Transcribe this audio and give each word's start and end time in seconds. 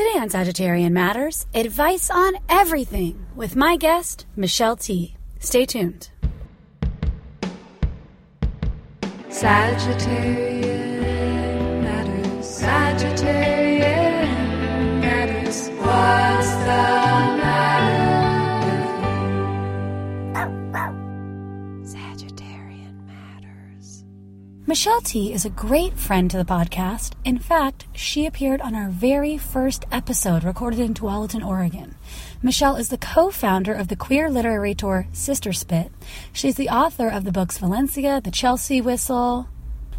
Today 0.00 0.18
on 0.18 0.30
Sagittarian 0.30 0.92
Matters, 0.92 1.46
advice 1.52 2.08
on 2.08 2.38
everything 2.48 3.26
with 3.36 3.54
my 3.54 3.76
guest, 3.76 4.24
Michelle 4.34 4.74
Tea. 4.74 5.14
Stay 5.40 5.66
tuned. 5.66 6.08
Sagittarian 9.28 9.82
matters. 11.82 12.46
Sagittarian 12.46 13.82
matters. 15.02 15.68
What's 15.68 16.50
the 16.64 16.99
Michelle 24.70 25.00
Tea 25.00 25.32
is 25.32 25.44
a 25.44 25.50
great 25.50 25.98
friend 25.98 26.30
to 26.30 26.36
the 26.36 26.44
podcast. 26.44 27.14
In 27.24 27.40
fact, 27.40 27.86
she 27.92 28.24
appeared 28.24 28.60
on 28.60 28.76
our 28.76 28.88
very 28.88 29.36
first 29.36 29.84
episode 29.90 30.44
recorded 30.44 30.78
in 30.78 30.94
Tualatin, 30.94 31.44
Oregon. 31.44 31.96
Michelle 32.40 32.76
is 32.76 32.88
the 32.88 32.96
co 32.96 33.32
founder 33.32 33.74
of 33.74 33.88
the 33.88 33.96
queer 33.96 34.30
literary 34.30 34.76
tour 34.76 35.08
Sister 35.12 35.52
Spit. 35.52 35.90
She's 36.32 36.54
the 36.54 36.68
author 36.68 37.08
of 37.08 37.24
the 37.24 37.32
books 37.32 37.58
Valencia, 37.58 38.20
The 38.22 38.30
Chelsea 38.30 38.80
Whistle, 38.80 39.48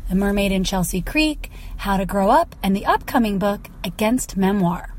The 0.07 0.15
Mermaid 0.15 0.53
in 0.53 0.63
Chelsea 0.63 1.01
Creek, 1.01 1.51
How 1.75 1.97
to 1.97 2.05
Grow 2.05 2.29
Up, 2.29 2.55
and 2.63 2.73
the 2.73 2.85
upcoming 2.85 3.39
book 3.39 3.67
Against 3.83 4.37
Memoir. 4.37 4.90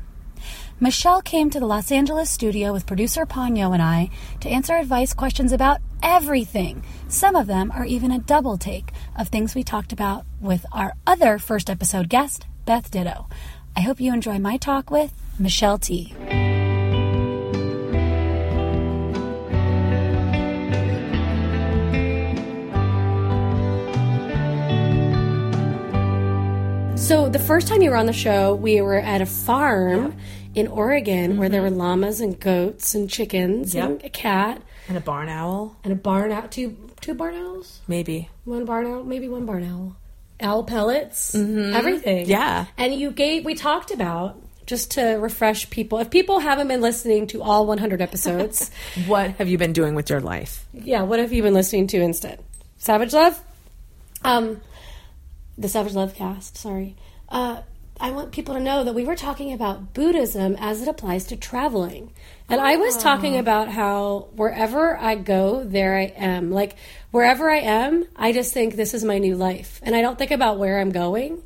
Michelle 0.79 1.21
came 1.21 1.49
to 1.49 1.59
the 1.59 1.65
Los 1.65 1.91
Angeles 1.91 2.29
studio 2.29 2.73
with 2.73 2.87
producer 2.87 3.25
Ponyo 3.25 3.73
and 3.73 3.81
I 3.81 4.09
to 4.41 4.49
answer 4.49 4.75
advice 4.75 5.13
questions 5.13 5.51
about 5.51 5.79
everything. 6.01 6.83
Some 7.07 7.35
of 7.35 7.47
them 7.47 7.71
are 7.71 7.85
even 7.85 8.11
a 8.11 8.19
double 8.19 8.57
take 8.57 8.91
of 9.17 9.29
things 9.29 9.55
we 9.55 9.63
talked 9.63 9.93
about 9.93 10.25
with 10.41 10.65
our 10.73 10.93
other 11.05 11.37
first 11.37 11.69
episode 11.69 12.09
guest, 12.09 12.47
Beth 12.65 12.89
Ditto. 12.91 13.27
I 13.75 13.81
hope 13.81 14.01
you 14.01 14.13
enjoy 14.13 14.39
my 14.39 14.57
talk 14.57 14.89
with 14.89 15.13
Michelle 15.39 15.77
Tea. 15.77 16.13
So 26.95 27.27
the 27.27 27.37
first 27.37 27.67
time 27.67 27.81
you 27.81 27.89
were 27.89 27.97
on 27.97 28.05
the 28.05 28.13
show, 28.13 28.55
we 28.55 28.81
were 28.81 28.97
at 28.97 29.21
a 29.21 29.25
farm 29.25 30.15
in 30.55 30.67
Oregon 30.67 31.37
where 31.37 31.49
there 31.49 31.61
were 31.61 31.69
llamas 31.71 32.19
and 32.21 32.39
goats 32.39 32.93
and 32.95 33.09
chickens 33.09 33.73
and 33.75 34.03
a 34.03 34.09
cat 34.09 34.61
And 34.87 34.97
a 34.97 35.01
barn 35.01 35.29
owl, 35.29 35.75
and 35.83 35.91
a 35.93 35.95
barn 35.95 36.31
owl. 36.31 36.47
Two 36.49 36.77
two 37.01 37.13
barn 37.13 37.35
owls. 37.35 37.81
maybe. 37.87 38.29
One 38.45 38.65
barn 38.65 38.85
owl, 38.87 39.03
maybe 39.03 39.27
one 39.27 39.45
barn 39.45 39.63
owl. 39.63 39.95
Owl 40.41 40.63
pellets, 40.63 41.33
everything. 41.35 42.27
Yeah. 42.27 42.65
And 42.77 42.93
you 42.93 43.11
gave. 43.11 43.45
We 43.45 43.55
talked 43.55 43.91
about 43.91 44.41
just 44.65 44.91
to 44.91 45.03
refresh 45.15 45.69
people. 45.69 45.99
If 45.99 46.09
people 46.09 46.39
haven't 46.39 46.67
been 46.67 46.81
listening 46.81 47.27
to 47.27 47.41
all 47.41 47.65
100 47.65 48.01
episodes, 48.01 48.71
What 49.07 49.31
have 49.31 49.47
you 49.47 49.57
been 49.57 49.73
doing 49.73 49.95
with 49.95 50.09
your 50.09 50.19
life? 50.21 50.65
yeah, 50.73 51.01
what 51.03 51.19
have 51.19 51.31
you 51.33 51.41
been 51.43 51.53
listening 51.53 51.87
to 51.87 52.01
instead? 52.01 52.39
Savage 52.77 53.13
Love? 53.13 53.41
Um, 54.23 54.61
the 55.57 55.67
Savage 55.69 55.93
Lovecast, 55.93 56.57
sorry. 56.57 56.95
Uh, 57.29 57.61
I 58.03 58.11
want 58.11 58.33
people 58.33 58.55
to 58.55 58.59
know 58.59 58.83
that 58.83 58.95
we 58.95 59.05
were 59.05 59.15
talking 59.15 59.53
about 59.53 59.93
Buddhism 59.93 60.57
as 60.59 60.81
it 60.81 60.89
applies 60.89 61.23
to 61.27 61.37
traveling. 61.37 62.11
And 62.49 62.59
I 62.59 62.75
was 62.75 62.97
talking 62.97 63.37
ah. 63.37 63.39
about 63.39 63.69
how 63.69 64.27
wherever 64.35 64.97
I 64.97 65.15
go, 65.15 65.63
there 65.63 65.95
I 65.95 66.11
am. 66.17 66.51
Like, 66.51 66.75
wherever 67.11 67.49
I 67.49 67.59
am, 67.59 68.03
I 68.13 68.33
just 68.33 68.53
think 68.53 68.75
this 68.75 68.93
is 68.93 69.05
my 69.05 69.19
new 69.19 69.37
life. 69.37 69.79
And 69.83 69.95
I 69.95 70.01
don't 70.01 70.17
think 70.17 70.31
about 70.31 70.59
where 70.59 70.81
I'm 70.81 70.91
going. 70.91 71.43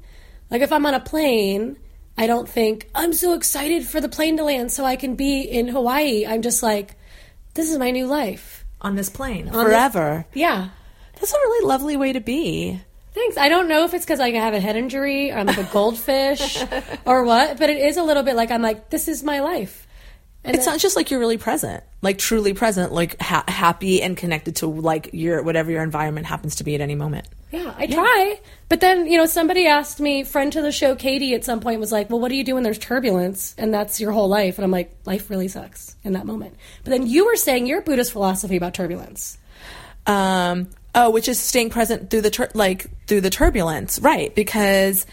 Like, 0.50 0.64
if 0.64 0.72
I'm 0.72 0.88
on 0.88 0.96
a 0.96 1.00
plane, 1.00 1.78
I 2.18 2.26
don't 2.26 2.50
think, 2.50 2.90
I'm 2.96 3.14
so 3.14 3.34
excited 3.34 3.86
for 3.86 4.02
the 4.02 4.10
plane 4.10 4.38
to 4.38 4.44
land 4.44 4.72
so 4.72 4.84
I 4.84 4.96
can 4.96 5.14
be 5.14 5.42
in 5.42 5.68
Hawaii. 5.68 6.26
I'm 6.26 6.42
just 6.42 6.64
like, 6.64 6.96
this 7.54 7.70
is 7.70 7.78
my 7.78 7.92
new 7.92 8.08
life. 8.08 8.66
On 8.82 8.96
this 8.96 9.12
plane 9.12 9.46
this- 9.46 9.54
forever. 9.54 10.26
Yeah. 10.34 10.70
That's 11.14 11.34
a 11.34 11.38
really 11.38 11.68
lovely 11.68 11.98
way 11.98 12.14
to 12.14 12.20
be. 12.20 12.82
Thanks. 13.18 13.38
I 13.38 13.50
don't 13.50 13.68
know 13.68 13.84
if 13.84 13.94
it's 13.96 14.06
because 14.06 14.20
like 14.20 14.36
I 14.36 14.40
have 14.40 14.54
a 14.54 14.60
head 14.60 14.76
injury 14.76 15.32
or 15.32 15.38
I'm 15.38 15.48
like 15.48 15.58
a 15.58 15.70
goldfish 15.74 16.64
or 17.06 17.24
what, 17.24 17.58
but 17.58 17.70
it 17.70 17.78
is 17.78 17.98
a 17.98 18.04
little 18.04 18.22
bit 18.24 18.36
like 18.36 18.52
I'm 18.52 18.62
like, 18.62 18.92
this 18.92 19.08
is 19.08 19.24
my 19.24 19.40
life. 19.40 19.88
And 20.44 20.56
It's 20.56 20.66
not 20.66 20.80
just 20.80 20.96
like 20.96 21.10
you're 21.12 21.20
really 21.20 21.38
present, 21.38 21.84
like 22.02 22.20
truly 22.20 22.54
present, 22.54 22.94
like 22.94 23.20
ha- 23.20 23.44
happy 23.48 24.02
and 24.02 24.16
connected 24.16 24.58
to 24.58 24.68
like 24.68 25.10
your 25.12 25.42
whatever 25.42 25.72
your 25.72 25.84
environment 25.84 26.26
happens 26.28 26.58
to 26.58 26.64
be 26.64 26.76
at 26.76 26.80
any 26.80 26.96
moment. 26.96 27.28
yeah, 27.52 27.74
I 27.76 27.88
try. 27.88 28.40
But 28.70 28.80
then, 28.80 29.08
you 29.08 29.18
know, 29.18 29.26
somebody 29.26 29.66
asked 29.66 30.00
me, 30.00 30.24
friend 30.24 30.54
to 30.54 30.62
the 30.62 30.72
show, 30.72 30.96
Katie, 30.96 31.34
at 31.34 31.44
some 31.44 31.60
point 31.60 31.80
was 31.80 31.92
like, 31.92 32.10
well, 32.10 32.20
what 32.20 32.30
do 32.30 32.36
you 32.36 32.44
do 32.46 32.54
when 32.54 32.64
there's 32.64 32.78
turbulence? 32.78 33.56
And 33.58 33.74
that's 33.74 34.00
your 34.00 34.12
whole 34.12 34.30
life. 34.30 34.58
And 34.58 34.64
I'm 34.64 34.72
like, 34.72 34.96
life 35.06 35.30
really 35.30 35.48
sucks 35.48 35.96
in 36.04 36.14
that 36.14 36.26
moment. 36.26 36.56
But 36.84 36.92
then 36.92 37.08
you 37.08 37.26
were 37.26 37.36
saying 37.36 37.66
your 37.66 37.82
Buddhist 37.82 38.12
philosophy 38.14 38.56
about 38.58 38.74
turbulence. 38.74 39.38
Um, 40.06 40.70
oh, 40.98 41.12
which 41.12 41.28
is 41.28 41.40
staying 41.40 41.70
present 41.70 42.10
through 42.10 42.22
the 42.22 42.32
tur- 42.32 42.50
like 42.54 42.88
through 43.06 43.22
the 43.22 43.30
turbulence, 43.30 44.00
right? 44.00 44.34
Because 44.34 45.06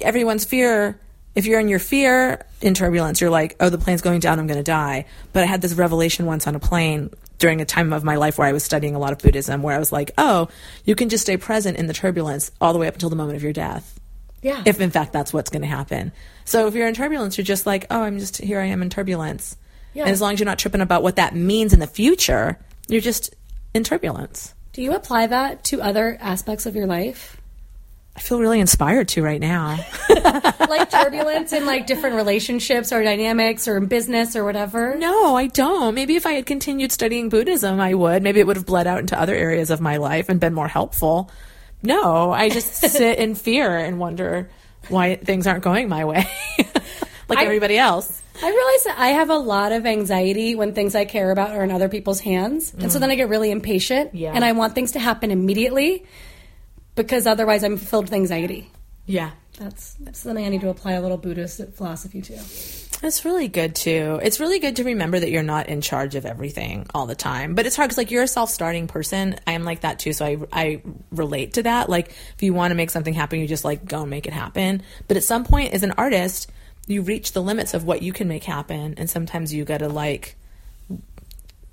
everyone's 0.00 0.44
fear. 0.44 1.00
If 1.34 1.44
you're 1.44 1.60
in 1.60 1.68
your 1.68 1.80
fear 1.80 2.46
in 2.62 2.72
turbulence, 2.72 3.20
you're 3.20 3.28
like, 3.28 3.56
oh, 3.60 3.68
the 3.68 3.76
plane's 3.76 4.00
going 4.00 4.20
down, 4.20 4.38
I'm 4.38 4.46
going 4.46 4.58
to 4.58 4.64
die. 4.64 5.04
But 5.34 5.42
I 5.42 5.46
had 5.46 5.60
this 5.60 5.74
revelation 5.74 6.24
once 6.24 6.46
on 6.46 6.54
a 6.54 6.60
plane 6.60 7.10
during 7.38 7.60
a 7.60 7.66
time 7.66 7.92
of 7.92 8.04
my 8.04 8.16
life 8.16 8.38
where 8.38 8.48
I 8.48 8.52
was 8.52 8.64
studying 8.64 8.94
a 8.94 8.98
lot 8.98 9.12
of 9.12 9.18
Buddhism, 9.18 9.62
where 9.62 9.74
I 9.74 9.78
was 9.78 9.92
like, 9.92 10.12
oh, 10.16 10.48
you 10.84 10.94
can 10.94 11.10
just 11.10 11.24
stay 11.24 11.36
present 11.36 11.76
in 11.76 11.88
the 11.88 11.92
turbulence 11.92 12.50
all 12.58 12.72
the 12.72 12.78
way 12.78 12.88
up 12.88 12.94
until 12.94 13.10
the 13.10 13.16
moment 13.16 13.36
of 13.36 13.42
your 13.42 13.52
death. 13.52 14.00
Yeah. 14.40 14.62
If 14.64 14.80
in 14.80 14.90
fact 14.90 15.12
that's 15.12 15.32
what's 15.32 15.50
going 15.50 15.62
to 15.62 15.68
happen. 15.68 16.12
So 16.46 16.68
if 16.68 16.74
you're 16.74 16.88
in 16.88 16.94
turbulence, 16.94 17.36
you're 17.36 17.44
just 17.44 17.66
like, 17.66 17.86
oh, 17.90 18.02
I'm 18.02 18.18
just 18.18 18.38
here. 18.38 18.60
I 18.60 18.66
am 18.66 18.80
in 18.80 18.88
turbulence. 18.88 19.56
Yeah. 19.92 20.04
And 20.04 20.12
as 20.12 20.20
long 20.22 20.34
as 20.34 20.40
you're 20.40 20.46
not 20.46 20.58
tripping 20.58 20.80
about 20.80 21.02
what 21.02 21.16
that 21.16 21.34
means 21.34 21.74
in 21.74 21.80
the 21.80 21.86
future, 21.86 22.58
you're 22.88 23.00
just 23.02 23.34
in 23.74 23.84
turbulence. 23.84 24.54
Do 24.76 24.82
you 24.82 24.92
apply 24.92 25.26
that 25.28 25.64
to 25.64 25.80
other 25.80 26.18
aspects 26.20 26.66
of 26.66 26.76
your 26.76 26.86
life? 26.86 27.40
I 28.14 28.20
feel 28.20 28.38
really 28.38 28.60
inspired 28.60 29.08
to 29.08 29.22
right 29.22 29.40
now. 29.40 29.78
like 30.68 30.90
turbulence 30.90 31.54
in 31.54 31.64
like 31.64 31.86
different 31.86 32.14
relationships 32.16 32.92
or 32.92 33.02
dynamics 33.02 33.68
or 33.68 33.78
in 33.78 33.86
business 33.86 34.36
or 34.36 34.44
whatever? 34.44 34.94
no, 34.98 35.34
I 35.34 35.46
don't. 35.46 35.94
Maybe 35.94 36.14
if 36.16 36.26
I 36.26 36.32
had 36.32 36.44
continued 36.44 36.92
studying 36.92 37.30
Buddhism, 37.30 37.80
I 37.80 37.94
would. 37.94 38.22
Maybe 38.22 38.38
it 38.38 38.46
would 38.46 38.56
have 38.56 38.66
bled 38.66 38.86
out 38.86 38.98
into 38.98 39.18
other 39.18 39.34
areas 39.34 39.70
of 39.70 39.80
my 39.80 39.96
life 39.96 40.28
and 40.28 40.38
been 40.38 40.52
more 40.52 40.68
helpful. 40.68 41.30
No, 41.82 42.32
I 42.32 42.50
just 42.50 42.74
sit 42.74 43.18
in 43.18 43.34
fear 43.34 43.78
and 43.78 43.98
wonder 43.98 44.50
why 44.90 45.16
things 45.16 45.46
aren't 45.46 45.64
going 45.64 45.88
my 45.88 46.04
way, 46.04 46.26
like 47.28 47.38
I- 47.38 47.44
everybody 47.44 47.78
else. 47.78 48.22
I 48.42 48.48
realize 48.50 48.84
that 48.84 48.96
I 48.98 49.08
have 49.08 49.30
a 49.30 49.38
lot 49.38 49.72
of 49.72 49.86
anxiety 49.86 50.54
when 50.54 50.74
things 50.74 50.94
I 50.94 51.06
care 51.06 51.30
about 51.30 51.52
are 51.52 51.64
in 51.64 51.70
other 51.70 51.88
people's 51.88 52.20
hands. 52.20 52.74
And 52.78 52.92
so 52.92 52.98
then 52.98 53.10
I 53.10 53.14
get 53.14 53.30
really 53.30 53.50
impatient 53.50 54.14
Yeah. 54.14 54.32
and 54.34 54.44
I 54.44 54.52
want 54.52 54.74
things 54.74 54.92
to 54.92 54.98
happen 54.98 55.30
immediately 55.30 56.04
because 56.94 57.26
otherwise 57.26 57.64
I'm 57.64 57.76
filled 57.78 58.04
with 58.06 58.12
anxiety. 58.12 58.70
Yeah. 59.06 59.30
That's, 59.58 59.94
that's 59.94 60.18
something 60.18 60.44
I 60.44 60.50
need 60.50 60.60
to 60.60 60.68
apply 60.68 60.92
a 60.92 61.00
little 61.00 61.16
Buddhist 61.16 61.62
philosophy 61.74 62.20
to. 62.20 62.34
It's 63.02 63.24
really 63.24 63.48
good 63.48 63.74
too. 63.74 64.20
It's 64.22 64.38
really 64.40 64.58
good 64.58 64.76
to 64.76 64.84
remember 64.84 65.18
that 65.18 65.30
you're 65.30 65.42
not 65.42 65.68
in 65.70 65.80
charge 65.80 66.14
of 66.14 66.26
everything 66.26 66.86
all 66.94 67.06
the 67.06 67.14
time. 67.14 67.54
But 67.54 67.64
it's 67.64 67.76
hard 67.76 67.88
because 67.88 67.98
like 67.98 68.10
you're 68.10 68.22
a 68.22 68.28
self-starting 68.28 68.86
person. 68.86 69.36
I 69.46 69.52
am 69.52 69.64
like 69.64 69.80
that 69.80 69.98
too, 69.98 70.12
so 70.12 70.24
I 70.26 70.38
I 70.52 70.82
relate 71.10 71.54
to 71.54 71.62
that. 71.64 71.88
Like 71.90 72.08
if 72.10 72.42
you 72.42 72.52
want 72.54 72.70
to 72.70 72.74
make 72.74 72.90
something 72.90 73.12
happen, 73.14 73.38
you 73.40 73.46
just 73.46 73.64
like 73.64 73.84
go 73.84 74.00
and 74.02 74.10
make 74.10 74.26
it 74.26 74.32
happen. 74.32 74.82
But 75.08 75.16
at 75.18 75.24
some 75.24 75.44
point, 75.44 75.74
as 75.74 75.82
an 75.82 75.92
artist, 75.92 76.50
you 76.86 77.02
reach 77.02 77.32
the 77.32 77.42
limits 77.42 77.74
of 77.74 77.84
what 77.84 78.02
you 78.02 78.12
can 78.12 78.28
make 78.28 78.44
happen, 78.44 78.94
and 78.96 79.10
sometimes 79.10 79.52
you 79.52 79.64
got 79.64 79.78
to 79.78 79.88
like 79.88 80.36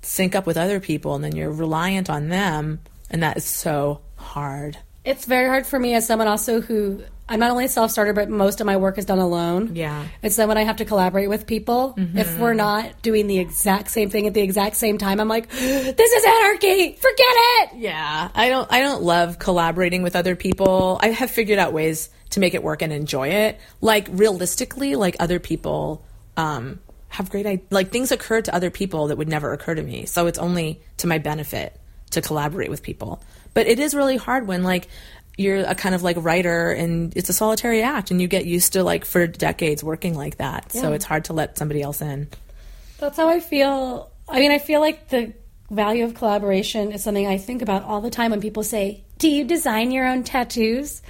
sync 0.02 0.34
up 0.34 0.46
with 0.46 0.56
other 0.56 0.80
people, 0.80 1.14
and 1.14 1.24
then 1.24 1.34
you're 1.36 1.50
reliant 1.50 2.10
on 2.10 2.28
them, 2.28 2.80
and 3.10 3.22
that 3.22 3.36
is 3.36 3.44
so 3.44 4.00
hard. 4.16 4.78
It's 5.04 5.24
very 5.26 5.48
hard 5.48 5.66
for 5.66 5.78
me 5.78 5.94
as 5.94 6.06
someone 6.06 6.28
also 6.28 6.60
who 6.60 7.02
I'm 7.26 7.40
not 7.40 7.50
only 7.50 7.64
a 7.64 7.68
self 7.68 7.90
starter, 7.90 8.12
but 8.12 8.28
most 8.28 8.60
of 8.60 8.66
my 8.66 8.76
work 8.76 8.98
is 8.98 9.06
done 9.06 9.18
alone. 9.18 9.74
Yeah. 9.74 10.06
It's 10.22 10.36
then 10.36 10.46
when 10.46 10.58
I 10.58 10.64
have 10.64 10.76
to 10.76 10.84
collaborate 10.84 11.28
with 11.30 11.46
people, 11.46 11.94
if 12.14 12.38
we're 12.38 12.52
not 12.52 13.00
doing 13.00 13.26
the 13.28 13.38
exact 13.38 13.90
same 13.90 14.10
thing 14.10 14.26
at 14.26 14.34
the 14.34 14.42
exact 14.42 14.76
same 14.76 14.98
time, 14.98 15.20
I'm 15.20 15.28
like, 15.28 15.48
this 15.50 16.12
is 16.12 16.24
anarchy. 16.24 16.92
Forget 16.96 17.16
it. 17.18 17.70
Yeah, 17.76 18.28
I 18.34 18.48
don't 18.50 18.70
I 18.70 18.80
don't 18.80 19.02
love 19.02 19.38
collaborating 19.38 20.02
with 20.02 20.16
other 20.16 20.36
people. 20.36 20.98
I 21.02 21.08
have 21.08 21.30
figured 21.30 21.58
out 21.58 21.72
ways 21.72 22.10
to 22.30 22.40
make 22.40 22.52
it 22.52 22.62
work 22.62 22.82
and 22.82 22.92
enjoy 22.92 23.28
it. 23.28 23.58
Like 23.80 24.08
realistically, 24.10 24.94
like 24.94 25.16
other 25.18 25.38
people 25.38 26.04
um 26.36 26.80
have 27.08 27.30
great 27.30 27.72
like 27.72 27.90
things 27.90 28.10
occur 28.12 28.42
to 28.42 28.54
other 28.54 28.70
people 28.70 29.06
that 29.06 29.16
would 29.16 29.28
never 29.28 29.52
occur 29.52 29.74
to 29.74 29.82
me. 29.82 30.04
So 30.04 30.26
it's 30.26 30.38
only 30.38 30.82
to 30.98 31.06
my 31.06 31.18
benefit 31.18 31.80
to 32.10 32.20
collaborate 32.20 32.70
with 32.70 32.82
people. 32.82 33.22
But 33.54 33.68
it 33.68 33.78
is 33.78 33.94
really 33.94 34.16
hard 34.16 34.46
when 34.48 34.64
like 34.64 34.88
you're 35.36 35.60
a 35.60 35.74
kind 35.74 35.94
of 35.94 36.02
like 36.02 36.16
writer 36.20 36.70
and 36.70 37.16
it's 37.16 37.28
a 37.28 37.32
solitary 37.32 37.82
act 37.82 38.10
and 38.10 38.20
you 38.22 38.28
get 38.28 38.46
used 38.46 38.74
to 38.74 38.84
like 38.84 39.04
for 39.04 39.26
decades 39.26 39.82
working 39.82 40.14
like 40.14 40.36
that. 40.36 40.72
So 40.72 40.92
it's 40.92 41.04
hard 41.04 41.26
to 41.26 41.32
let 41.32 41.58
somebody 41.58 41.82
else 41.82 42.00
in. 42.00 42.28
That's 42.98 43.16
how 43.16 43.28
I 43.28 43.40
feel. 43.40 44.10
I 44.28 44.38
mean, 44.38 44.52
I 44.52 44.58
feel 44.58 44.80
like 44.80 45.08
the 45.08 45.32
value 45.70 46.04
of 46.04 46.14
collaboration 46.14 46.92
is 46.92 47.02
something 47.02 47.26
I 47.26 47.38
think 47.38 47.62
about 47.62 47.82
all 47.82 48.00
the 48.00 48.10
time 48.10 48.30
when 48.30 48.40
people 48.40 48.62
say, 48.62 49.04
Do 49.18 49.28
you 49.28 49.44
design 49.44 49.90
your 49.90 50.06
own 50.06 50.22
tattoos? 50.22 51.02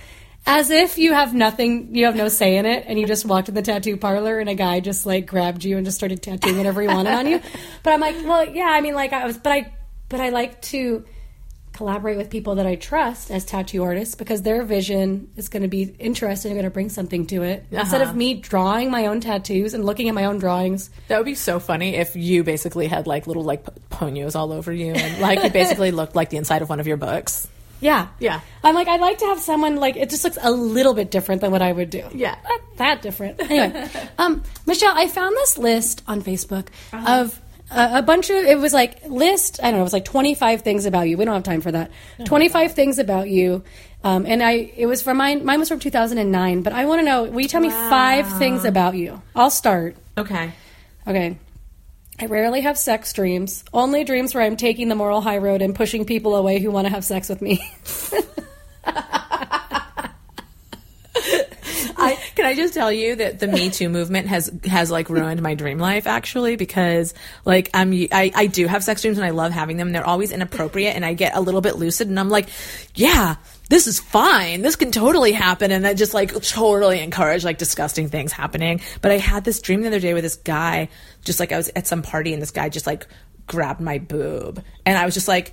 as 0.46 0.70
if 0.70 0.98
you 0.98 1.12
have 1.14 1.32
nothing, 1.32 1.94
you 1.94 2.04
have 2.04 2.16
no 2.16 2.28
say 2.28 2.56
in 2.56 2.66
it, 2.66 2.84
and 2.86 2.98
you 2.98 3.06
just 3.06 3.24
walked 3.24 3.48
in 3.48 3.54
the 3.54 3.62
tattoo 3.62 3.96
parlor 3.96 4.38
and 4.38 4.48
a 4.48 4.54
guy 4.54 4.80
just 4.80 5.06
like 5.06 5.26
grabbed 5.26 5.64
you 5.64 5.76
and 5.76 5.86
just 5.86 5.96
started 5.96 6.22
tattooing 6.22 6.58
whatever 6.58 6.82
he 6.82 6.88
wanted 6.88 7.14
on 7.14 7.26
you. 7.26 7.40
But 7.82 7.94
I'm 7.94 8.00
like, 8.00 8.16
well, 8.24 8.46
yeah, 8.46 8.68
I 8.68 8.80
mean, 8.80 8.94
like 8.94 9.12
I 9.12 9.24
was, 9.26 9.38
but 9.38 9.52
I, 9.52 9.72
but 10.08 10.20
I 10.20 10.28
like 10.30 10.60
to 10.62 11.04
collaborate 11.74 12.16
with 12.16 12.30
people 12.30 12.54
that 12.54 12.66
I 12.66 12.76
trust 12.76 13.30
as 13.30 13.44
tattoo 13.44 13.82
artists 13.82 14.14
because 14.14 14.40
their 14.42 14.62
vision 14.62 15.28
is 15.36 15.48
going 15.48 15.62
to 15.62 15.68
be 15.68 15.94
interesting 15.98 16.52
and 16.52 16.56
going 16.58 16.64
to 16.64 16.70
bring 16.72 16.88
something 16.88 17.26
to 17.26 17.42
it. 17.42 17.66
Instead 17.70 18.00
of 18.00 18.16
me 18.16 18.34
drawing 18.34 18.90
my 18.90 19.06
own 19.06 19.20
tattoos 19.20 19.74
and 19.74 19.84
looking 19.84 20.08
at 20.08 20.14
my 20.14 20.24
own 20.24 20.38
drawings, 20.38 20.88
That 21.08 21.18
would 21.18 21.26
be 21.26 21.34
so 21.34 21.60
funny 21.60 21.96
if 21.96 22.16
you 22.16 22.44
basically 22.44 22.86
had 22.86 23.06
like 23.06 23.26
little 23.26 23.42
like 23.44 23.64
ponios 23.90 24.34
all 24.34 24.52
over 24.52 24.72
you 24.72 24.92
and 24.92 25.20
like 25.20 25.42
you 25.42 25.50
basically 25.50 25.90
looked 26.00 26.14
like 26.16 26.30
the 26.30 26.36
inside 26.38 26.62
of 26.62 26.68
one 26.70 26.80
of 26.80 26.86
your 26.86 26.96
books. 26.96 27.46
yeah, 27.80 28.08
Yeah. 28.18 28.40
I'm 28.62 28.74
like, 28.74 28.88
I'd 28.88 29.00
like 29.00 29.18
to 29.18 29.26
have 29.26 29.40
someone 29.40 29.76
like 29.76 29.96
it 29.96 30.08
just 30.08 30.24
looks 30.24 30.38
a 30.40 30.50
little 30.50 30.94
bit 30.94 31.10
different 31.10 31.40
than 31.42 31.50
what 31.50 31.60
I 31.60 31.70
would 31.72 31.90
do. 31.90 32.02
Yeah. 32.14 32.36
not 32.48 32.60
that 32.78 33.02
different. 33.02 33.40
Anyway, 33.40 33.88
um, 34.16 34.42
Michelle, 34.66 34.94
I 34.96 35.06
found 35.08 35.36
this 35.36 35.58
list 35.58 36.02
on 36.08 36.22
Facebook 36.22 36.68
of 36.92 37.38
uh, 37.70 37.90
a 37.94 38.02
bunch 38.02 38.30
of 38.30 38.36
it 38.36 38.58
was 38.58 38.72
like 38.72 39.06
list. 39.06 39.60
I 39.62 39.70
don't 39.70 39.74
know. 39.74 39.80
It 39.80 39.84
was 39.84 39.92
like 39.92 40.04
25 40.04 40.62
things 40.62 40.86
about 40.86 41.08
you. 41.08 41.16
We 41.16 41.24
don't 41.24 41.34
have 41.34 41.42
time 41.42 41.60
for 41.60 41.72
that. 41.72 41.90
25 42.24 42.72
things 42.72 42.98
about 42.98 43.28
you. 43.28 43.64
Um, 44.02 44.26
and 44.26 44.42
I, 44.42 44.52
it 44.76 44.86
was 44.86 45.02
from 45.02 45.16
mine. 45.16 45.44
Mine 45.44 45.58
was 45.58 45.68
from 45.68 45.78
2009. 45.80 46.62
But 46.62 46.72
I 46.72 46.84
want 46.84 47.00
to 47.00 47.04
know. 47.04 47.24
Will 47.24 47.40
you 47.40 47.48
tell 47.48 47.62
me 47.62 47.70
five 47.70 48.38
things 48.38 48.64
about 48.64 48.94
you? 48.96 49.22
I'll 49.34 49.50
start. 49.50 49.96
Okay. 50.18 50.52
Okay. 51.06 51.38
I 52.20 52.26
rarely 52.26 52.60
have 52.60 52.78
sex 52.78 53.12
dreams. 53.12 53.64
Only 53.72 54.04
dreams 54.04 54.34
where 54.34 54.44
I'm 54.44 54.56
taking 54.56 54.88
the 54.88 54.94
moral 54.94 55.20
high 55.20 55.38
road 55.38 55.62
and 55.62 55.74
pushing 55.74 56.04
people 56.04 56.36
away 56.36 56.60
who 56.60 56.70
want 56.70 56.86
to 56.86 56.92
have 56.92 57.04
sex 57.04 57.28
with 57.28 57.42
me. 57.42 57.60
I, 62.04 62.14
can 62.34 62.46
I 62.46 62.54
just 62.54 62.74
tell 62.74 62.92
you 62.92 63.16
that 63.16 63.38
the 63.38 63.46
Me 63.46 63.70
Too 63.70 63.88
movement 63.88 64.28
has 64.28 64.50
has 64.64 64.90
like 64.90 65.08
ruined 65.08 65.42
my 65.42 65.54
dream 65.54 65.78
life 65.78 66.06
actually 66.06 66.56
because 66.56 67.14
like 67.44 67.70
I'm 67.74 67.92
I, 67.92 68.30
I 68.34 68.46
do 68.46 68.66
have 68.66 68.84
sex 68.84 69.02
dreams 69.02 69.18
and 69.18 69.26
I 69.26 69.30
love 69.30 69.52
having 69.52 69.76
them. 69.76 69.92
They're 69.92 70.06
always 70.06 70.32
inappropriate 70.32 70.94
and 70.94 71.04
I 71.04 71.14
get 71.14 71.34
a 71.34 71.40
little 71.40 71.60
bit 71.60 71.76
lucid 71.76 72.08
and 72.08 72.18
I'm 72.18 72.28
like, 72.28 72.48
yeah, 72.94 73.36
this 73.70 73.86
is 73.86 74.00
fine. 74.00 74.62
This 74.62 74.76
can 74.76 74.92
totally 74.92 75.32
happen 75.32 75.70
and 75.70 75.86
I 75.86 75.94
just 75.94 76.14
like 76.14 76.32
totally 76.42 77.00
encourage 77.00 77.44
like 77.44 77.58
disgusting 77.58 78.08
things 78.08 78.32
happening. 78.32 78.80
But 79.00 79.10
I 79.10 79.18
had 79.18 79.44
this 79.44 79.60
dream 79.60 79.82
the 79.82 79.88
other 79.88 80.00
day 80.00 80.14
with 80.14 80.24
this 80.24 80.36
guy, 80.36 80.88
just 81.24 81.40
like 81.40 81.52
I 81.52 81.56
was 81.56 81.70
at 81.74 81.86
some 81.86 82.02
party 82.02 82.32
and 82.32 82.42
this 82.42 82.50
guy 82.50 82.68
just 82.68 82.86
like 82.86 83.06
grabbed 83.46 83.80
my 83.80 83.98
boob 83.98 84.62
and 84.86 84.98
I 84.98 85.04
was 85.04 85.14
just 85.14 85.28
like, 85.28 85.52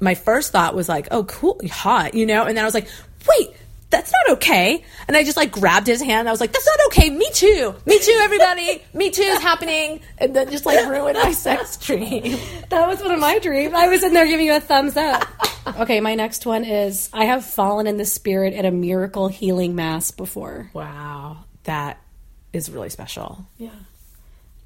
my 0.00 0.14
first 0.16 0.50
thought 0.50 0.74
was 0.74 0.88
like, 0.88 1.08
oh 1.12 1.24
cool, 1.24 1.60
hot, 1.70 2.14
you 2.14 2.26
know, 2.26 2.44
and 2.44 2.56
then 2.56 2.64
I 2.64 2.66
was 2.66 2.74
like, 2.74 2.88
wait 3.28 3.54
that's 3.92 4.10
not 4.10 4.36
okay. 4.38 4.82
And 5.06 5.16
I 5.16 5.22
just 5.22 5.36
like 5.36 5.52
grabbed 5.52 5.86
his 5.86 6.02
hand. 6.02 6.26
I 6.26 6.32
was 6.32 6.40
like, 6.40 6.52
that's 6.52 6.66
not 6.66 6.86
okay. 6.86 7.10
Me 7.10 7.28
too. 7.32 7.74
Me 7.86 7.98
too, 8.00 8.18
everybody. 8.22 8.82
Me 8.94 9.10
too 9.10 9.22
is 9.22 9.40
happening. 9.40 10.00
And 10.18 10.34
then 10.34 10.50
just 10.50 10.66
like 10.66 10.84
ruined 10.88 11.18
my 11.22 11.30
sex 11.30 11.76
dream. 11.86 12.38
That 12.70 12.88
was 12.88 13.00
one 13.00 13.12
of 13.12 13.20
my 13.20 13.38
dreams. 13.38 13.74
I 13.74 13.86
was 13.88 14.02
in 14.02 14.14
there 14.14 14.26
giving 14.26 14.46
you 14.46 14.56
a 14.56 14.60
thumbs 14.60 14.96
up. 14.96 15.28
Okay, 15.78 16.00
my 16.00 16.16
next 16.16 16.44
one 16.44 16.64
is 16.64 17.08
I 17.12 17.26
have 17.26 17.44
fallen 17.44 17.86
in 17.86 17.96
the 17.96 18.04
spirit 18.04 18.52
at 18.54 18.64
a 18.64 18.72
miracle 18.72 19.28
healing 19.28 19.76
mass 19.76 20.10
before. 20.10 20.68
Wow. 20.74 21.44
That 21.64 22.00
is 22.52 22.68
really 22.68 22.90
special. 22.90 23.46
Yeah. 23.58 23.70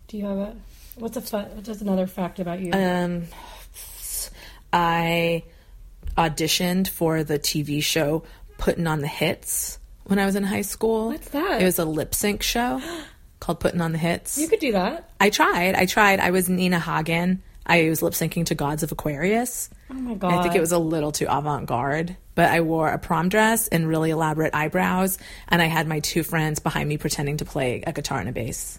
Do 0.08 0.16
you 0.16 0.24
have 0.24 0.38
a 0.38 0.56
what's 0.94 1.18
a 1.18 1.20
fun, 1.20 1.50
what's 1.54 1.82
another 1.82 2.06
fact 2.06 2.40
about 2.40 2.60
you? 2.60 2.72
Um, 2.72 3.24
I 4.72 5.42
auditioned 6.16 6.88
for 6.88 7.22
the 7.22 7.38
TV 7.38 7.82
show 7.82 8.22
Putting 8.58 8.86
on 8.86 9.00
the 9.00 9.06
Hits 9.06 9.78
when 10.04 10.18
I 10.18 10.26
was 10.26 10.36
in 10.36 10.44
high 10.44 10.62
school. 10.62 11.08
What's 11.08 11.28
that? 11.30 11.60
It 11.60 11.64
was 11.64 11.78
a 11.78 11.84
lip 11.84 12.14
sync 12.14 12.42
show 12.42 12.80
called 13.40 13.60
Putting 13.60 13.80
on 13.80 13.92
the 13.92 13.98
Hits. 13.98 14.38
you 14.38 14.48
could 14.48 14.60
do 14.60 14.72
that. 14.72 15.10
I 15.20 15.30
tried. 15.30 15.74
I 15.74 15.86
tried. 15.86 16.20
I 16.20 16.30
was 16.30 16.48
Nina 16.48 16.78
Hagen. 16.78 17.42
I 17.68 17.88
was 17.88 18.00
lip 18.00 18.14
syncing 18.14 18.46
to 18.46 18.54
Gods 18.54 18.82
of 18.84 18.92
Aquarius. 18.92 19.68
Oh 19.90 19.94
my 19.94 20.14
god. 20.14 20.32
I 20.34 20.42
think 20.42 20.54
it 20.54 20.60
was 20.60 20.70
a 20.72 20.78
little 20.78 21.10
too 21.10 21.26
avant 21.28 21.66
garde, 21.66 22.16
but 22.36 22.48
I 22.50 22.60
wore 22.60 22.88
a 22.88 22.98
prom 22.98 23.28
dress 23.28 23.66
and 23.68 23.88
really 23.88 24.10
elaborate 24.10 24.54
eyebrows, 24.54 25.18
and 25.48 25.60
I 25.60 25.66
had 25.66 25.88
my 25.88 25.98
two 25.98 26.22
friends 26.22 26.60
behind 26.60 26.88
me 26.88 26.96
pretending 26.96 27.38
to 27.38 27.44
play 27.44 27.82
a 27.84 27.92
guitar 27.92 28.20
and 28.20 28.28
a 28.28 28.32
bass. 28.32 28.78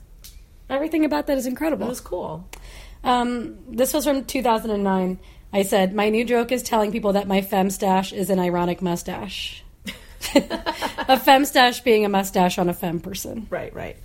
Everything 0.70 1.04
about 1.04 1.28
that 1.28 1.38
is 1.38 1.46
incredible. 1.48 1.86
It 1.88 1.90
was 1.90 2.02
cool. 2.02 2.48
Um, 3.04 3.58
this 3.70 3.94
was 3.94 4.06
from 4.06 4.24
2009. 4.26 5.20
I 5.54 5.62
said, 5.64 5.94
My 5.94 6.10
new 6.10 6.24
joke 6.26 6.52
is 6.52 6.64
telling 6.64 6.92
people 6.92 7.14
that 7.14 7.28
my 7.28 7.42
fem 7.42 7.70
stash 7.70 8.12
is 8.14 8.30
an 8.30 8.40
ironic 8.40 8.82
mustache. 8.82 9.64
A 10.36 11.20
fem 11.20 11.46
stash 11.46 11.82
being 11.82 12.06
a 12.06 12.10
mustache 12.10 12.58
on 12.58 12.70
a 12.70 12.74
fem 12.74 13.00
person. 13.00 13.48
Right, 13.50 13.74
right. 13.74 13.98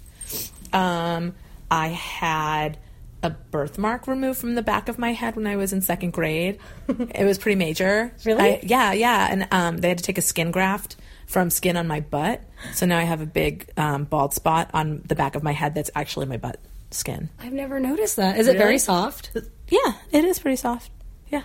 Um, 0.73 1.35
I 1.71 1.89
had 1.89 2.79
a 3.23 3.31
birthmark 3.31 4.07
removed 4.09 4.39
from 4.39 4.55
the 4.57 4.63
back 4.63 4.89
of 4.89 4.99
my 4.99 5.13
head 5.13 5.37
when 5.37 5.47
I 5.47 5.57
was 5.57 5.73
in 5.73 5.81
second 5.81 6.13
grade. 6.13 6.59
it 6.89 7.25
was 7.25 7.39
pretty 7.39 7.57
major. 7.57 8.13
Really? 8.25 8.43
I- 8.43 8.61
yeah, 8.63 8.93
yeah. 8.93 9.29
And 9.31 9.49
um, 9.53 9.79
they 9.79 9.89
had 9.89 9.99
to 9.99 10.05
take 10.05 10.19
a 10.19 10.23
skin 10.23 10.51
graft 10.51 10.97
from 11.27 11.49
skin 11.51 11.77
on 11.77 11.87
my 11.87 12.01
butt. 12.01 12.43
So 12.75 12.85
now 12.87 12.99
I 12.99 13.03
have 13.05 13.21
a 13.21 13.27
big 13.27 13.71
um, 13.77 14.05
bald 14.05 14.35
spot 14.35 14.71
on 14.75 15.03
the 15.07 15.15
back 15.15 15.35
of 15.35 15.43
my 15.43 15.53
head 15.53 15.75
that's 15.75 15.91
actually 15.95 16.27
my 16.27 16.37
butt 16.37 16.59
skin. 16.91 17.31
I've 17.41 17.53
never 17.53 17.79
noticed 17.81 18.17
that. 18.17 18.39
Is 18.39 18.49
it 18.49 18.57
very 18.59 18.79
soft? 18.79 19.31
Yeah, 19.69 19.95
it 20.11 20.25
is 20.25 20.39
pretty 20.39 20.57
soft. 20.57 20.91
Yeah. 21.31 21.43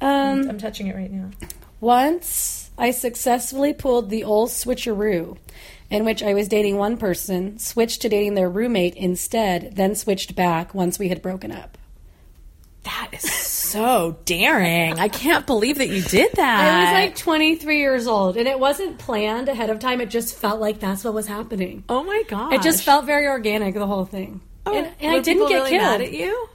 Um, 0.00 0.48
I'm 0.48 0.58
touching 0.58 0.86
it 0.86 0.96
right 0.96 1.10
now. 1.10 1.30
once 1.80 2.61
I 2.78 2.90
successfully 2.90 3.72
pulled 3.72 4.10
the 4.10 4.24
old 4.24 4.48
switcheroo, 4.50 5.36
in 5.90 6.04
which 6.04 6.22
I 6.22 6.34
was 6.34 6.48
dating 6.48 6.76
one 6.78 6.96
person, 6.96 7.58
switched 7.58 8.02
to 8.02 8.08
dating 8.08 8.34
their 8.34 8.48
roommate 8.48 8.94
instead, 8.94 9.76
then 9.76 9.94
switched 9.94 10.34
back 10.34 10.74
once 10.74 10.98
we 10.98 11.08
had 11.08 11.22
broken 11.22 11.52
up. 11.52 11.78
That 12.84 13.10
is 13.12 13.30
so 13.30 14.18
daring. 14.24 14.98
I 14.98 15.06
can't 15.08 15.46
believe 15.46 15.78
that 15.78 15.88
you 15.88 16.02
did 16.02 16.32
that. 16.34 16.60
I 16.64 16.94
was 16.94 17.04
like 17.04 17.16
23 17.16 17.78
years 17.78 18.06
old, 18.08 18.36
and 18.36 18.48
it 18.48 18.58
wasn't 18.58 18.98
planned 18.98 19.48
ahead 19.48 19.70
of 19.70 19.78
time. 19.78 20.00
It 20.00 20.10
just 20.10 20.34
felt 20.34 20.60
like 20.60 20.80
that's 20.80 21.04
what 21.04 21.14
was 21.14 21.28
happening. 21.28 21.84
oh 21.88 22.02
my 22.02 22.24
god. 22.26 22.52
It 22.52 22.62
just 22.62 22.82
felt 22.82 23.04
very 23.04 23.28
organic, 23.28 23.74
the 23.74 23.86
whole 23.86 24.04
thing. 24.04 24.40
Oh, 24.66 24.74
and 24.76 24.88
and 25.00 25.14
I 25.16 25.20
didn't 25.20 25.48
get 25.48 25.54
really 25.54 25.70
killed. 25.70 25.82
mad 25.82 26.00
at 26.00 26.12
you. 26.12 26.48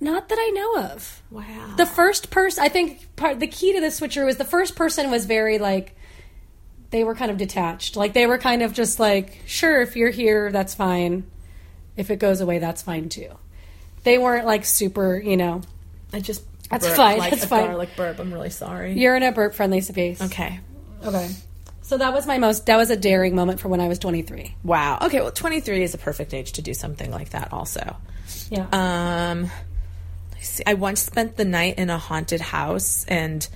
Not 0.00 0.28
that 0.28 0.38
I 0.40 0.50
know 0.50 0.76
of. 0.92 1.22
Wow. 1.30 1.74
The 1.76 1.86
first 1.86 2.30
person, 2.30 2.62
I 2.62 2.68
think, 2.68 3.14
part 3.16 3.40
the 3.40 3.46
key 3.48 3.72
to 3.72 3.80
the 3.80 3.90
switcher 3.90 4.24
was 4.24 4.36
the 4.36 4.44
first 4.44 4.76
person 4.76 5.10
was 5.10 5.26
very 5.26 5.58
like 5.58 5.94
they 6.90 7.04
were 7.04 7.14
kind 7.14 7.30
of 7.30 7.36
detached. 7.36 7.96
Like 7.96 8.12
they 8.12 8.26
were 8.26 8.38
kind 8.38 8.62
of 8.62 8.72
just 8.72 9.00
like, 9.00 9.40
sure, 9.46 9.82
if 9.82 9.96
you're 9.96 10.10
here, 10.10 10.52
that's 10.52 10.74
fine. 10.74 11.24
If 11.96 12.10
it 12.10 12.16
goes 12.20 12.40
away, 12.40 12.58
that's 12.58 12.80
fine 12.82 13.08
too. 13.08 13.30
They 14.04 14.18
weren't 14.18 14.46
like 14.46 14.64
super, 14.64 15.18
you 15.18 15.36
know. 15.36 15.62
I 16.12 16.20
just 16.20 16.42
That's 16.70 16.86
burped 16.86 16.96
fine, 16.96 17.18
Like 17.18 17.30
that's 17.32 17.44
fine. 17.44 17.66
garlic 17.66 17.90
burp. 17.96 18.18
I'm 18.20 18.32
really 18.32 18.50
sorry. 18.50 18.92
You're 18.98 19.16
in 19.16 19.22
a 19.24 19.32
burp 19.32 19.54
friendly 19.54 19.80
space. 19.80 20.22
Okay. 20.22 20.60
Okay. 21.04 21.28
So 21.82 21.98
that 21.98 22.12
was 22.12 22.26
my 22.26 22.38
most. 22.38 22.66
That 22.66 22.76
was 22.76 22.90
a 22.90 22.96
daring 22.96 23.34
moment 23.34 23.60
for 23.60 23.68
when 23.68 23.80
I 23.80 23.88
was 23.88 23.98
23. 23.98 24.54
Wow. 24.62 24.98
Okay. 25.02 25.20
Well, 25.20 25.32
23 25.32 25.82
is 25.82 25.94
a 25.94 25.98
perfect 25.98 26.32
age 26.34 26.52
to 26.52 26.62
do 26.62 26.72
something 26.74 27.10
like 27.10 27.30
that. 27.30 27.52
Also. 27.52 27.96
Yeah. 28.50 28.66
Um. 28.72 29.50
I 30.66 30.74
once 30.74 31.00
spent 31.00 31.36
the 31.36 31.44
night 31.44 31.78
in 31.78 31.90
a 31.90 31.98
haunted 31.98 32.40
house 32.40 33.04
and 33.06 33.46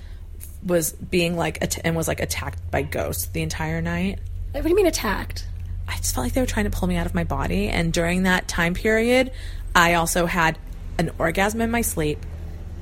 was 0.65 0.91
being 0.93 1.35
like 1.35 1.61
att- 1.61 1.79
and 1.83 1.95
was 1.95 2.07
like 2.07 2.19
attacked 2.19 2.59
by 2.71 2.81
ghosts 2.81 3.27
the 3.27 3.41
entire 3.41 3.81
night. 3.81 4.19
what 4.51 4.63
do 4.63 4.69
you 4.69 4.75
mean 4.75 4.87
attacked? 4.87 5.47
I 5.87 5.97
just 5.97 6.15
felt 6.15 6.25
like 6.25 6.33
they 6.33 6.41
were 6.41 6.47
trying 6.47 6.65
to 6.65 6.71
pull 6.71 6.87
me 6.87 6.95
out 6.95 7.05
of 7.05 7.13
my 7.13 7.23
body. 7.23 7.67
And 7.69 7.91
during 7.91 8.23
that 8.23 8.47
time 8.47 8.73
period, 8.73 9.31
I 9.75 9.95
also 9.95 10.25
had 10.25 10.57
an 10.97 11.11
orgasm 11.17 11.61
in 11.61 11.71
my 11.71 11.81
sleep 11.81 12.19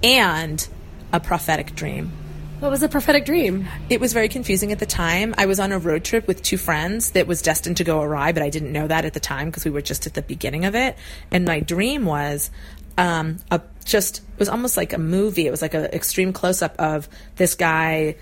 and 0.04 0.68
a 1.14 1.20
prophetic 1.20 1.76
dream. 1.76 2.12
What 2.60 2.70
was 2.70 2.82
the 2.82 2.90
prophetic 2.90 3.26
dream? 3.26 3.68
It 3.90 4.00
was 4.00 4.14
very 4.14 4.30
confusing 4.30 4.72
at 4.72 4.78
the 4.78 4.86
time. 4.86 5.34
I 5.36 5.48
was 5.48 5.60
on 5.60 5.72
a 5.72 5.80
road 5.80 6.04
trip 6.04 6.28
with 6.28 6.44
two 6.44 6.58
friends 6.58 7.12
that 7.12 7.26
was 7.26 7.42
destined 7.42 7.78
to 7.78 7.84
go 7.84 8.02
awry, 8.02 8.34
but 8.34 8.44
I 8.44 8.50
didn't 8.50 8.72
know 8.72 8.88
that 8.88 9.04
at 9.04 9.14
the 9.14 9.20
time 9.20 9.48
because 9.48 9.66
we 9.66 9.72
were 9.72 9.82
just 9.82 10.06
at 10.06 10.14
the 10.14 10.22
beginning 10.22 10.66
of 10.66 10.76
it. 10.76 10.96
And 11.32 11.46
my 11.46 11.60
dream 11.62 12.06
was 12.06 12.52
um, 13.00 13.40
a 13.50 13.62
just 13.86 14.20
it 14.20 14.40
was 14.40 14.50
almost 14.50 14.78
like 14.78 14.94
a 14.94 14.98
movie. 14.98 15.48
It 15.48 15.52
was 15.52 15.62
like 15.62 15.74
an 15.74 15.86
extreme 15.86 16.34
close 16.34 16.62
up 16.62 16.76
of 16.80 17.10
this 17.36 17.56
guy's 17.56 18.16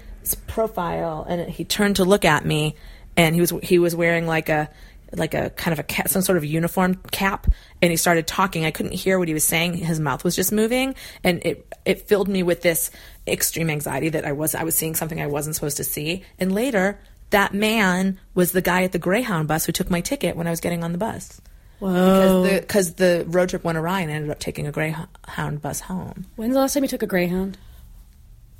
profile, 0.48 1.26
and 1.28 1.50
he 1.50 1.64
turned 1.64 1.98
to 1.98 2.06
look 2.06 2.26
at 2.26 2.46
me, 2.46 2.76
and 3.18 3.36
he 3.36 3.42
was 3.42 3.54
he 3.64 3.80
was 3.80 3.96
wearing 3.96 4.28
like 4.28 4.50
a 4.50 4.70
like 5.14 5.34
a 5.34 5.50
kind 5.52 5.74
of 5.74 5.80
a 5.80 5.84
cap, 5.84 6.08
some 6.08 6.22
sort 6.22 6.38
of 6.38 6.46
uniform 6.46 6.96
cap, 7.12 7.48
and 7.82 7.92
he 7.92 7.98
started 7.98 8.28
talking. 8.28 8.66
I 8.66 8.72
couldn't 8.72 8.94
hear 8.94 9.18
what 9.18 9.28
he 9.28 9.34
was 9.34 9.44
saying. 9.44 9.74
His 9.76 10.00
mouth 10.00 10.24
was 10.24 10.36
just 10.36 10.52
moving, 10.52 10.96
and 11.24 11.42
it 11.44 11.74
it 11.86 12.08
filled 12.08 12.28
me 12.28 12.44
with 12.44 12.62
this 12.62 12.92
extreme 13.28 13.70
anxiety 13.70 14.10
that 14.10 14.26
I 14.26 14.32
was 14.32 14.56
I 14.56 14.64
was 14.64 14.76
seeing 14.76 14.96
something 14.96 15.22
I 15.22 15.28
wasn't 15.28 15.56
supposed 15.56 15.78
to 15.78 15.84
see. 15.84 16.24
And 16.38 16.52
later, 16.52 17.00
that 17.32 17.54
man 17.54 18.20
was 18.34 18.52
the 18.52 18.62
guy 18.62 18.84
at 18.84 18.92
the 18.92 19.00
Greyhound 19.00 19.48
bus 19.48 19.66
who 19.66 19.72
took 19.72 19.90
my 19.90 20.02
ticket 20.02 20.36
when 20.36 20.48
I 20.48 20.52
was 20.52 20.60
getting 20.60 20.84
on 20.84 20.92
the 20.92 20.98
bus. 20.98 21.42
Whoa. 21.80 22.44
Because 22.60 22.94
the, 22.96 23.24
the 23.26 23.30
road 23.30 23.50
trip 23.50 23.64
went 23.64 23.78
awry 23.78 24.02
and 24.02 24.12
I 24.12 24.16
ended 24.16 24.30
up 24.32 24.40
taking 24.40 24.68
a 24.68 24.72
Greyhound 24.72 25.62
bus 25.62 25.80
home. 25.82 26.26
When's 26.36 26.54
the 26.54 26.60
last 26.60 26.74
time 26.74 26.84
you 26.84 26.90
took 26.90 27.04
a 27.04 27.08
Greyhound? 27.08 27.58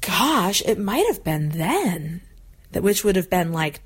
Gosh, 0.02 0.62
it 0.66 0.80
might 0.80 1.06
have 1.08 1.24
been 1.24 1.50
then. 1.50 2.22
that 2.72 2.84
which 2.84 3.04
would 3.04 3.16
have 3.18 3.30
been 3.30 3.52
like 3.52 3.82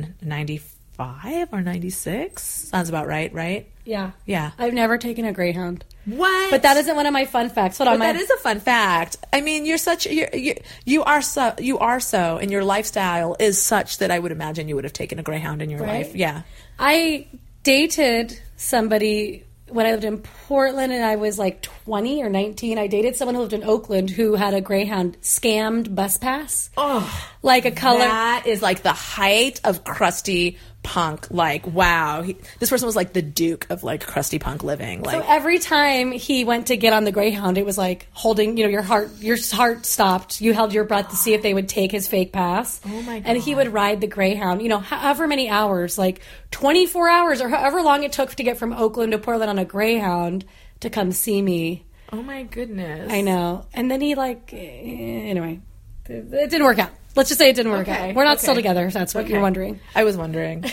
1995 0.00 1.48
or 1.52 1.60
96. 1.62 2.42
Sounds 2.42 2.88
about 2.88 3.06
right, 3.06 3.32
right? 3.32 3.68
Yeah. 3.84 4.12
Yeah. 4.26 4.52
I've 4.58 4.74
never 4.74 4.98
taken 4.98 5.24
a 5.24 5.32
Greyhound. 5.32 5.84
What? 6.06 6.50
But 6.50 6.62
that 6.62 6.76
isn't 6.76 6.94
one 6.94 7.06
of 7.06 7.12
my 7.12 7.24
fun 7.24 7.50
facts. 7.50 7.78
Hold 7.78 7.88
on. 7.88 7.98
My, 7.98 8.12
that 8.12 8.20
is 8.20 8.30
a 8.30 8.36
fun 8.38 8.60
fact. 8.60 9.16
I 9.32 9.40
mean, 9.40 9.66
you're 9.66 9.78
such 9.78 10.06
you're, 10.06 10.28
you 10.32 10.54
you 10.84 11.02
are 11.04 11.22
so 11.22 11.54
you 11.58 11.78
are 11.78 12.00
so, 12.00 12.38
and 12.38 12.50
your 12.50 12.64
lifestyle 12.64 13.36
is 13.38 13.60
such 13.60 13.98
that 13.98 14.10
I 14.10 14.18
would 14.18 14.32
imagine 14.32 14.68
you 14.68 14.74
would 14.76 14.84
have 14.84 14.92
taken 14.92 15.18
a 15.18 15.22
greyhound 15.22 15.60
in 15.62 15.70
your 15.70 15.80
Right? 15.80 16.06
life. 16.06 16.14
Yeah. 16.16 16.42
I 16.78 17.26
dated 17.62 18.38
somebody 18.56 19.44
when 19.68 19.86
I 19.86 19.92
lived 19.92 20.04
in 20.04 20.18
Portland 20.18 20.92
and 20.92 21.04
I 21.04 21.14
was 21.16 21.38
like 21.38 21.62
20 21.62 22.24
or 22.24 22.28
19. 22.28 22.76
I 22.78 22.88
dated 22.88 23.14
someone 23.14 23.36
who 23.36 23.42
lived 23.42 23.52
in 23.52 23.62
Oakland 23.62 24.10
who 24.10 24.34
had 24.34 24.52
a 24.52 24.60
Greyhound 24.60 25.16
scammed 25.20 25.94
bus 25.94 26.16
pass. 26.16 26.70
Oh, 26.76 27.08
Like 27.42 27.66
a 27.66 27.70
color. 27.70 28.00
that 28.00 28.44
is 28.46 28.62
like 28.62 28.82
the 28.82 28.92
height 28.92 29.60
of 29.62 29.84
crusty 29.84 30.58
punk. 30.82 31.30
Like, 31.30 31.66
wow, 31.66 32.22
he, 32.22 32.36
this 32.58 32.70
person 32.70 32.86
was 32.86 32.96
like 32.96 33.12
the 33.12 33.22
duke 33.22 33.66
of 33.70 33.82
like 33.82 34.06
crusty 34.06 34.38
punk 34.38 34.62
living. 34.64 35.04
So 35.04 35.22
every 35.26 35.58
time 35.58 36.12
he 36.12 36.44
went 36.44 36.68
to 36.68 36.76
get 36.76 36.92
on 36.92 37.04
the 37.04 37.12
Greyhound, 37.12 37.58
it 37.58 37.66
was 37.66 37.78
like 37.78 38.08
holding, 38.12 38.56
you 38.56 38.64
know, 38.64 38.70
your 38.70 38.82
heart, 38.82 39.10
your 39.18 39.36
heart 39.52 39.86
stopped. 39.86 40.40
You 40.40 40.52
held 40.52 40.72
your 40.72 40.84
breath 40.84 41.10
to 41.10 41.16
see 41.16 41.34
if 41.34 41.42
they 41.42 41.54
would 41.54 41.68
take 41.68 41.92
his 41.92 42.08
fake 42.08 42.32
pass. 42.32 42.80
Oh 42.84 43.02
my 43.02 43.22
And 43.24 43.38
he 43.38 43.54
would 43.54 43.72
ride 43.72 44.00
the 44.00 44.06
Greyhound, 44.06 44.62
you 44.62 44.68
know, 44.68 44.78
however 44.78 45.26
many 45.26 45.48
hours, 45.48 45.98
like 45.98 46.22
24 46.50 47.08
hours 47.08 47.40
or 47.40 47.48
however 47.48 47.82
long 47.82 48.02
it 48.02 48.12
took 48.12 48.34
to 48.34 48.42
get 48.42 48.58
from 48.58 48.72
Oakland 48.72 49.12
to 49.12 49.18
Portland 49.18 49.50
on 49.50 49.58
a 49.58 49.64
Greyhound 49.64 50.44
to 50.80 50.90
come 50.90 51.12
see 51.12 51.40
me. 51.40 51.84
oh 52.12 52.22
my 52.22 52.42
goodness, 52.42 53.12
I 53.12 53.20
know. 53.20 53.66
And 53.72 53.90
then 53.90 54.00
he 54.00 54.14
like, 54.14 54.52
eh, 54.52 54.56
anyway, 54.56 55.60
it 56.08 56.50
didn't 56.50 56.64
work 56.64 56.78
out. 56.78 56.90
Let's 57.16 57.28
just 57.28 57.38
say 57.38 57.50
it 57.50 57.56
didn't 57.56 57.72
work 57.72 57.88
Okay, 57.88 58.10
out. 58.10 58.14
We're 58.14 58.24
not 58.24 58.40
still 58.40 58.54
together. 58.54 58.86
If 58.86 58.92
that's 58.92 59.14
what 59.14 59.28
you're 59.28 59.40
wondering. 59.40 59.80
I 59.94 60.04
was 60.04 60.16
wondering. 60.16 60.64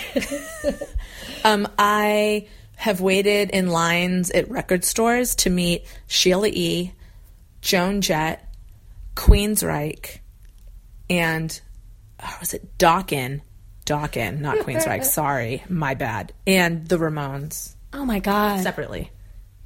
um, 1.44 1.68
I 1.80 2.48
have 2.76 3.02
waited 3.02 3.50
in 3.50 3.70
lines 3.70 4.30
at 4.32 4.50
record 4.50 4.84
stores 4.84 5.34
to 5.36 5.50
meet 5.50 5.86
Sheila 6.08 6.48
E., 6.50 6.94
Joan 7.62 8.02
Jett, 8.02 8.48
Queensryche, 9.16 10.20
and 11.10 11.60
oh, 12.24 12.38
was 12.40 12.54
it 12.54 12.78
Dokken? 12.78 13.42
Dokken, 13.86 14.40
not 14.40 14.58
Queensryche. 14.60 15.04
sorry, 15.06 15.64
my 15.70 15.96
bad. 15.96 16.34
And 16.46 16.88
the 16.88 16.98
Ramones 16.98 17.74
Oh 17.94 18.06
my 18.06 18.20
god. 18.20 18.62
separately. 18.62 19.10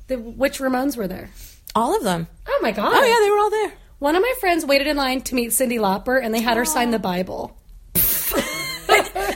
The, 0.07 0.17
which 0.17 0.59
Ramones 0.59 0.95
were 0.95 1.07
there? 1.07 1.29
All 1.75 1.97
of 1.97 2.03
them. 2.03 2.27
Oh 2.47 2.59
my 2.61 2.71
god. 2.71 2.91
Oh 2.93 3.03
yeah, 3.03 3.25
they 3.25 3.29
were 3.31 3.37
all 3.39 3.49
there. 3.49 3.73
One 4.01 4.15
of 4.15 4.23
my 4.23 4.33
friends 4.39 4.65
waited 4.65 4.87
in 4.87 4.97
line 4.97 5.21
to 5.21 5.35
meet 5.35 5.51
Cyndi 5.51 5.77
Lauper, 5.77 6.19
and 6.19 6.33
they 6.33 6.41
had 6.41 6.57
her 6.57 6.65
sign 6.65 6.89
the 6.89 6.97
Bible. 6.97 7.55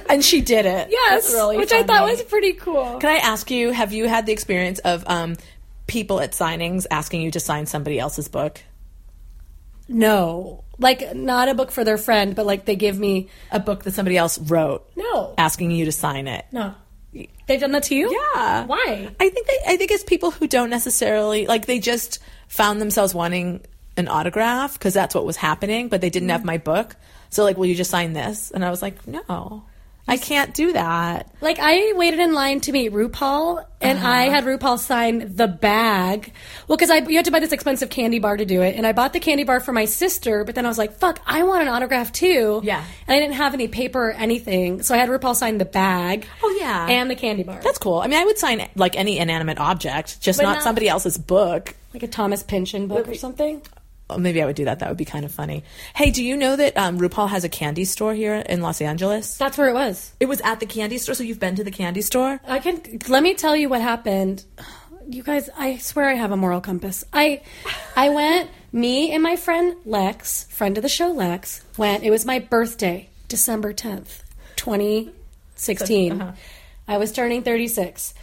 And 0.09 0.23
she 0.23 0.41
did 0.41 0.65
it. 0.65 0.87
Yes, 0.89 1.31
really 1.31 1.57
which 1.57 1.71
I 1.71 1.83
thought 1.83 2.03
was 2.09 2.21
pretty 2.23 2.53
cool. 2.53 2.97
Can 2.99 3.09
I 3.09 3.17
ask 3.17 3.51
you, 3.51 3.71
have 3.71 3.93
you 3.93 4.07
had 4.07 4.25
the 4.25 4.31
experience 4.31 4.79
of 4.79 5.03
um, 5.07 5.35
people 5.87 6.19
at 6.19 6.31
signings 6.31 6.85
asking 6.89 7.21
you 7.21 7.31
to 7.31 7.39
sign 7.39 7.65
somebody 7.65 7.99
else's 7.99 8.27
book? 8.27 8.59
No, 9.87 10.63
like 10.79 11.15
not 11.15 11.47
a 11.47 11.53
book 11.53 11.71
for 11.71 11.83
their 11.83 11.97
friend, 11.97 12.35
but 12.35 12.45
like 12.45 12.65
they 12.65 12.75
give 12.75 12.97
me 12.97 13.29
A 13.51 13.59
book 13.59 13.83
that 13.83 13.93
somebody 13.93 14.17
else 14.17 14.37
wrote 14.39 14.89
no, 14.95 15.35
asking 15.37 15.71
you 15.71 15.85
to 15.85 15.91
sign 15.91 16.27
it. 16.27 16.45
no. 16.51 16.73
They've 17.47 17.59
done 17.59 17.71
that 17.73 17.83
to 17.83 17.95
you? 17.95 18.11
Yeah. 18.11 18.65
Why? 18.65 19.09
I 19.19 19.29
think 19.29 19.47
they, 19.47 19.57
I 19.67 19.77
think 19.77 19.91
it's 19.91 20.03
people 20.03 20.31
who 20.31 20.47
don't 20.47 20.69
necessarily 20.71 21.45
like 21.45 21.65
they 21.67 21.79
just 21.79 22.19
found 22.47 22.81
themselves 22.81 23.13
wanting 23.13 23.61
an 23.97 24.07
autograph 24.07 24.73
because 24.73 24.93
that's 24.93 25.15
what 25.15 25.25
was 25.25 25.37
happening, 25.37 25.89
but 25.89 26.01
they 26.01 26.09
didn't 26.09 26.29
have 26.29 26.43
my 26.45 26.57
book. 26.57 26.95
So 27.29 27.43
like, 27.43 27.57
will 27.57 27.65
you 27.65 27.75
just 27.75 27.91
sign 27.91 28.13
this? 28.13 28.51
And 28.51 28.63
I 28.63 28.69
was 28.69 28.81
like, 28.81 29.05
no, 29.07 29.63
I 30.07 30.17
can't 30.17 30.53
do 30.53 30.73
that. 30.73 31.31
Like 31.41 31.57
I 31.59 31.93
waited 31.95 32.19
in 32.19 32.33
line 32.33 32.59
to 32.61 32.71
meet 32.71 32.93
RuPaul, 32.93 33.65
and 33.81 33.97
Uh-huh. 33.97 34.07
I 34.07 34.23
had 34.29 34.43
RuPaul 34.43 34.77
sign 34.77 35.35
the 35.35 35.47
bag. 35.47 36.31
Well, 36.67 36.77
because 36.77 36.91
I 36.91 36.97
you 36.97 37.15
had 37.15 37.25
to 37.25 37.31
buy 37.31 37.39
this 37.39 37.51
expensive 37.51 37.89
candy 37.89 38.19
bar 38.19 38.37
to 38.37 38.45
do 38.45 38.61
it, 38.61 38.75
and 38.75 38.85
I 38.85 38.91
bought 38.91 39.13
the 39.13 39.19
candy 39.19 39.43
bar 39.45 39.59
for 39.59 39.73
my 39.73 39.85
sister. 39.85 40.43
But 40.43 40.53
then 40.55 40.63
I 40.65 40.69
was 40.69 40.77
like, 40.77 40.93
"Fuck, 40.99 41.19
I 41.25 41.41
want 41.43 41.63
an 41.63 41.69
autograph 41.69 42.11
too." 42.11 42.61
Yeah. 42.63 42.83
and 43.07 43.15
I 43.15 43.19
didn't 43.19 43.33
have 43.35 43.55
any 43.55 43.67
paper 43.67 44.09
or 44.09 44.11
anything, 44.11 44.83
so 44.83 44.93
I 44.93 44.99
had 44.99 45.09
RuPaul 45.09 45.35
sign 45.35 45.57
the 45.57 45.65
bag. 45.65 46.27
Oh, 46.43 46.57
yeah. 46.61 46.85
and 46.87 47.09
the 47.09 47.15
candy 47.15 47.41
bar. 47.43 47.59
That's 47.63 47.79
cool. 47.79 47.97
I 47.99 48.07
mean, 48.07 48.19
I 48.19 48.25
would 48.25 48.37
sign 48.37 48.67
like 48.75 48.95
any 48.95 49.17
inanimate 49.17 49.57
object, 49.57 50.21
just 50.21 50.39
not, 50.41 50.53
not- 50.55 50.63
somebody 50.63 50.87
else's 50.87 51.17
book. 51.17 51.73
like 51.95 52.03
a 52.03 52.07
Thomas 52.07 52.43
Pynchon 52.43 52.87
book 52.87 53.07
or 53.07 53.15
something. 53.15 53.61
Maybe 54.17 54.41
I 54.41 54.45
would 54.45 54.55
do 54.55 54.65
that. 54.65 54.79
That 54.79 54.89
would 54.89 54.97
be 54.97 55.05
kind 55.05 55.25
of 55.25 55.31
funny. 55.31 55.63
Hey, 55.95 56.11
do 56.11 56.23
you 56.23 56.37
know 56.37 56.55
that 56.55 56.77
um, 56.77 56.99
RuPaul 56.99 57.27
has 57.29 57.43
a 57.43 57.49
candy 57.49 57.85
store 57.85 58.13
here 58.13 58.35
in 58.35 58.61
Los 58.61 58.79
Angeles? 58.79 59.35
That's 59.37 59.57
where 59.57 59.67
it 59.69 59.73
was. 59.73 60.13
It 60.19 60.27
was 60.27 60.41
at 60.41 60.59
the 60.59 60.67
candy 60.67 60.99
store, 60.99 61.15
so 61.15 61.23
you've 61.23 61.39
been 61.39 61.55
to 61.55 61.63
the 61.63 61.71
candy 61.71 62.01
store? 62.01 62.39
I 62.47 62.59
can 62.59 62.81
let 63.07 63.23
me 63.23 63.33
tell 63.33 63.55
you 63.55 63.67
what 63.67 63.81
happened. 63.81 64.45
You 65.07 65.23
guys, 65.23 65.49
I 65.57 65.77
swear 65.77 66.07
I 66.09 66.13
have 66.13 66.31
a 66.31 66.37
moral 66.37 66.61
compass. 66.61 67.03
I 67.13 67.41
I 67.95 68.09
went, 68.09 68.49
me 68.71 69.11
and 69.11 69.23
my 69.23 69.35
friend 69.35 69.75
Lex, 69.85 70.45
friend 70.45 70.77
of 70.77 70.83
the 70.83 70.89
show 70.89 71.11
Lex, 71.11 71.63
went. 71.77 72.03
It 72.03 72.11
was 72.11 72.25
my 72.25 72.39
birthday, 72.39 73.09
December 73.27 73.73
10th, 73.73 74.21
2016. 74.55 76.33
I 76.87 76.97
was 76.97 77.11
turning 77.11 77.41
36. 77.41 78.13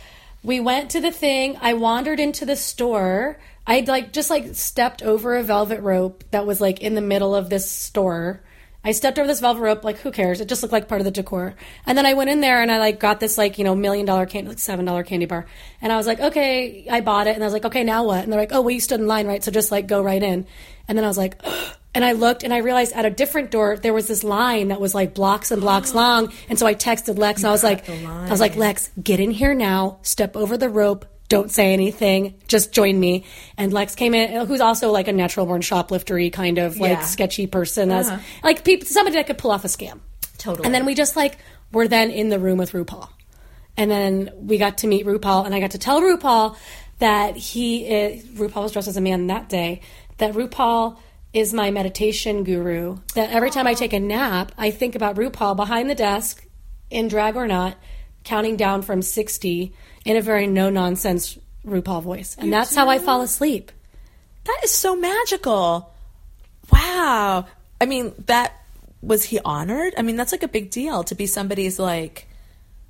We 0.45 0.61
went 0.61 0.91
to 0.91 1.01
the 1.01 1.13
thing. 1.13 1.57
I 1.61 1.75
wandered 1.75 2.21
into 2.21 2.45
the 2.45 2.57
store. 2.57 3.39
I'd 3.67 3.89
like 3.89 4.13
just 4.13 4.31
like 4.31 4.55
stepped 4.55 5.03
over 5.03 5.37
a 5.37 5.43
velvet 5.43 5.81
rope 5.81 6.25
that 6.31 6.47
was 6.47 6.61
like 6.61 6.81
in 6.81 6.95
the 6.95 7.01
middle 7.01 7.35
of 7.35 7.49
this 7.49 7.71
store. 7.71 8.43
I 8.85 8.91
stepped 8.91 9.19
over 9.19 9.29
this 9.29 9.39
velvet 9.39 9.61
rope, 9.61 9.85
like 9.85 9.99
who 9.99 10.11
cares? 10.11 10.41
It 10.41 10.49
just 10.49 10.63
looked 10.63 10.73
like 10.73 10.89
part 10.89 11.01
of 11.01 11.05
the 11.05 11.13
decor. 11.13 11.55
And 11.87 11.97
then 11.97 12.05
I 12.05 12.15
went 12.15 12.31
in 12.31 12.41
there 12.41 12.61
and 12.61 12.73
I 12.73 12.79
like 12.79 12.99
got 12.99 13.21
this 13.21 13.39
like 13.39 13.59
you 13.59 13.65
know 13.65 13.77
million 13.77 14.05
dollar 14.05 14.27
candy, 14.27 14.49
like 14.49 14.59
seven 14.59 14.85
dollar 14.85 15.05
candy 15.05 15.27
bar. 15.27 15.47
And 15.81 15.93
I 15.93 15.97
was 15.97 16.07
like, 16.07 16.19
okay, 16.19 16.89
I 16.91 17.01
bought 17.01 17.29
it. 17.29 17.35
And 17.35 17.45
I 17.45 17.47
was 17.47 17.53
like, 17.53 17.65
okay, 17.67 17.85
now 17.85 18.05
what? 18.05 18.25
And 18.25 18.33
they're 18.33 18.41
like, 18.41 18.53
oh, 18.53 18.63
well, 18.63 18.71
you 18.71 18.81
stood 18.81 19.01
in 19.01 19.07
line, 19.07 19.29
right? 19.29 19.43
So 19.43 19.53
just 19.53 19.71
like 19.71 19.87
go 19.87 20.03
right 20.03 20.23
in. 20.23 20.47
And 20.89 20.99
then 20.99 21.05
I 21.05 21.09
was 21.09 21.19
like, 21.19 21.41
and 21.95 22.05
I 22.05 22.13
looked 22.13 22.43
and 22.43 22.53
I 22.53 22.59
realized 22.59 22.93
at 22.95 23.05
a 23.05 23.11
different 23.11 23.53
door 23.53 23.77
there 23.77 23.93
was 23.93 24.09
this 24.09 24.25
line 24.25 24.69
that 24.69 24.81
was 24.81 24.95
like 24.95 25.15
blocks 25.15 25.53
and 25.53 25.61
blocks 25.61 25.95
long. 25.95 26.33
And 26.49 26.59
so 26.59 26.67
I 26.67 26.75
texted 26.75 27.17
Lex 27.19 27.43
and 27.43 27.49
I 27.49 27.53
was 27.53 27.63
like, 27.63 27.89
I 27.89 28.31
was 28.31 28.41
like, 28.41 28.57
Lex, 28.57 28.91
get 29.01 29.21
in 29.21 29.31
here 29.31 29.55
now, 29.55 29.99
step 30.03 30.37
over 30.37 30.57
the 30.57 30.69
rope, 30.69 31.05
don't 31.33 31.51
say 31.51 31.73
anything, 31.73 32.35
just 32.47 32.73
join 32.73 33.01
me. 33.01 33.25
And 33.57 33.73
Lex 33.73 33.95
came 33.95 34.15
in, 34.15 34.47
who's 34.47 34.61
also 34.61 34.91
like 34.91 35.09
a 35.09 35.15
natural 35.15 35.47
born 35.47 35.63
shopliftery 35.63 36.31
kind 36.31 36.59
of 36.59 36.77
like 36.79 36.99
Yeah. 36.99 37.05
sketchy 37.05 37.47
person, 37.47 37.91
as 37.91 38.11
uh-huh. 38.11 38.21
like 38.45 38.65
people, 38.65 38.87
somebody 38.87 39.17
that 39.17 39.27
could 39.27 39.39
pull 39.39 39.51
off 39.51 39.65
a 39.65 39.69
scam. 39.69 40.01
Totally. 40.37 40.67
And 40.67 40.75
then 40.75 40.85
we 40.85 40.95
just 40.95 41.17
like 41.17 41.39
were 41.73 41.89
then 41.89 42.11
in 42.11 42.29
the 42.29 42.39
room 42.39 42.59
with 42.59 42.73
RuPaul, 42.73 43.09
and 43.79 43.91
then 43.91 44.31
we 44.37 44.59
got 44.59 44.79
to 44.79 44.87
meet 44.87 45.07
RuPaul, 45.07 45.47
and 45.47 45.55
I 45.55 45.61
got 45.61 45.71
to 45.71 45.79
tell 45.79 46.03
RuPaul 46.03 46.55
that 46.99 47.35
he 47.39 47.87
is, 47.87 48.25
RuPaul 48.25 48.65
was 48.65 48.73
dressed 48.73 48.89
as 48.89 48.99
a 48.99 49.01
man 49.01 49.29
that 49.29 49.49
day. 49.49 49.81
That 50.19 50.35
RuPaul 50.35 50.99
is 51.33 51.55
my 51.55 51.71
meditation 51.71 52.45
guru. 52.45 52.99
That 53.15 53.31
every 53.31 53.49
time 53.49 53.67
I 53.67 53.73
take 53.73 53.95
a 53.95 54.01
nap, 54.01 54.53
I 54.59 54.71
think 54.71 54.95
about 54.95 55.17
RuPaul 55.17 55.57
behind 55.57 55.89
the 55.89 55.95
desk, 55.95 56.47
in 56.91 57.09
drag 57.09 57.37
or 57.37 57.47
not, 57.47 57.79
counting 58.23 58.59
down 58.59 58.83
from 58.83 59.01
sixty 59.01 59.73
in 60.05 60.17
a 60.17 60.23
very 60.23 60.47
no 60.47 60.71
nonsense 60.71 61.39
RuPaul 61.67 62.03
voice, 62.03 62.37
and 62.39 62.53
that's 62.53 62.75
how 62.75 62.89
I 62.89 62.99
fall 62.99 63.23
asleep. 63.23 63.71
That 64.45 64.61
is 64.65 64.71
so 64.71 64.97
magical. 64.97 65.93
Wow. 66.73 67.47
I 67.81 67.87
mean, 67.87 68.13
that 68.27 68.53
was 69.01 69.25
he 69.25 69.39
honored? 69.45 69.95
I 69.97 70.03
mean, 70.03 70.17
that's 70.17 70.33
like 70.33 70.43
a 70.43 70.49
big 70.49 70.71
deal 70.71 71.05
to 71.05 71.15
be 71.15 71.27
somebody's 71.27 71.79
like 71.79 72.29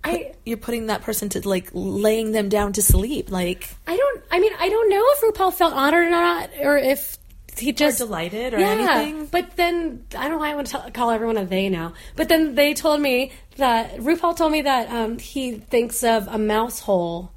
I 0.05 0.35
you're 0.45 0.57
putting 0.57 0.87
that 0.87 1.03
person 1.03 1.29
to 1.31 1.49
like 1.49 1.71
laying 1.73 2.33
them 2.33 2.49
down 2.49 2.73
to 2.75 2.83
sleep, 2.83 3.31
like 3.31 3.69
I 3.87 3.97
don't. 3.97 4.23
I 4.31 4.41
mean, 4.41 4.53
I 4.59 4.69
don't 4.69 4.91
know 4.91 5.05
if 5.05 5.35
RuPaul 5.35 5.53
felt 5.53 5.75
honored 5.75 6.07
or 6.07 6.11
not, 6.11 6.51
or 6.61 6.77
if 6.77 7.19
he 7.57 7.73
just 7.73 7.99
delighted 7.99 8.55
or 8.55 8.59
yeah. 8.59 8.69
anything. 8.69 9.27
But 9.27 9.57
then 9.57 10.05
I 10.17 10.23
don't 10.23 10.33
know 10.33 10.39
why 10.39 10.51
I 10.51 10.55
want 10.55 10.67
to 10.69 10.73
tell, 10.73 10.91
call 10.91 11.11
everyone 11.11 11.37
a 11.37 11.45
they 11.45 11.69
now. 11.69 11.95
But 12.17 12.29
then 12.29 12.55
they 12.55 12.75
told 12.75 13.01
me 13.01 13.33
that 13.57 13.97
RuPaul 13.97 14.37
told 14.37 14.53
me 14.53 14.63
that 14.63 14.89
um, 14.91 15.19
he 15.19 15.53
thinks 15.53 16.03
of 16.03 16.29
a 16.29 16.39
mouse 16.39 16.81
hole 16.81 17.33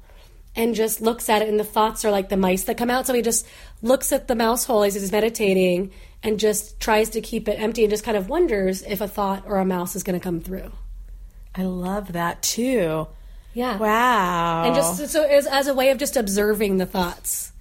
and 0.54 0.74
just 0.74 1.00
looks 1.00 1.28
at 1.28 1.42
it, 1.42 1.48
and 1.48 1.60
the 1.60 1.64
thoughts 1.64 2.04
are 2.04 2.10
like 2.10 2.28
the 2.28 2.36
mice 2.36 2.64
that 2.64 2.78
come 2.78 2.90
out. 2.90 3.06
So 3.06 3.14
he 3.14 3.22
just 3.22 3.46
looks 3.82 4.12
at 4.12 4.26
the 4.26 4.34
mouse 4.34 4.64
hole 4.64 4.82
as 4.82 4.94
he's 4.94 5.12
meditating 5.12 5.92
and 6.22 6.40
just 6.40 6.80
tries 6.80 7.10
to 7.10 7.20
keep 7.20 7.46
it 7.48 7.60
empty 7.60 7.84
and 7.84 7.90
just 7.90 8.04
kind 8.04 8.16
of 8.16 8.28
wonders 8.28 8.82
if 8.82 9.00
a 9.00 9.08
thought 9.08 9.44
or 9.46 9.58
a 9.58 9.64
mouse 9.64 9.94
is 9.94 10.02
going 10.02 10.18
to 10.18 10.22
come 10.22 10.40
through. 10.40 10.72
I 11.54 11.64
love 11.64 12.12
that 12.12 12.42
too. 12.42 13.06
Yeah. 13.54 13.78
Wow. 13.78 14.64
And 14.64 14.74
just 14.74 15.08
so 15.08 15.22
as, 15.22 15.46
as 15.46 15.66
a 15.66 15.74
way 15.74 15.90
of 15.90 15.98
just 15.98 16.16
observing 16.16 16.78
the 16.78 16.86
thoughts 16.86 17.52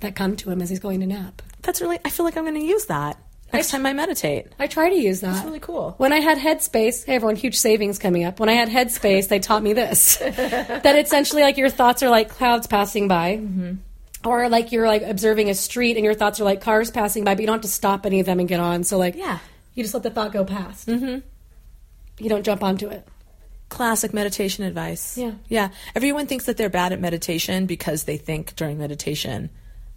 that 0.00 0.14
come 0.14 0.36
to 0.36 0.50
him 0.50 0.62
as 0.62 0.70
he's 0.70 0.80
going 0.80 1.00
to 1.00 1.06
nap. 1.06 1.42
that's 1.62 1.80
really 1.80 1.98
I 2.04 2.10
feel 2.10 2.24
like 2.24 2.36
I'm 2.36 2.44
going 2.44 2.54
to 2.54 2.64
use 2.64 2.86
that 2.86 3.18
next 3.52 3.70
time 3.70 3.84
I 3.86 3.92
meditate. 3.92 4.48
I 4.58 4.66
try 4.66 4.90
to 4.90 4.96
use 4.96 5.20
that. 5.20 5.32
That's 5.32 5.44
really 5.44 5.60
cool. 5.60 5.94
When 5.98 6.12
I 6.12 6.20
had 6.20 6.38
Headspace, 6.38 7.04
hey 7.06 7.16
everyone, 7.16 7.36
huge 7.36 7.56
savings 7.56 7.98
coming 7.98 8.24
up. 8.24 8.40
When 8.40 8.48
I 8.48 8.54
had 8.54 8.68
Headspace, 8.68 9.28
they 9.28 9.38
taught 9.38 9.62
me 9.62 9.72
this 9.72 10.16
that 10.18 10.96
essentially 10.96 11.42
like 11.42 11.56
your 11.56 11.70
thoughts 11.70 12.02
are 12.02 12.10
like 12.10 12.28
clouds 12.30 12.66
passing 12.66 13.08
by. 13.08 13.36
Mm-hmm. 13.36 13.74
Or 14.24 14.48
like 14.48 14.70
you're 14.70 14.86
like 14.86 15.02
observing 15.02 15.50
a 15.50 15.54
street 15.54 15.96
and 15.96 16.04
your 16.04 16.14
thoughts 16.14 16.40
are 16.40 16.44
like 16.44 16.60
cars 16.60 16.90
passing 16.90 17.24
by, 17.24 17.34
but 17.34 17.40
you 17.40 17.46
don't 17.46 17.54
have 17.56 17.62
to 17.62 17.68
stop 17.68 18.06
any 18.06 18.20
of 18.20 18.26
them 18.26 18.38
and 18.38 18.48
get 18.48 18.60
on. 18.60 18.84
So 18.84 18.98
like 18.98 19.16
Yeah. 19.16 19.38
You 19.74 19.82
just 19.82 19.94
let 19.94 20.02
the 20.02 20.10
thought 20.10 20.32
go 20.32 20.44
past. 20.44 20.86
Mm-hmm. 20.88 21.20
You 22.22 22.28
don't 22.28 22.44
jump 22.44 22.62
onto 22.62 22.88
it. 22.88 23.06
Classic 23.68 24.12
meditation 24.12 24.64
advice. 24.64 25.16
Yeah. 25.16 25.32
Yeah. 25.48 25.70
Everyone 25.94 26.26
thinks 26.26 26.44
that 26.44 26.56
they're 26.58 26.68
bad 26.68 26.92
at 26.92 27.00
meditation 27.00 27.66
because 27.66 28.04
they 28.04 28.18
think 28.18 28.54
during 28.54 28.78
meditation 28.78 29.50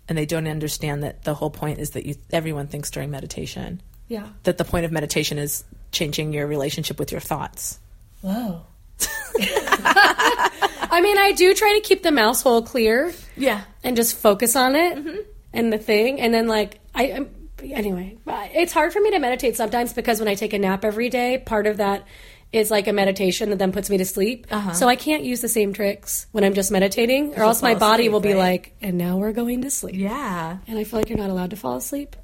and 0.08 0.18
they 0.18 0.26
don't 0.26 0.48
understand 0.48 1.04
that 1.04 1.24
the 1.24 1.34
whole 1.34 1.50
point 1.50 1.80
is 1.80 1.92
that 1.92 2.06
you 2.06 2.16
everyone 2.32 2.68
thinks 2.68 2.92
during 2.92 3.10
meditation. 3.10 3.82
Yeah. 4.08 4.28
That 4.44 4.58
the 4.58 4.66
point 4.66 4.86
of 4.86 4.92
meditation 4.92 5.38
is 5.38 5.64
changing 5.92 6.34
your 6.34 6.48
relationship 6.48 7.00
with 7.00 7.12
your 7.12 7.22
thoughts. 7.22 7.80
Whoa. 8.22 8.62
I 9.38 11.02
mean, 11.02 11.18
I 11.18 11.34
do 11.34 11.54
try 11.54 11.74
to 11.74 11.82
keep 11.82 12.04
the 12.04 12.12
mouse 12.12 12.42
hole 12.42 12.62
clear 12.62 13.14
Yeah. 13.36 13.62
and 13.84 13.96
just 13.96 14.16
focus 14.16 14.56
on 14.56 14.76
it 14.76 14.98
mm-hmm. 14.98 15.18
and 15.54 15.74
the 15.74 15.78
thing, 15.78 16.22
and 16.22 16.34
then 16.34 16.48
like 16.48 16.80
I. 16.94 17.12
I'm, 17.12 17.30
Anyway, 17.64 18.18
it's 18.28 18.74
hard 18.74 18.94
for 18.94 19.00
me 19.00 19.10
to 19.12 19.18
meditate 19.18 19.56
sometimes 19.56 19.92
because 19.92 20.20
when 20.20 20.28
I 20.28 20.36
take 20.36 20.54
a 20.54 20.60
nap 20.60 20.86
every 20.86 21.10
day, 21.10 21.42
part 21.44 21.66
of 21.66 21.78
that 21.78 22.06
is 22.52 22.72
like 22.72 22.88
a 22.88 22.94
meditation 22.94 23.50
that 23.50 23.60
then 23.60 23.72
puts 23.72 23.90
me 23.90 23.98
to 23.98 24.06
sleep. 24.06 24.48
So 24.74 24.88
I 24.88 24.96
can't 24.96 25.24
use 25.24 25.42
the 25.42 25.50
same 25.50 25.74
tricks 25.74 26.28
when 26.32 26.44
I'm 26.44 26.54
just 26.54 26.72
meditating, 26.72 27.34
or 27.36 27.44
else 27.44 27.62
my 27.62 27.75
body 27.75 28.04
asleep, 28.04 28.12
will 28.12 28.20
be 28.22 28.34
right? 28.34 28.38
like, 28.38 28.75
"And 28.82 28.98
now 28.98 29.18
we're 29.18 29.34
going 29.34 29.62
to 29.64 29.70
sleep." 29.70 29.96
Yeah. 29.96 30.58
And 30.68 30.78
I 30.80 30.84
feel 30.86 31.00
like 31.00 31.10
you're 31.10 31.18
not 31.18 31.30
allowed 31.30 31.50
to 31.50 31.58
fall 31.58 31.75
asleep 31.75 32.16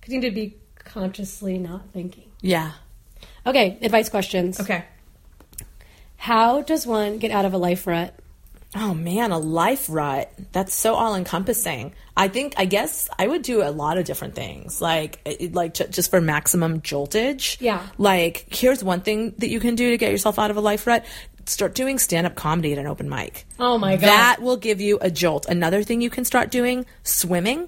because 0.00 0.12
you 0.12 0.20
need 0.20 0.28
to 0.28 0.34
be 0.34 0.56
consciously 0.76 1.58
not 1.58 1.90
thinking. 1.92 2.30
Yeah. 2.42 2.72
Okay, 3.46 3.78
advice 3.80 4.08
questions. 4.10 4.60
Okay. 4.60 4.84
How 6.16 6.60
does 6.60 6.86
one 6.86 7.16
get 7.16 7.30
out 7.30 7.46
of 7.46 7.54
a 7.54 7.58
life 7.58 7.86
rut? 7.86 8.14
Oh 8.74 8.94
man, 8.94 9.32
a 9.32 9.38
life 9.38 9.86
rut. 9.90 10.32
That's 10.52 10.72
so 10.72 10.94
all 10.94 11.16
encompassing. 11.16 11.92
I 12.16 12.28
think, 12.28 12.54
I 12.56 12.66
guess 12.66 13.08
I 13.18 13.26
would 13.26 13.42
do 13.42 13.62
a 13.62 13.70
lot 13.70 13.98
of 13.98 14.04
different 14.04 14.36
things. 14.36 14.80
Like, 14.80 15.20
it- 15.24 15.54
like 15.54 15.74
ju- 15.74 15.88
just 15.88 16.10
for 16.10 16.20
maximum 16.20 16.80
joltage. 16.80 17.56
Yeah. 17.60 17.84
Like, 17.98 18.46
here's 18.48 18.84
one 18.84 19.00
thing 19.00 19.34
that 19.38 19.48
you 19.48 19.58
can 19.58 19.74
do 19.74 19.90
to 19.90 19.96
get 19.98 20.12
yourself 20.12 20.38
out 20.38 20.52
of 20.52 20.56
a 20.56 20.60
life 20.60 20.86
rut. 20.86 21.04
Start 21.46 21.74
doing 21.74 21.98
stand 21.98 22.28
up 22.28 22.36
comedy 22.36 22.72
at 22.72 22.78
an 22.78 22.86
open 22.86 23.08
mic. 23.08 23.44
Oh 23.58 23.76
my 23.76 23.96
God. 23.96 24.06
That 24.06 24.36
will 24.40 24.56
give 24.58 24.80
you 24.80 24.98
a 25.00 25.10
jolt. 25.10 25.46
Another 25.48 25.82
thing 25.82 26.00
you 26.00 26.10
can 26.10 26.24
start 26.24 26.50
doing, 26.52 26.86
swimming. 27.02 27.62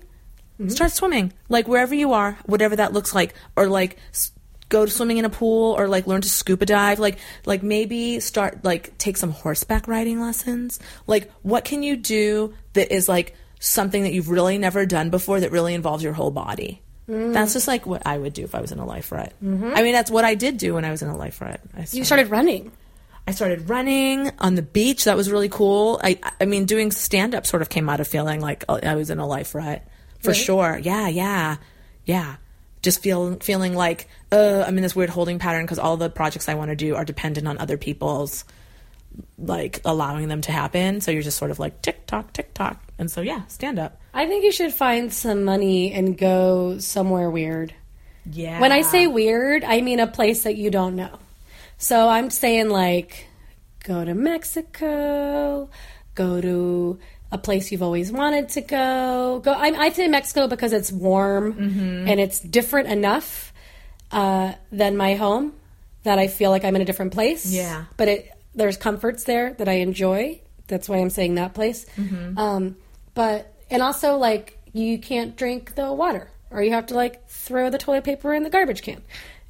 Mm-hmm. 0.60 0.68
Start 0.68 0.92
swimming. 0.92 1.32
Like 1.48 1.66
wherever 1.66 1.94
you 1.94 2.12
are, 2.12 2.38
whatever 2.46 2.76
that 2.76 2.92
looks 2.92 3.12
like. 3.12 3.34
Or 3.56 3.66
like 3.66 3.96
s- 4.12 4.30
go 4.72 4.84
to 4.86 4.90
swimming 4.90 5.18
in 5.18 5.24
a 5.24 5.30
pool 5.30 5.74
or 5.78 5.86
like 5.86 6.06
learn 6.08 6.22
to 6.22 6.28
scuba 6.28 6.66
dive. 6.66 6.98
Like 6.98 7.18
like 7.46 7.62
maybe 7.62 8.18
start 8.18 8.64
like 8.64 8.96
take 8.98 9.16
some 9.16 9.30
horseback 9.30 9.86
riding 9.86 10.20
lessons. 10.20 10.80
Like 11.06 11.30
what 11.42 11.64
can 11.64 11.82
you 11.84 11.96
do 11.96 12.54
that 12.72 12.92
is 12.92 13.08
like 13.08 13.36
something 13.60 14.02
that 14.02 14.12
you've 14.12 14.28
really 14.30 14.58
never 14.58 14.84
done 14.86 15.10
before 15.10 15.38
that 15.40 15.52
really 15.52 15.74
involves 15.74 16.02
your 16.02 16.14
whole 16.14 16.30
body? 16.32 16.82
Mm. 17.08 17.32
That's 17.34 17.52
just 17.52 17.68
like 17.68 17.84
what 17.86 18.02
I 18.06 18.16
would 18.16 18.32
do 18.32 18.42
if 18.44 18.54
I 18.54 18.60
was 18.60 18.72
in 18.72 18.78
a 18.78 18.86
life 18.86 19.12
rut. 19.12 19.32
I 19.42 19.82
mean, 19.82 19.92
that's 19.92 20.10
what 20.10 20.24
I 20.24 20.34
did 20.34 20.56
do 20.56 20.74
when 20.74 20.84
I 20.84 20.90
was 20.90 21.02
in 21.02 21.08
a 21.08 21.16
life 21.16 21.40
rut. 21.40 21.60
I 21.76 21.80
Mm-hmm. 21.82 21.96
You 21.98 22.04
started 22.04 22.30
running. 22.30 22.72
I 23.28 23.32
started 23.32 23.68
running 23.68 24.30
on 24.40 24.54
the 24.56 24.62
beach. 24.62 25.04
That 25.04 25.16
was 25.16 25.30
really 25.30 25.48
cool. 25.48 26.00
I, 26.02 26.18
I 26.40 26.44
mean, 26.44 26.64
doing 26.64 26.90
stand 26.90 27.34
up 27.36 27.46
sort 27.46 27.62
of 27.62 27.68
came 27.68 27.88
out 27.88 28.00
of 28.00 28.08
feeling 28.08 28.40
like 28.40 28.64
oh, 28.68 28.80
I 28.82 28.94
was 28.96 29.10
in 29.10 29.18
a 29.18 29.26
life 29.26 29.54
rut 29.54 29.82
for 30.20 30.30
Really? 30.30 30.40
sure. 30.42 30.78
Yeah, 30.82 31.06
yeah, 31.08 31.56
yeah. 32.04 32.36
Just 32.82 33.00
feel 33.00 33.36
feeling 33.36 33.74
like 33.74 34.08
uh, 34.32 34.64
I'm 34.66 34.76
in 34.76 34.82
this 34.82 34.96
weird 34.96 35.10
holding 35.10 35.38
pattern 35.38 35.64
because 35.64 35.78
all 35.78 35.96
the 35.96 36.10
projects 36.10 36.48
I 36.48 36.54
want 36.54 36.70
to 36.70 36.76
do 36.76 36.96
are 36.96 37.04
dependent 37.04 37.46
on 37.46 37.58
other 37.58 37.76
people's 37.76 38.44
like 39.38 39.80
allowing 39.84 40.28
them 40.28 40.40
to 40.42 40.52
happen. 40.52 41.00
So 41.00 41.10
you're 41.10 41.22
just 41.22 41.38
sort 41.38 41.50
of 41.50 41.58
like 41.58 41.82
tick 41.82 42.06
tock, 42.06 42.32
tick 42.32 42.54
tock, 42.54 42.82
and 42.98 43.10
so 43.10 43.20
yeah, 43.20 43.46
stand 43.46 43.78
up. 43.78 44.00
I 44.14 44.26
think 44.26 44.44
you 44.44 44.52
should 44.52 44.72
find 44.72 45.12
some 45.12 45.44
money 45.44 45.92
and 45.92 46.16
go 46.16 46.78
somewhere 46.78 47.30
weird. 47.30 47.74
Yeah. 48.30 48.60
When 48.60 48.72
I 48.72 48.82
say 48.82 49.06
weird, 49.06 49.64
I 49.64 49.80
mean 49.80 50.00
a 50.00 50.06
place 50.06 50.44
that 50.44 50.56
you 50.56 50.70
don't 50.70 50.96
know. 50.96 51.18
So 51.78 52.08
I'm 52.08 52.30
saying 52.30 52.68
like 52.68 53.26
go 53.84 54.04
to 54.04 54.14
Mexico, 54.14 55.68
go 56.14 56.40
to 56.40 56.98
a 57.32 57.38
place 57.38 57.72
you've 57.72 57.82
always 57.82 58.12
wanted 58.12 58.50
to 58.50 58.60
go. 58.60 59.40
Go. 59.42 59.52
I, 59.52 59.68
I 59.68 59.88
say 59.90 60.06
Mexico 60.06 60.46
because 60.46 60.72
it's 60.72 60.92
warm 60.92 61.54
Mm-hmm. 61.54 62.06
and 62.08 62.20
it's 62.20 62.38
different 62.38 62.88
enough 62.88 63.52
uh, 64.12 64.52
than 64.70 64.96
my 64.96 65.14
home 65.14 65.54
that 66.04 66.18
I 66.18 66.28
feel 66.28 66.50
like 66.50 66.64
I'm 66.64 66.76
in 66.76 66.82
a 66.82 66.84
different 66.84 67.12
place. 67.12 67.50
Yeah. 67.50 67.86
but 67.96 68.08
it 68.08 68.30
there's 68.54 68.76
comforts 68.76 69.24
there 69.24 69.54
that 69.54 69.66
I 69.68 69.74
enjoy. 69.80 70.40
That's 70.66 70.88
why 70.88 70.98
I'm 70.98 71.08
saying 71.10 71.36
that 71.36 71.54
place. 71.54 71.86
Mm-hmm. 71.96 72.36
Um, 72.38 72.76
but 73.14 73.52
and 73.70 73.82
also 73.82 74.16
like 74.16 74.58
you 74.74 74.98
can't 74.98 75.34
drink 75.36 75.74
the 75.74 75.90
water, 75.92 76.30
or 76.50 76.62
you 76.62 76.72
have 76.72 76.86
to 76.88 76.94
like 76.94 77.26
throw 77.28 77.70
the 77.70 77.78
toilet 77.78 78.04
paper 78.04 78.34
in 78.34 78.42
the 78.42 78.50
garbage 78.50 78.82
can 78.82 79.00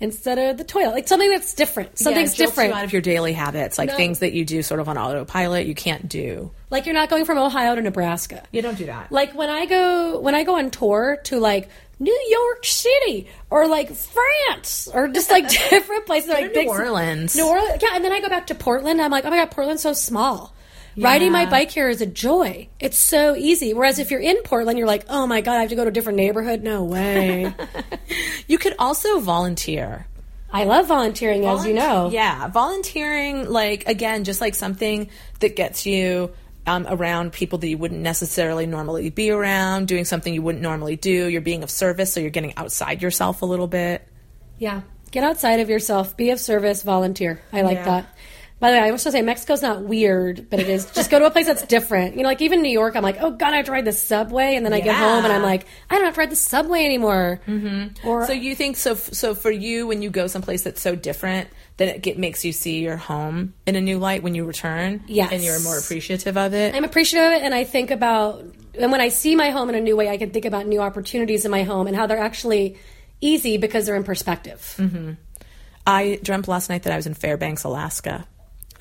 instead 0.02 0.38
of 0.38 0.58
the 0.58 0.64
toilet. 0.64 0.92
Like 0.92 1.08
something 1.08 1.30
that's 1.30 1.54
different. 1.54 1.98
Something's 1.98 2.38
yeah, 2.38 2.44
it 2.44 2.46
jolts 2.46 2.56
you 2.58 2.62
different. 2.64 2.74
out 2.74 2.84
of 2.84 2.92
your 2.92 3.00
daily 3.02 3.32
habits, 3.32 3.78
like 3.78 3.88
No. 3.88 3.96
things 3.96 4.18
that 4.18 4.32
you 4.34 4.44
do 4.44 4.62
sort 4.62 4.80
of 4.80 4.88
on 4.88 4.98
autopilot. 4.98 5.66
You 5.66 5.74
can't 5.74 6.08
do. 6.08 6.50
like 6.70 6.84
you're 6.86 6.94
not 6.94 7.08
going 7.08 7.24
from 7.24 7.38
Ohio 7.38 7.74
to 7.74 7.80
Nebraska. 7.80 8.42
You 8.52 8.60
don't 8.62 8.76
do 8.76 8.86
that. 8.86 9.10
Like 9.12 9.34
when 9.34 9.48
I 9.48 9.64
go 9.66 10.20
when 10.20 10.34
I 10.34 10.42
go 10.44 10.58
on 10.58 10.70
tour 10.70 11.18
to 11.24 11.38
like 11.38 11.68
New 11.98 12.26
York 12.30 12.64
City 12.64 13.28
or 13.48 13.68
like 13.68 13.92
France 13.94 14.88
or 14.92 15.06
just 15.08 15.30
like 15.30 15.48
different 15.70 16.04
places 16.06 16.30
like 16.30 16.48
to 16.48 16.50
big 16.50 16.66
New 16.66 16.72
Orleans. 16.72 17.36
New 17.36 17.46
Orleans, 17.46 17.80
yeah. 17.80 17.90
And 17.94 18.04
then 18.04 18.12
I 18.12 18.20
go 18.20 18.28
back 18.28 18.48
to 18.48 18.54
Portland. 18.54 19.00
I'm 19.00 19.10
like, 19.10 19.24
oh 19.24 19.30
my 19.30 19.36
god, 19.36 19.50
Portland's 19.52 19.82
so 19.82 19.92
small. 19.92 20.52
Riding 20.96 21.32
my 21.32 21.46
bike 21.46 21.70
here 21.70 21.88
is 21.88 22.00
a 22.00 22.06
joy. 22.06 22.68
It's 22.80 22.98
so 22.98 23.34
easy. 23.36 23.72
Whereas 23.74 23.98
if 23.98 24.10
you're 24.10 24.20
in 24.20 24.36
Portland, 24.44 24.78
you're 24.78 24.86
like, 24.86 25.06
oh 25.08 25.26
my 25.26 25.40
god, 25.40 25.56
I 25.56 25.60
have 25.60 25.70
to 25.70 25.76
go 25.76 25.84
to 25.84 25.90
a 25.90 25.92
different 25.92 26.16
neighborhood. 26.16 26.62
No 26.62 26.84
way. 26.84 27.52
You 28.48 28.58
could 28.58 28.74
also 28.78 29.20
volunteer. 29.20 30.06
I 30.52 30.64
love 30.64 30.86
volunteering, 30.88 31.46
as 31.46 31.64
you 31.64 31.72
know. 31.72 32.10
Yeah, 32.10 32.48
volunteering, 32.48 33.48
like, 33.48 33.88
again, 33.88 34.24
just 34.24 34.40
like 34.42 34.54
something 34.54 35.08
that 35.40 35.56
gets 35.56 35.86
you 35.86 36.32
um, 36.66 36.86
around 36.88 37.32
people 37.32 37.58
that 37.60 37.68
you 37.68 37.78
wouldn't 37.78 38.02
necessarily 38.02 38.66
normally 38.66 39.08
be 39.08 39.30
around, 39.30 39.88
doing 39.88 40.04
something 40.04 40.34
you 40.34 40.42
wouldn't 40.42 40.62
normally 40.62 40.96
do. 40.96 41.28
You're 41.28 41.40
being 41.40 41.62
of 41.62 41.70
service, 41.70 42.12
so 42.12 42.20
you're 42.20 42.28
getting 42.30 42.54
outside 42.58 43.00
yourself 43.00 43.40
a 43.40 43.46
little 43.46 43.68
bit. 43.68 44.06
Yeah. 44.58 44.82
Get 45.10 45.24
outside 45.24 45.60
of 45.60 45.70
yourself. 45.70 46.16
Be 46.16 46.30
of 46.30 46.40
service. 46.40 46.82
Volunteer. 46.82 47.40
I 47.52 47.62
like 47.62 47.78
Yeah. 47.78 47.84
that. 47.84 48.11
By 48.62 48.70
the 48.70 48.76
way, 48.76 48.84
I 48.84 48.92
was 48.92 49.02
to 49.02 49.10
say 49.10 49.22
Mexico's 49.22 49.60
not 49.60 49.82
weird, 49.82 50.48
but 50.48 50.60
it 50.60 50.68
is. 50.68 50.88
Just 50.92 51.10
go 51.10 51.18
to 51.18 51.26
a 51.26 51.32
place 51.32 51.46
that's 51.46 51.66
different. 51.66 52.14
You 52.14 52.22
know, 52.22 52.28
like 52.28 52.40
even 52.42 52.62
New 52.62 52.70
York, 52.70 52.94
I'm 52.94 53.02
like, 53.02 53.20
oh 53.20 53.32
god, 53.32 53.52
I 53.52 53.56
have 53.56 53.66
to 53.66 53.72
ride 53.72 53.84
the 53.84 53.92
subway, 53.92 54.54
and 54.54 54.64
then 54.64 54.72
I 54.72 54.78
get 54.78 54.94
home 54.94 55.24
and 55.24 55.32
I'm 55.32 55.42
like, 55.42 55.66
I 55.90 55.96
don't 55.96 56.04
have 56.04 56.14
to 56.14 56.20
ride 56.20 56.30
the 56.30 56.36
subway 56.36 56.84
anymore. 56.84 57.40
Mm-hmm. 57.48 58.06
Or 58.06 58.24
So 58.24 58.32
you 58.32 58.54
think 58.54 58.76
so? 58.76 58.94
So 58.94 59.34
for 59.34 59.50
you, 59.50 59.88
when 59.88 60.00
you 60.00 60.10
go 60.10 60.28
someplace 60.28 60.62
that's 60.62 60.80
so 60.80 60.94
different, 60.94 61.50
then 61.76 61.88
it 61.88 62.02
get, 62.02 62.18
makes 62.18 62.44
you 62.44 62.52
see 62.52 62.78
your 62.84 62.96
home 62.96 63.54
in 63.66 63.74
a 63.74 63.80
new 63.80 63.98
light 63.98 64.22
when 64.22 64.36
you 64.36 64.44
return. 64.44 65.02
Yes. 65.08 65.32
and 65.32 65.42
you're 65.42 65.58
more 65.58 65.76
appreciative 65.76 66.36
of 66.36 66.54
it. 66.54 66.72
I'm 66.72 66.84
appreciative 66.84 67.32
of 67.32 67.42
it, 67.42 67.44
and 67.44 67.52
I 67.52 67.64
think 67.64 67.90
about, 67.90 68.44
and 68.78 68.92
when 68.92 69.00
I 69.00 69.08
see 69.08 69.34
my 69.34 69.50
home 69.50 69.70
in 69.70 69.74
a 69.74 69.80
new 69.80 69.96
way, 69.96 70.08
I 70.08 70.18
can 70.18 70.30
think 70.30 70.44
about 70.44 70.68
new 70.68 70.80
opportunities 70.80 71.44
in 71.44 71.50
my 71.50 71.64
home 71.64 71.88
and 71.88 71.96
how 71.96 72.06
they're 72.06 72.16
actually 72.16 72.78
easy 73.20 73.56
because 73.56 73.86
they're 73.86 73.96
in 73.96 74.04
perspective. 74.04 74.78
I 75.84 76.20
dreamt 76.22 76.46
last 76.46 76.70
night 76.70 76.84
that 76.84 76.92
I 76.92 76.96
was 76.96 77.08
in 77.08 77.14
Fairbanks, 77.14 77.64
Alaska. 77.64 78.24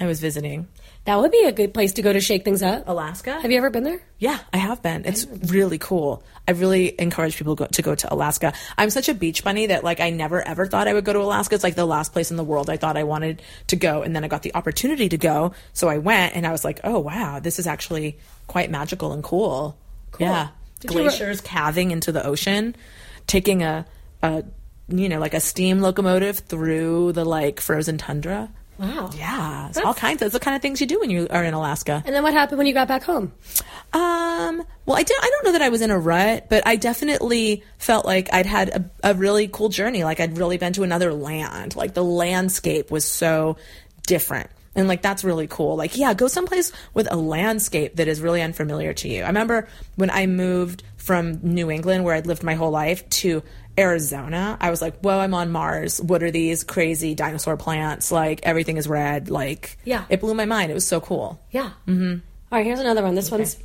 I 0.01 0.07
was 0.07 0.19
visiting 0.19 0.67
That 1.05 1.19
would 1.19 1.31
be 1.31 1.43
a 1.45 1.51
good 1.51 1.73
place 1.73 1.93
to 1.93 2.01
go 2.01 2.11
to 2.11 2.19
shake 2.19 2.43
things 2.43 2.63
up. 2.63 2.83
Alaska. 2.87 3.39
Have 3.39 3.51
you 3.51 3.57
ever 3.57 3.69
been 3.69 3.83
there? 3.83 4.01
Yeah, 4.17 4.39
I 4.51 4.57
have 4.57 4.81
been. 4.81 5.05
It's 5.05 5.25
really 5.25 5.77
cool. 5.77 6.23
I 6.47 6.51
really 6.51 6.99
encourage 6.99 7.37
people 7.37 7.53
go, 7.55 7.67
to 7.67 7.81
go 7.83 7.93
to 7.93 8.13
Alaska. 8.13 8.53
I'm 8.77 8.89
such 8.89 9.09
a 9.09 9.13
beach 9.13 9.43
bunny 9.43 9.67
that 9.67 9.83
like 9.83 9.99
I 9.99 10.09
never 10.09 10.41
ever 10.41 10.65
thought 10.65 10.87
I 10.87 10.93
would 10.93 11.05
go 11.05 11.13
to 11.13 11.21
Alaska. 11.21 11.53
It's 11.53 11.63
like 11.63 11.75
the 11.75 11.85
last 11.85 12.13
place 12.13 12.31
in 12.31 12.37
the 12.37 12.43
world 12.43 12.69
I 12.69 12.77
thought 12.77 12.97
I 12.97 13.03
wanted 13.03 13.43
to 13.67 13.75
go, 13.75 14.01
and 14.01 14.15
then 14.15 14.23
I 14.23 14.27
got 14.27 14.41
the 14.41 14.55
opportunity 14.55 15.07
to 15.09 15.17
go, 15.17 15.53
so 15.73 15.87
I 15.87 15.99
went, 15.99 16.35
and 16.35 16.47
I 16.47 16.51
was 16.51 16.63
like, 16.63 16.79
oh 16.83 16.99
wow, 16.99 17.39
this 17.39 17.59
is 17.59 17.67
actually 17.67 18.17
quite 18.47 18.71
magical 18.71 19.13
and 19.13 19.23
cool. 19.23 19.77
Yeah, 20.19 20.49
Did 20.79 20.95
re- 20.95 21.03
glaciers 21.03 21.41
calving 21.41 21.91
into 21.91 22.11
the 22.11 22.25
ocean, 22.25 22.75
taking 23.27 23.61
a, 23.61 23.85
a 24.23 24.43
you 24.87 25.09
know 25.09 25.19
like 25.19 25.35
a 25.35 25.39
steam 25.39 25.79
locomotive 25.79 26.39
through 26.39 27.11
the 27.13 27.23
like 27.23 27.59
frozen 27.59 27.97
tundra. 27.99 28.49
Wow. 28.81 29.11
Yeah, 29.15 29.69
it's 29.69 29.77
all 29.77 29.93
kinds. 29.93 30.21
That's 30.21 30.33
the 30.33 30.39
kind 30.39 30.55
of 30.55 30.61
things 30.63 30.81
you 30.81 30.87
do 30.87 30.99
when 30.99 31.11
you 31.11 31.27
are 31.29 31.43
in 31.43 31.53
Alaska. 31.53 32.01
And 32.03 32.15
then 32.15 32.23
what 32.23 32.33
happened 32.33 32.57
when 32.57 32.65
you 32.65 32.73
got 32.73 32.87
back 32.87 33.03
home? 33.03 33.31
Um, 33.93 34.63
well, 34.87 34.97
I, 34.97 35.03
did, 35.03 35.17
I 35.21 35.29
don't 35.29 35.45
know 35.45 35.51
that 35.51 35.61
I 35.61 35.69
was 35.69 35.81
in 35.81 35.91
a 35.91 35.99
rut, 35.99 36.47
but 36.49 36.65
I 36.65 36.77
definitely 36.77 37.63
felt 37.77 38.05
like 38.05 38.33
I'd 38.33 38.47
had 38.47 38.69
a, 39.03 39.11
a 39.11 39.13
really 39.13 39.47
cool 39.47 39.69
journey. 39.69 40.03
Like 40.03 40.19
I'd 40.19 40.35
really 40.35 40.57
been 40.57 40.73
to 40.73 40.83
another 40.83 41.13
land. 41.13 41.75
Like 41.75 41.93
the 41.93 42.03
landscape 42.03 42.89
was 42.89 43.05
so 43.05 43.57
different. 44.07 44.49
And 44.73 44.87
like 44.87 45.01
that's 45.01 45.23
really 45.23 45.47
cool. 45.47 45.75
Like, 45.75 45.97
yeah, 45.97 46.13
go 46.13 46.27
someplace 46.27 46.71
with 46.93 47.11
a 47.11 47.15
landscape 47.15 47.97
that 47.97 48.07
is 48.07 48.19
really 48.19 48.41
unfamiliar 48.41 48.93
to 48.95 49.09
you. 49.09 49.23
I 49.23 49.27
remember 49.27 49.67
when 49.95 50.09
I 50.09 50.25
moved 50.25 50.83
from 50.95 51.39
New 51.43 51.69
England, 51.69 52.03
where 52.03 52.15
I'd 52.15 52.25
lived 52.25 52.41
my 52.43 52.55
whole 52.55 52.71
life, 52.71 53.07
to 53.09 53.43
Arizona, 53.77 54.57
I 54.59 54.69
was 54.69 54.81
like, 54.81 54.99
whoa, 54.99 55.19
I'm 55.19 55.33
on 55.33 55.51
Mars. 55.51 56.01
What 56.01 56.23
are 56.23 56.31
these 56.31 56.63
crazy 56.63 57.15
dinosaur 57.15 57.57
plants? 57.57 58.11
Like 58.11 58.41
everything 58.43 58.77
is 58.77 58.87
red. 58.87 59.29
Like, 59.29 59.77
Yeah. 59.85 60.05
it 60.09 60.21
blew 60.21 60.33
my 60.33 60.45
mind. 60.45 60.71
It 60.71 60.75
was 60.75 60.85
so 60.87 60.99
cool. 61.01 61.39
Yeah. 61.51 61.71
Mm-hmm. 61.87 62.19
All 62.51 62.57
right, 62.57 62.65
here's 62.65 62.79
another 62.79 63.01
one. 63.03 63.15
This 63.15 63.31
one's 63.31 63.57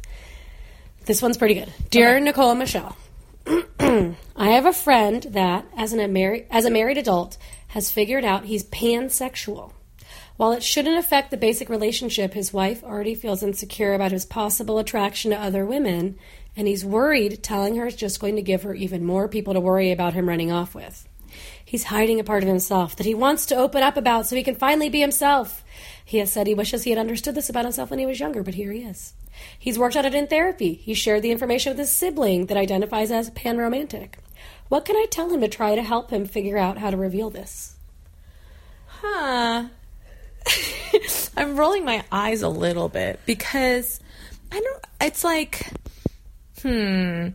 this 1.07 1.23
one's 1.23 1.37
pretty 1.37 1.55
good. 1.55 1.73
Dear 1.91 2.19
Nicole 2.21 2.51
and 2.51 2.59
Michelle, 2.59 2.97
I 3.47 4.15
have 4.37 4.67
a 4.67 4.73
friend 4.73 5.23
that, 5.31 5.65
as, 5.77 5.93
an, 5.93 6.01
as 6.51 6.65
a 6.65 6.71
married 6.71 6.99
adult, 6.99 7.37
has 7.69 7.91
figured 7.93 8.25
out 8.25 8.45
he's 8.45 8.65
pansexual. 8.65 9.73
While 10.37 10.53
it 10.53 10.63
shouldn't 10.65 10.99
affect 10.99 11.31
the 11.31 11.37
basic 11.37 11.69
relationship, 11.69 12.35
his 12.35 12.53
wife 12.53 12.83
already 12.83 13.15
feels 13.15 13.43
insecure 13.43 13.95
about 13.95 14.11
his 14.13 14.27
possible 14.27 14.79
attraction 14.79 15.31
to 15.31 15.41
other 15.41 15.65
women, 15.65 16.19
and 16.57 16.67
he's 16.67 16.85
worried 16.85 17.43
telling 17.43 17.77
her 17.77 17.87
is 17.87 17.97
just 17.97 18.21
going 18.21 18.37
to 18.37 18.43
give 18.43 18.63
her 18.63 18.75
even 18.75 19.05
more 19.05 19.29
people 19.29 19.55
to 19.55 19.61
worry 19.61 19.93
about 19.93 20.15
him 20.15 20.29
running 20.29 20.51
off 20.51 20.75
with. 20.75 21.07
He's 21.65 21.85
hiding 21.85 22.21
a 22.21 22.25
part 22.25 22.43
of 22.43 22.49
himself 22.49 22.97
that 22.97 23.07
he 23.07 23.15
wants 23.15 23.47
to 23.47 23.57
open 23.57 23.83
up 23.83 23.97
about 23.97 24.27
so 24.27 24.37
he 24.37 24.43
can 24.43 24.55
finally 24.55 24.89
be 24.89 25.01
himself. 25.01 25.65
He 26.05 26.19
has 26.19 26.33
said 26.33 26.47
he 26.47 26.55
wishes 26.55 26.85
he 26.85 26.91
had 26.91 26.99
understood 26.99 27.35
this 27.35 27.51
about 27.51 27.65
himself 27.65 27.91
when 27.91 27.99
he 27.99 28.07
was 28.07 28.21
younger, 28.21 28.43
but 28.43 28.55
here 28.55 28.73
he 28.73 28.83
is. 28.83 29.13
He's 29.59 29.79
worked 29.79 29.97
on 29.97 30.05
it 30.05 30.15
in 30.15 30.29
therapy. 30.29 30.75
He 30.75 30.95
shared 30.95 31.23
the 31.23 31.31
information 31.31 31.71
with 31.71 31.79
his 31.79 31.91
sibling 31.91 32.47
that 32.47 32.57
identifies 32.57 33.11
as 33.11 33.31
panromantic. 33.31 34.15
What 34.69 34.85
can 34.85 34.97
I 34.97 35.07
tell 35.11 35.31
him 35.31 35.41
to 35.41 35.49
try 35.49 35.75
to 35.75 35.83
help 35.83 36.11
him 36.11 36.27
figure 36.27 36.57
out 36.57 36.79
how 36.79 36.91
to 36.91 36.97
reveal 36.97 37.31
this? 37.31 37.77
Huh. 38.87 39.67
I'm 41.37 41.57
rolling 41.57 41.85
my 41.85 42.05
eyes 42.11 42.43
a 42.43 42.49
little 42.49 42.89
bit 42.89 43.21
because 43.27 44.01
I 44.51 44.61
don't. 44.61 44.85
It's 45.01 45.25
like, 45.25 45.67
hmm. 46.63 47.29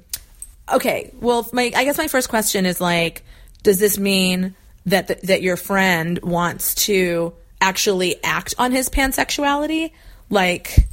Okay. 0.71 1.11
Well, 1.19 1.47
my 1.53 1.71
I 1.75 1.83
guess 1.83 1.97
my 1.97 2.07
first 2.07 2.29
question 2.29 2.65
is 2.65 2.79
like, 2.79 3.23
does 3.63 3.79
this 3.79 3.97
mean 3.97 4.55
that 4.85 5.07
the, 5.07 5.19
that 5.23 5.41
your 5.41 5.57
friend 5.57 6.19
wants 6.21 6.75
to 6.85 7.33
actually 7.59 8.23
act 8.23 8.55
on 8.57 8.71
his 8.71 8.89
pansexuality? 8.89 9.91
Like, 10.29 10.87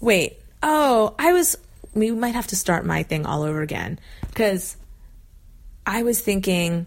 wait. 0.00 0.36
Oh, 0.62 1.14
I 1.18 1.32
was. 1.32 1.56
We 1.94 2.10
might 2.10 2.34
have 2.34 2.48
to 2.48 2.56
start 2.56 2.84
my 2.84 3.04
thing 3.04 3.24
all 3.26 3.42
over 3.42 3.62
again 3.62 3.98
because 4.28 4.76
I 5.86 6.02
was 6.02 6.20
thinking 6.20 6.86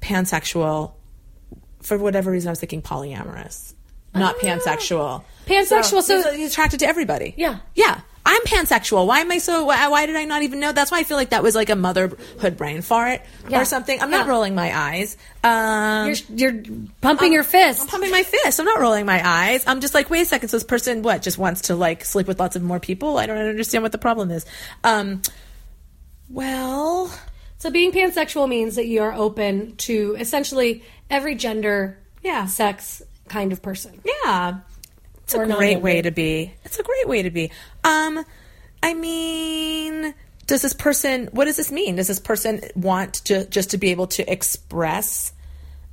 pansexual 0.00 0.92
for 1.82 1.98
whatever 1.98 2.30
reason, 2.30 2.48
I 2.48 2.52
was 2.52 2.60
thinking 2.60 2.82
polyamorous, 2.82 3.74
not 4.14 4.36
pansexual. 4.38 5.24
Pansexual, 5.46 6.02
so- 6.02 6.22
he's, 6.22 6.36
he's 6.36 6.52
attracted 6.52 6.80
to 6.80 6.86
everybody. 6.86 7.34
Yeah. 7.36 7.58
yeah. 7.74 8.00
I'm 8.34 8.42
pansexual. 8.44 9.06
Why 9.06 9.20
am 9.20 9.30
I 9.30 9.36
so? 9.38 9.64
Why, 9.66 9.88
why 9.88 10.06
did 10.06 10.16
I 10.16 10.24
not 10.24 10.42
even 10.42 10.58
know? 10.58 10.72
That's 10.72 10.90
why 10.90 11.00
I 11.00 11.02
feel 11.04 11.18
like 11.18 11.30
that 11.30 11.42
was 11.42 11.54
like 11.54 11.68
a 11.68 11.76
motherhood 11.76 12.56
brain 12.56 12.80
fart 12.80 13.20
Yeah. 13.46 13.60
or 13.60 13.64
something. 13.66 14.00
I'm 14.00 14.10
not 14.10 14.26
rolling 14.26 14.54
my 14.54 14.74
eyes. 14.74 15.18
Um, 15.44 16.06
You're, 16.38 16.52
you're 16.54 16.62
pumping 17.02 17.34
your 17.34 17.42
fist. 17.42 17.82
I'm 17.82 17.88
pumping 17.88 18.10
my 18.10 18.22
fist. 18.22 18.58
I'm 18.58 18.64
not 18.64 18.80
rolling 18.80 19.04
my 19.04 19.20
eyes. 19.22 19.64
I'm 19.66 19.82
just 19.82 19.92
like, 19.92 20.08
wait 20.08 20.22
a 20.22 20.24
second. 20.24 20.48
So 20.48 20.56
this 20.56 20.64
person, 20.64 21.02
what, 21.02 21.20
just 21.20 21.36
wants 21.36 21.62
to 21.62 21.74
like 21.74 22.06
sleep 22.06 22.26
with 22.26 22.40
lots 22.40 22.56
of 22.56 22.62
more 22.62 22.80
people? 22.80 23.18
I 23.18 23.26
don't 23.26 23.36
understand 23.36 23.82
what 23.82 23.92
the 23.92 23.98
problem 23.98 24.30
is. 24.30 24.46
Um, 24.82 25.20
well, 26.30 27.12
So 27.58 27.70
being 27.70 27.92
pansexual 27.92 28.48
means 28.48 28.76
that 28.76 28.86
you 28.86 29.02
are 29.02 29.12
open 29.12 29.76
to 29.76 30.16
essentially 30.18 30.82
every 31.10 31.34
gender, 31.34 31.98
Yeah. 32.22 32.46
sex 32.46 33.02
kind 33.28 33.52
of 33.52 33.60
person. 33.62 34.00
Yeah. 34.04 34.60
It's 35.34 35.50
a 35.50 35.56
great 35.56 35.80
way 35.80 36.02
to 36.02 36.10
be. 36.10 36.54
It's 36.64 36.78
a 36.78 36.82
great 36.82 37.08
way 37.08 37.22
to 37.22 37.30
be. 37.30 37.50
Um 37.84 38.24
I 38.82 38.94
mean, 38.94 40.14
does 40.46 40.62
this 40.62 40.72
person 40.72 41.28
what 41.32 41.44
does 41.44 41.56
this 41.56 41.70
mean? 41.70 41.96
Does 41.96 42.08
this 42.08 42.20
person 42.20 42.60
want 42.74 43.14
to 43.26 43.46
just 43.46 43.70
to 43.70 43.78
be 43.78 43.90
able 43.90 44.08
to 44.08 44.30
express 44.30 45.32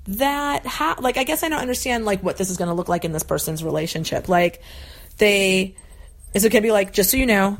that 0.09 0.65
how 0.65 0.95
like 0.99 1.17
I 1.17 1.23
guess 1.23 1.43
I 1.43 1.49
don't 1.49 1.61
understand 1.61 2.05
like 2.05 2.23
what 2.23 2.37
this 2.37 2.49
is 2.49 2.57
going 2.57 2.69
to 2.69 2.73
look 2.73 2.89
like 2.89 3.05
in 3.05 3.11
this 3.11 3.23
person's 3.23 3.63
relationship. 3.63 4.27
Like 4.27 4.61
they 5.17 5.75
is 6.33 6.45
it 6.45 6.51
going 6.51 6.63
to 6.63 6.67
be 6.67 6.71
like 6.71 6.93
just 6.93 7.11
so 7.11 7.17
you 7.17 7.25
know, 7.25 7.57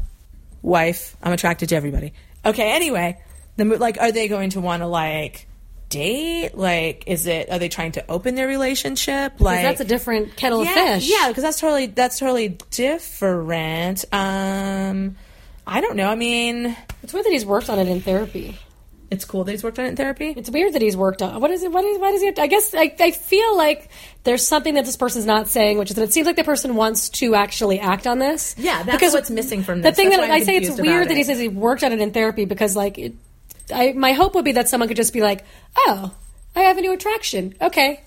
wife, 0.61 1.15
I'm 1.21 1.31
attracted 1.31 1.69
to 1.69 1.75
everybody. 1.75 2.13
Okay, 2.43 2.71
anyway, 2.71 3.21
the 3.57 3.65
like 3.65 3.99
are 3.99 4.11
they 4.11 4.27
going 4.27 4.51
to 4.51 4.61
want 4.61 4.81
to 4.81 4.87
like 4.87 5.47
date? 5.89 6.51
Like 6.55 7.03
is 7.07 7.27
it 7.27 7.49
are 7.49 7.59
they 7.59 7.69
trying 7.69 7.93
to 7.93 8.05
open 8.09 8.35
their 8.35 8.47
relationship? 8.47 9.39
Like 9.39 9.63
that's 9.63 9.81
a 9.81 9.85
different 9.85 10.35
kettle 10.35 10.63
yeah, 10.63 10.69
of 10.69 10.75
fish. 11.01 11.09
Yeah, 11.11 11.27
because 11.27 11.43
that's 11.43 11.59
totally 11.59 11.87
that's 11.87 12.19
totally 12.19 12.57
different. 12.71 14.05
Um, 14.13 15.15
I 15.67 15.81
don't 15.81 15.95
know. 15.95 16.09
I 16.09 16.15
mean, 16.15 16.75
It's 17.03 17.13
weird 17.13 17.25
that 17.25 17.31
he's 17.31 17.45
worked 17.45 17.69
on 17.69 17.79
it 17.79 17.87
in 17.87 18.01
therapy. 18.01 18.57
it's 19.11 19.25
cool 19.25 19.43
that 19.43 19.51
he's 19.51 19.63
worked 19.63 19.79
on 19.79 19.85
it 19.85 19.89
in 19.89 19.95
therapy. 19.95 20.33
It's 20.35 20.49
weird 20.49 20.73
that 20.73 20.81
he's 20.81 20.97
worked 20.97 21.21
on. 21.21 21.39
What 21.41 21.51
is 21.51 21.63
it? 21.63 21.71
What 21.71 21.83
is? 21.85 21.99
Why 21.99 22.11
does 22.11 22.21
he? 22.21 22.27
Have 22.27 22.35
to, 22.35 22.41
I 22.41 22.47
guess 22.47 22.73
I, 22.73 22.95
I 22.99 23.11
feel 23.11 23.57
like 23.57 23.89
there's 24.23 24.45
something 24.45 24.75
that 24.75 24.85
this 24.85 24.97
person's 24.97 25.25
not 25.25 25.47
saying, 25.47 25.77
which 25.77 25.89
is 25.89 25.95
that 25.95 26.03
it 26.03 26.13
seems 26.13 26.27
like 26.27 26.35
the 26.35 26.43
person 26.43 26.75
wants 26.75 27.09
to 27.09 27.35
actually 27.35 27.79
act 27.79 28.07
on 28.07 28.19
this. 28.19 28.55
Yeah, 28.57 28.83
that's 28.83 29.13
what's 29.13 29.29
missing 29.29 29.63
from 29.63 29.81
The 29.81 29.91
thing 29.91 30.09
That's 30.09 30.21
that 30.21 30.31
I 30.31 30.41
say 30.41 30.57
it's 30.57 30.79
weird 30.79 31.03
about 31.03 31.07
that 31.09 31.17
he 31.17 31.23
says 31.23 31.39
he 31.39 31.47
worked 31.47 31.83
on 31.83 31.91
it 31.91 31.99
in 31.99 32.11
therapy 32.11 32.45
because 32.45 32.75
like 32.75 32.97
it, 32.97 33.13
I 33.73 33.93
my 33.93 34.13
hope 34.13 34.35
would 34.35 34.45
be 34.45 34.53
that 34.53 34.69
someone 34.69 34.87
could 34.87 34.97
just 34.97 35.13
be 35.13 35.21
like, 35.21 35.45
oh, 35.77 36.13
I 36.55 36.61
have 36.61 36.77
a 36.77 36.81
new 36.81 36.93
attraction, 36.93 37.53
okay, 37.61 38.01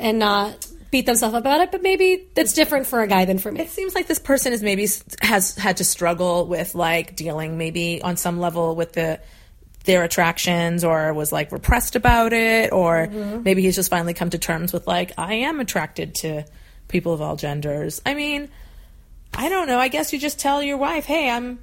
and 0.00 0.18
not 0.18 0.66
beat 0.90 1.06
themselves 1.06 1.34
up 1.34 1.40
about 1.40 1.60
it. 1.60 1.72
But 1.72 1.82
maybe 1.82 2.28
that's 2.34 2.52
different 2.52 2.86
for 2.86 3.00
a 3.02 3.06
guy 3.06 3.24
than 3.24 3.38
for 3.38 3.50
me. 3.52 3.60
It 3.60 3.70
seems 3.70 3.94
like 3.94 4.06
this 4.06 4.18
person 4.18 4.52
is 4.52 4.62
maybe 4.62 4.86
has 5.20 5.54
had 5.56 5.78
to 5.78 5.84
struggle 5.84 6.46
with 6.46 6.74
like 6.74 7.16
dealing 7.16 7.56
maybe 7.58 8.02
on 8.02 8.16
some 8.16 8.38
level 8.40 8.74
with 8.76 8.92
the 8.92 9.20
their 9.84 10.04
attractions 10.04 10.84
or 10.84 11.12
was 11.12 11.32
like 11.32 11.50
repressed 11.50 11.96
about 11.96 12.32
it 12.32 12.72
or 12.72 13.08
Mm-hmm. 13.08 13.42
maybe 13.42 13.62
he's 13.62 13.74
just 13.74 13.90
finally 13.90 14.14
come 14.14 14.30
to 14.30 14.38
terms 14.38 14.72
with 14.72 14.86
like 14.86 15.10
I 15.18 15.34
am 15.34 15.58
attracted 15.58 16.14
to 16.16 16.44
people 16.88 17.12
of 17.12 17.20
all 17.20 17.34
genders. 17.36 18.00
I 18.06 18.14
mean, 18.14 18.48
I 19.34 19.48
don't 19.48 19.66
know. 19.66 19.78
I 19.80 19.88
guess 19.88 20.12
you 20.12 20.18
just 20.20 20.38
tell 20.38 20.62
your 20.62 20.76
wife, 20.76 21.04
"Hey, 21.06 21.28
I'm 21.30 21.58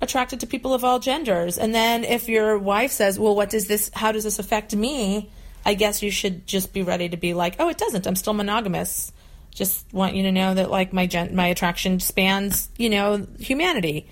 attracted 0.00 0.40
to 0.40 0.46
people 0.46 0.74
of 0.74 0.84
all 0.84 0.98
genders." 0.98 1.58
And 1.58 1.74
then 1.74 2.04
if 2.04 2.28
your 2.28 2.58
wife 2.58 2.92
says, 2.92 3.18
"Well, 3.18 3.34
what 3.34 3.50
does 3.50 3.66
this 3.66 3.90
how 3.94 4.12
does 4.12 4.24
this 4.24 4.38
affect 4.38 4.74
me?" 4.74 5.30
I 5.64 5.74
guess 5.74 6.02
you 6.02 6.10
should 6.10 6.46
just 6.46 6.72
be 6.72 6.82
ready 6.82 7.08
to 7.08 7.16
be 7.16 7.34
like, 7.34 7.56
"Oh, 7.58 7.68
it 7.68 7.78
doesn't. 7.78 8.06
I'm 8.06 8.16
still 8.16 8.32
monogamous." 8.32 9.12
Just 9.52 9.84
want 9.92 10.14
you 10.14 10.22
to 10.24 10.32
know 10.32 10.54
that 10.54 10.70
like 10.70 10.92
my 10.92 11.06
gen- 11.06 11.34
my 11.34 11.48
attraction 11.48 12.00
spans, 12.00 12.68
you 12.78 12.88
know, 12.88 13.26
humanity. 13.38 14.06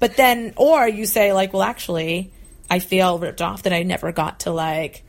But 0.00 0.16
then 0.16 0.54
or 0.56 0.88
you 0.88 1.06
say 1.06 1.32
like, 1.32 1.52
"Well, 1.52 1.62
actually, 1.62 2.32
I 2.70 2.78
feel 2.78 3.18
ripped 3.18 3.42
off 3.42 3.62
that 3.62 3.72
I 3.72 3.82
never 3.82 4.12
got 4.12 4.40
to 4.40 4.50
like 4.50 5.04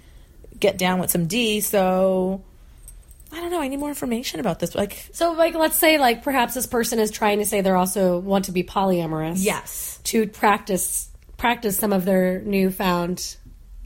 get 0.59 0.77
down 0.77 0.99
with 0.99 1.11
some 1.11 1.27
D, 1.27 1.61
so 1.61 2.43
I 3.31 3.39
don't 3.39 3.51
know. 3.51 3.61
I 3.61 3.67
need 3.67 3.77
more 3.79 3.89
information 3.89 4.39
about 4.39 4.59
this. 4.59 4.73
Like, 4.75 5.07
So, 5.13 5.33
like, 5.33 5.53
let's 5.53 5.77
say, 5.77 5.97
like, 5.97 6.23
perhaps 6.23 6.53
this 6.55 6.65
person 6.65 6.99
is 6.99 7.11
trying 7.11 7.39
to 7.39 7.45
say 7.45 7.61
they're 7.61 7.77
also 7.77 8.17
want 8.19 8.45
to 8.45 8.51
be 8.51 8.63
polyamorous. 8.63 9.43
Yes. 9.43 9.99
To 10.05 10.27
practice 10.27 11.09
practice 11.37 11.77
some 11.77 11.93
of 11.93 12.03
their 12.05 12.41
newfound 12.41 13.37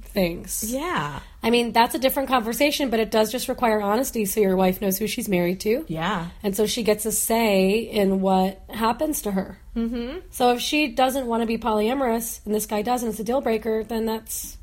things. 0.02 0.64
yeah. 0.72 1.20
I 1.42 1.50
mean, 1.50 1.72
that's 1.74 1.94
a 1.94 2.00
different 2.00 2.30
conversation, 2.30 2.90
but 2.90 3.00
it 3.00 3.12
does 3.12 3.32
just 3.32 3.50
require 3.50 3.82
honesty, 3.82 4.26
so 4.26 4.40
your 4.40 4.56
wife 4.56 4.80
knows 4.82 4.98
who 4.98 5.08
she's 5.08 5.28
married 5.28 5.60
to. 5.62 5.84
Yeah. 5.88 6.30
And 6.42 6.56
so 6.56 6.66
she 6.66 6.84
gets 6.84 7.06
a 7.06 7.12
say 7.12 7.80
in 7.80 8.22
what 8.22 8.64
happens 8.70 9.24
to 9.24 9.32
her. 9.32 9.60
Mm-hmm. 9.76 10.20
So 10.32 10.54
if 10.54 10.62
she 10.62 10.88
doesn't 10.88 11.28
want 11.28 11.42
to 11.42 11.48
be 11.48 11.58
polyamorous 11.58 12.46
and 12.46 12.56
this 12.56 12.66
guy 12.66 12.82
does, 12.82 13.04
and 13.04 13.12
it's 13.12 13.20
a 13.20 13.24
deal 13.24 13.42
breaker, 13.42 13.84
then 13.84 14.06
that's 14.06 14.58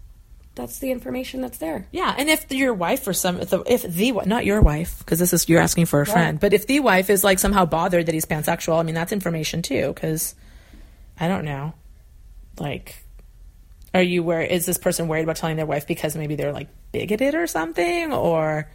that's 0.55 0.79
the 0.81 0.91
information 0.91 1.41
that's 1.41 1.59
there. 1.59 1.87
Yeah, 1.93 2.15
and 2.19 2.29
if 2.29 2.51
your 2.53 2.75
wife 2.75 3.07
or 3.07 3.13
some 3.13 3.41
if 3.41 3.51
the, 3.51 3.63
if 3.67 3.83
the 3.83 4.13
not 4.27 4.45
your 4.45 4.61
wife 4.61 4.99
because 4.99 5.19
this 5.19 5.33
is 5.33 5.49
you're 5.49 5.61
asking 5.61 5.87
for 5.87 6.01
a 6.01 6.07
friend, 6.07 6.39
but 6.41 6.53
if 6.53 6.67
the 6.67 6.81
wife 6.81 7.09
is 7.11 7.23
like 7.25 7.39
somehow 7.39 7.65
bothered 7.65 8.07
that 8.07 8.15
he's 8.15 8.27
pansexual, 8.27 8.79
I 8.79 8.83
mean 8.83 8.95
that's 8.95 9.13
information 9.13 9.63
too. 9.63 9.93
Because 9.95 10.35
I 11.19 11.29
don't 11.29 11.45
know, 11.45 11.75
like, 12.59 13.05
are 13.95 14.03
you 14.03 14.23
where 14.23 14.43
is 14.43 14.67
this 14.67 14.79
person 14.79 15.07
worried 15.09 15.23
about 15.25 15.37
telling 15.37 15.57
their 15.57 15.67
wife 15.67 15.87
because 15.87 16.17
maybe 16.17 16.35
they're 16.35 16.53
like 16.53 16.69
bigoted 16.93 17.35
or 17.35 17.47
something, 17.47 18.13
or 18.13 18.69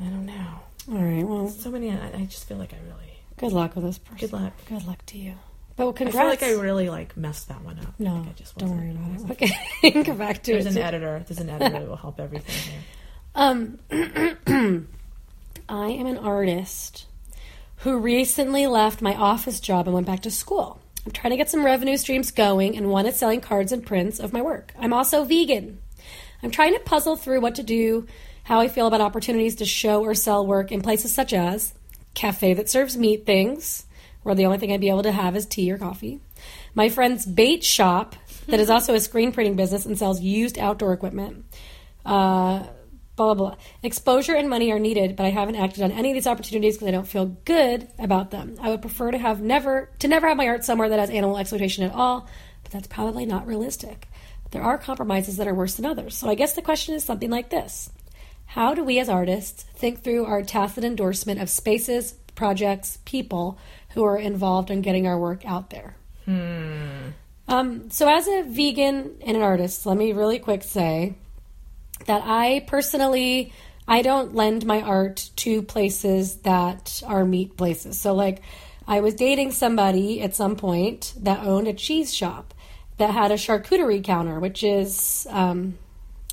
I 0.00 0.04
don't 0.04 0.26
know. 0.26 0.60
All 0.90 0.98
right. 1.02 1.24
Well, 1.26 1.48
So 1.48 1.70
many. 1.70 1.90
I, 1.90 2.10
I 2.14 2.24
just 2.26 2.46
feel 2.46 2.56
like 2.58 2.72
I 2.74 2.76
really. 2.86 3.18
good 3.38 3.52
luck 3.52 3.74
with 3.76 3.84
this 3.84 3.98
person. 3.98 4.18
Good 4.28 4.32
luck. 4.32 4.52
Good 4.68 4.84
luck 4.86 5.06
to 5.06 5.18
you. 5.18 5.34
But 5.76 5.88
I 5.88 5.92
congrats. 5.92 6.18
feel 6.18 6.26
like 6.28 6.42
I 6.42 6.60
really 6.62 6.88
like 6.90 7.16
messed 7.16 7.48
that 7.48 7.62
one 7.64 7.78
up. 7.78 7.94
no, 7.98 8.16
Like, 8.16 8.28
I 8.28 8.32
just 8.32 8.56
don't 8.58 8.76
worry 8.76 8.90
about 8.90 9.30
it. 9.40 9.42
Okay, 9.82 10.02
go 10.02 10.14
back 10.14 10.42
to 10.44 10.52
There's 10.52 10.66
it. 10.66 10.76
an 10.76 10.82
editor. 10.82 11.24
There's 11.26 11.40
an 11.40 11.48
editor 11.50 11.70
that 11.78 11.88
will 11.88 11.96
help 11.96 12.20
everything 12.20 12.54
here. 12.72 12.80
Um, 13.34 13.78
I 15.68 15.88
am 15.88 16.06
an 16.06 16.18
artist 16.18 17.06
who 17.78 17.98
recently 17.98 18.66
left 18.66 19.00
my 19.02 19.14
office 19.14 19.60
job 19.60 19.86
and 19.86 19.94
went 19.94 20.06
back 20.06 20.20
to 20.22 20.30
school. 20.30 20.80
I'm 21.06 21.12
trying 21.12 21.30
to 21.32 21.36
get 21.36 21.50
some 21.50 21.64
revenue 21.64 21.96
streams 21.96 22.30
going, 22.30 22.76
and 22.76 22.90
one 22.90 23.06
is 23.06 23.16
selling 23.16 23.40
cards 23.40 23.72
and 23.72 23.84
prints 23.84 24.20
of 24.20 24.32
my 24.32 24.40
work. 24.42 24.72
I'm 24.78 24.92
also 24.92 25.24
vegan. 25.24 25.78
I'm 26.42 26.50
trying 26.50 26.74
to 26.74 26.80
puzzle 26.80 27.16
through 27.16 27.40
what 27.40 27.54
to 27.56 27.62
do, 27.62 28.06
how 28.44 28.60
I 28.60 28.68
feel 28.68 28.86
about 28.86 29.00
opportunities 29.00 29.56
to 29.56 29.64
show 29.64 30.02
or 30.02 30.14
sell 30.14 30.46
work 30.46 30.70
in 30.70 30.80
places 30.82 31.12
such 31.14 31.32
as 31.32 31.74
cafe 32.14 32.54
that 32.54 32.68
serves 32.68 32.96
meat 32.96 33.24
things, 33.26 33.86
where 34.22 34.34
the 34.34 34.46
only 34.46 34.58
thing 34.58 34.72
I'd 34.72 34.80
be 34.80 34.88
able 34.88 35.02
to 35.02 35.12
have 35.12 35.36
is 35.36 35.46
tea 35.46 35.70
or 35.72 35.78
coffee. 35.78 36.20
My 36.74 36.88
friend's 36.88 37.26
bait 37.26 37.64
shop 37.64 38.16
that 38.46 38.60
is 38.60 38.70
also 38.70 38.94
a 38.94 39.00
screen 39.00 39.32
printing 39.32 39.56
business 39.56 39.86
and 39.86 39.98
sells 39.98 40.20
used 40.20 40.58
outdoor 40.58 40.92
equipment. 40.92 41.44
Uh, 42.04 42.64
blah 43.16 43.34
blah 43.34 43.34
blah. 43.34 43.56
Exposure 43.82 44.34
and 44.34 44.48
money 44.48 44.72
are 44.72 44.78
needed, 44.78 45.16
but 45.16 45.26
I 45.26 45.30
haven't 45.30 45.56
acted 45.56 45.82
on 45.82 45.92
any 45.92 46.10
of 46.10 46.14
these 46.14 46.26
opportunities 46.26 46.76
because 46.76 46.88
I 46.88 46.92
don't 46.92 47.06
feel 47.06 47.26
good 47.44 47.88
about 47.98 48.30
them. 48.30 48.56
I 48.60 48.70
would 48.70 48.80
prefer 48.80 49.10
to 49.10 49.18
have 49.18 49.40
never 49.40 49.90
to 50.00 50.08
never 50.08 50.28
have 50.28 50.36
my 50.36 50.48
art 50.48 50.64
somewhere 50.64 50.88
that 50.88 50.98
has 50.98 51.10
animal 51.10 51.38
exploitation 51.38 51.84
at 51.84 51.94
all, 51.94 52.28
but 52.62 52.72
that's 52.72 52.88
probably 52.88 53.26
not 53.26 53.46
realistic. 53.46 54.08
there 54.50 54.62
are 54.62 54.76
compromises 54.76 55.38
that 55.38 55.48
are 55.48 55.54
worse 55.54 55.74
than 55.74 55.86
others. 55.86 56.14
So 56.16 56.28
I 56.28 56.34
guess 56.34 56.52
the 56.54 56.62
question 56.62 56.94
is 56.94 57.04
something 57.04 57.30
like 57.30 57.50
this 57.50 57.90
How 58.46 58.74
do 58.74 58.84
we 58.84 58.98
as 58.98 59.08
artists 59.08 59.64
think 59.74 60.02
through 60.02 60.24
our 60.24 60.42
tacit 60.42 60.84
endorsement 60.84 61.40
of 61.40 61.50
spaces, 61.50 62.14
projects, 62.34 62.98
people 63.04 63.58
who 63.94 64.04
are 64.04 64.16
involved 64.18 64.70
in 64.70 64.80
getting 64.82 65.06
our 65.06 65.18
work 65.18 65.44
out 65.46 65.70
there? 65.70 65.96
Um, 67.48 67.90
so, 67.90 68.08
as 68.08 68.26
a 68.28 68.42
vegan 68.42 69.16
and 69.26 69.36
an 69.36 69.42
artist, 69.42 69.84
let 69.86 69.96
me 69.96 70.12
really 70.12 70.38
quick 70.38 70.62
say 70.62 71.14
that 72.06 72.22
I 72.24 72.64
personally 72.66 73.52
I 73.86 74.02
don't 74.02 74.34
lend 74.34 74.64
my 74.64 74.80
art 74.80 75.30
to 75.36 75.62
places 75.62 76.36
that 76.42 77.02
are 77.06 77.24
meat 77.24 77.56
places. 77.56 78.00
So, 78.00 78.14
like, 78.14 78.42
I 78.86 79.00
was 79.00 79.14
dating 79.14 79.52
somebody 79.52 80.22
at 80.22 80.34
some 80.34 80.56
point 80.56 81.14
that 81.18 81.44
owned 81.44 81.68
a 81.68 81.72
cheese 81.74 82.14
shop 82.14 82.54
that 82.98 83.10
had 83.10 83.32
a 83.32 83.36
charcuterie 83.36 84.02
counter, 84.04 84.38
which 84.38 84.62
is, 84.62 85.26
um, 85.30 85.76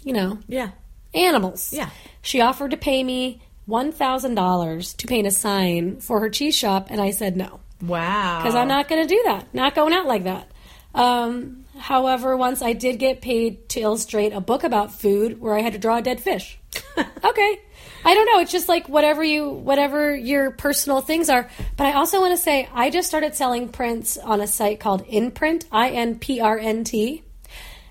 you 0.04 0.13
know, 0.13 0.38
Yeah. 0.48 0.69
animals. 1.13 1.74
Yeah. 1.74 1.89
She 2.22 2.39
offered 2.41 2.72
to 2.72 2.78
pay 2.78 3.04
me 3.04 3.41
one 3.70 3.92
thousand 3.92 4.36
dollars 4.36 4.94
to 4.96 5.08
paint 5.08 5.28
a 5.28 5.32
sign 5.32 6.00
for 6.00 6.20
her 6.20 6.30
cheese 6.30 6.56
shop, 6.58 6.88
and 6.90 7.00
I 7.00 7.12
said 7.12 7.38
no 7.38 7.60
Wow. 7.82 8.40
because 8.40 8.56
I'm 8.56 8.68
not 8.68 8.88
going 8.90 9.08
to 9.08 9.08
do 9.08 9.22
that. 9.26 9.54
Not 9.54 9.76
going 9.76 9.94
out 9.94 10.06
like 10.08 10.26
that. 10.26 10.50
Um, 10.94 11.66
however, 11.78 12.36
once 12.36 12.62
I 12.62 12.74
did 12.74 12.98
get 13.00 13.22
paid 13.22 13.70
to 13.70 13.80
illustrate 13.82 14.34
a 14.34 14.42
book 14.42 14.64
about 14.64 14.92
food 14.92 15.40
where 15.40 15.56
I 15.56 15.62
had 15.62 15.74
to 15.74 15.80
draw 15.80 15.98
a 15.98 16.02
dead 16.02 16.20
fish. 16.20 16.58
okay. 16.98 17.62
I 18.04 18.14
don't 18.14 18.26
know. 18.26 18.40
It's 18.40 18.52
just 18.52 18.68
like 18.70 18.90
whatever 18.90 19.24
you, 19.24 19.50
whatever 19.50 20.16
your 20.16 20.52
personal 20.52 21.02
things 21.02 21.30
are. 21.30 21.50
But 21.78 21.88
I 21.88 21.94
also 21.94 22.20
want 22.22 22.32
to 22.36 22.42
say 22.42 22.68
I 22.74 22.90
just 22.90 23.08
started 23.08 23.36
selling 23.36 23.70
prints 23.70 24.18
on 24.18 24.42
a 24.42 24.48
site 24.48 24.80
called 24.80 25.06
INPRNT, 25.08 25.66
I 25.72 25.90
N 25.92 26.18
P 26.18 26.42
R 26.42 26.58
N 26.58 26.84
T. 26.84 27.24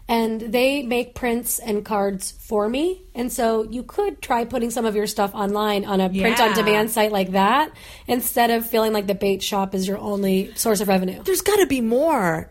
And 0.09 0.41
they 0.41 0.83
make 0.83 1.15
prints 1.15 1.59
and 1.59 1.85
cards 1.85 2.33
for 2.33 2.67
me. 2.67 3.03
And 3.15 3.31
so 3.31 3.65
you 3.65 3.83
could 3.83 4.23
try 4.23 4.47
putting 4.47 4.71
some 4.71 4.87
of 4.87 4.97
your 4.97 5.07
stuff 5.07 5.35
online 5.35 5.85
on 5.85 6.01
a 6.01 6.09
print 6.09 6.41
on 6.41 6.55
demand 6.55 6.91
site 6.91 7.13
like 7.13 7.33
that 7.33 7.73
instead 8.07 8.51
of 8.51 8.67
feeling 8.67 8.93
like 8.95 9.07
the 9.07 9.15
bait 9.15 9.43
shop 9.43 9.75
is 9.75 9.87
your 9.87 9.99
only 9.99 10.53
source 10.55 10.81
of 10.81 10.89
revenue. 10.89 11.23
there's 11.25 11.43
got 11.43 11.57
to 11.57 11.67
be 11.67 11.81
more 11.81 12.51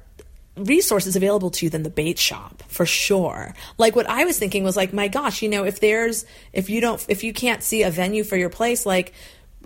resources 0.58 1.15
available 1.15 1.52
to 1.52 1.65
you 1.65 1.70
than 1.70 1.84
the 1.84 1.89
bait 1.89 2.17
shop 2.17 2.63
for 2.67 2.86
sure 2.86 3.54
like 3.78 3.96
what 3.96 4.10
i 4.10 4.26
was 4.26 4.39
thinking 4.39 4.63
was 4.63 4.76
like 4.76 4.91
my 4.91 5.08
gosh 5.08 5.41
you 5.41 5.50
know 5.50 5.63
if 5.63 5.80
there's 5.80 6.26
if 6.52 6.70
you 6.70 6.82
don't 6.82 7.06
if 7.10 7.24
you 7.24 7.32
can't 7.32 7.62
see 7.62 7.84
a 7.84 7.91
venue 7.91 8.24
for 8.24 8.36
your 8.36 8.50
place 8.50 8.86
like 8.86 9.13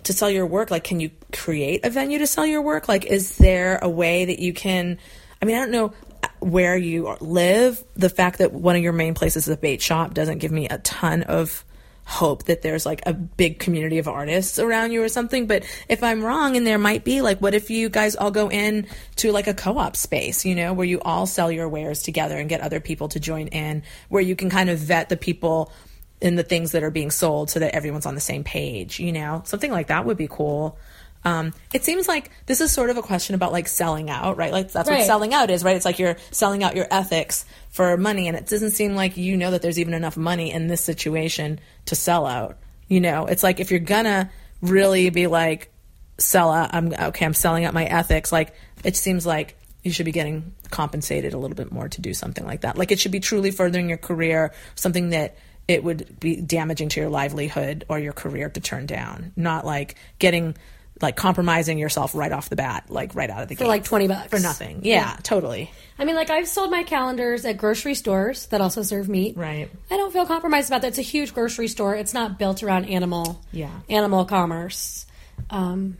to 0.02 0.12
sell 0.12 0.30
your 0.30 0.46
work 0.46 0.70
like 0.70 0.84
can 0.84 1.00
you 1.00 1.10
create 1.32 1.84
a 1.84 1.90
venue 1.90 2.18
to 2.18 2.26
sell 2.26 2.44
your 2.44 2.60
work 2.60 2.88
like 2.88 3.06
is 3.06 3.38
there 3.38 3.78
a 3.80 3.88
way 3.88 4.24
that 4.26 4.38
you 4.38 4.52
can 4.52 4.98
i 5.40 5.44
mean 5.44 5.56
i 5.56 5.58
don't 5.58 5.70
know 5.70 5.92
where 6.40 6.76
you 6.76 7.16
live 7.20 7.82
the 7.94 8.08
fact 8.08 8.38
that 8.38 8.52
one 8.52 8.76
of 8.76 8.82
your 8.82 8.92
main 8.92 9.14
places 9.14 9.48
is 9.48 9.54
a 9.54 9.56
bait 9.56 9.80
shop 9.80 10.14
doesn't 10.14 10.38
give 10.38 10.52
me 10.52 10.68
a 10.68 10.78
ton 10.78 11.22
of 11.22 11.64
hope 12.04 12.44
that 12.44 12.62
there's 12.62 12.84
like 12.84 13.00
a 13.06 13.12
big 13.12 13.58
community 13.58 13.98
of 13.98 14.08
artists 14.08 14.58
around 14.58 14.92
you 14.92 15.02
or 15.02 15.08
something. 15.08 15.46
But 15.46 15.64
if 15.88 16.02
i'm 16.02 16.22
wrong 16.22 16.56
and 16.56 16.66
there 16.66 16.78
might 16.78 17.04
be 17.04 17.20
like 17.20 17.38
what 17.38 17.54
if 17.54 17.70
you 17.70 17.88
guys 17.88 18.16
all 18.16 18.30
go 18.30 18.50
in 18.50 18.86
to 19.16 19.30
like 19.30 19.46
a 19.46 19.54
co-op 19.54 19.96
space 19.96 20.44
you 20.44 20.54
know 20.54 20.72
where 20.72 20.86
you 20.86 21.00
all 21.00 21.26
sell 21.26 21.50
your 21.50 21.68
wares 21.68 22.02
together 22.02 22.36
and 22.36 22.48
get 22.48 22.60
other 22.60 22.80
people 22.80 23.08
to 23.08 23.20
join 23.20 23.46
in 23.48 23.82
where 24.08 24.22
you 24.22 24.34
can 24.34 24.50
kind 24.50 24.68
of 24.68 24.78
vet 24.78 25.08
the 25.08 25.16
people 25.16 25.72
in 26.20 26.36
the 26.36 26.42
things 26.42 26.72
that 26.72 26.82
are 26.82 26.90
being 26.90 27.10
sold 27.10 27.50
so 27.50 27.60
that 27.60 27.74
everyone's 27.74 28.06
on 28.06 28.14
the 28.14 28.20
same 28.20 28.44
page 28.44 28.98
you 28.98 29.12
know? 29.12 29.42
Something 29.44 29.70
like 29.70 29.86
that 29.88 30.04
would 30.04 30.16
be 30.16 30.28
cool 30.28 30.78
um, 31.24 31.52
it 31.72 31.84
seems 31.84 32.08
like 32.08 32.30
this 32.46 32.60
is 32.60 32.72
sort 32.72 32.90
of 32.90 32.96
a 32.96 33.02
question 33.02 33.34
about 33.34 33.52
like 33.52 33.68
selling 33.68 34.10
out, 34.10 34.36
right? 34.36 34.52
Like 34.52 34.72
that's 34.72 34.90
what 34.90 35.02
selling 35.04 35.32
out 35.32 35.50
is, 35.50 35.62
right? 35.62 35.76
It's 35.76 35.84
like 35.84 35.98
you're 35.98 36.16
selling 36.30 36.64
out 36.64 36.74
your 36.74 36.86
ethics 36.90 37.44
for 37.70 37.96
money, 37.96 38.28
and 38.28 38.36
it 38.36 38.46
doesn't 38.46 38.72
seem 38.72 38.94
like 38.94 39.16
you 39.16 39.36
know 39.36 39.52
that 39.52 39.62
there's 39.62 39.78
even 39.78 39.94
enough 39.94 40.16
money 40.16 40.50
in 40.50 40.66
this 40.66 40.80
situation 40.80 41.60
to 41.86 41.94
sell 41.94 42.26
out. 42.26 42.58
You 42.88 43.00
know, 43.00 43.26
it's 43.26 43.42
like 43.42 43.60
if 43.60 43.70
you're 43.70 43.80
gonna 43.80 44.30
really 44.60 45.10
be 45.10 45.28
like 45.28 45.72
sell 46.18 46.50
out, 46.50 46.74
I'm 46.74 46.92
okay. 46.92 47.24
I'm 47.24 47.34
selling 47.34 47.64
out 47.64 47.74
my 47.74 47.84
ethics. 47.84 48.32
Like 48.32 48.54
it 48.82 48.96
seems 48.96 49.24
like 49.24 49.56
you 49.82 49.92
should 49.92 50.06
be 50.06 50.12
getting 50.12 50.54
compensated 50.70 51.34
a 51.34 51.38
little 51.38 51.56
bit 51.56 51.70
more 51.70 51.88
to 51.88 52.00
do 52.00 52.14
something 52.14 52.44
like 52.44 52.62
that. 52.62 52.76
Like 52.76 52.90
it 52.90 52.98
should 52.98 53.12
be 53.12 53.20
truly 53.20 53.50
furthering 53.52 53.88
your 53.88 53.98
career, 53.98 54.52
something 54.74 55.10
that 55.10 55.36
it 55.68 55.84
would 55.84 56.18
be 56.18 56.40
damaging 56.40 56.88
to 56.90 57.00
your 57.00 57.08
livelihood 57.08 57.84
or 57.88 57.98
your 57.98 58.12
career 58.12 58.48
to 58.50 58.60
turn 58.60 58.86
down, 58.86 59.32
not 59.36 59.64
like 59.64 59.96
getting 60.18 60.56
like 61.02 61.16
compromising 61.16 61.78
yourself 61.78 62.14
right 62.14 62.32
off 62.32 62.48
the 62.48 62.56
bat, 62.56 62.84
like 62.88 63.14
right 63.14 63.28
out 63.28 63.42
of 63.42 63.48
the 63.48 63.54
For 63.56 63.60
gate 63.60 63.64
For 63.64 63.68
like 63.68 63.84
20 63.84 64.06
bucks. 64.08 64.28
for 64.30 64.38
nothing. 64.38 64.80
Yeah, 64.84 65.16
totally. 65.22 65.70
I 65.98 66.04
mean, 66.04 66.14
like 66.14 66.30
I've 66.30 66.48
sold 66.48 66.70
my 66.70 66.84
calendars 66.84 67.44
at 67.44 67.56
grocery 67.58 67.94
stores 67.94 68.46
that 68.46 68.60
also 68.60 68.82
serve 68.82 69.08
meat. 69.08 69.36
Right. 69.36 69.68
I 69.90 69.96
don't 69.96 70.12
feel 70.12 70.24
compromised 70.26 70.68
about 70.70 70.82
that. 70.82 70.88
It's 70.88 70.98
a 70.98 71.02
huge 71.02 71.34
grocery 71.34 71.68
store. 71.68 71.94
It's 71.96 72.14
not 72.14 72.38
built 72.38 72.62
around 72.62 72.84
animal, 72.86 73.40
Yeah. 73.52 73.70
animal 73.90 74.24
commerce. 74.24 75.06
Um, 75.50 75.96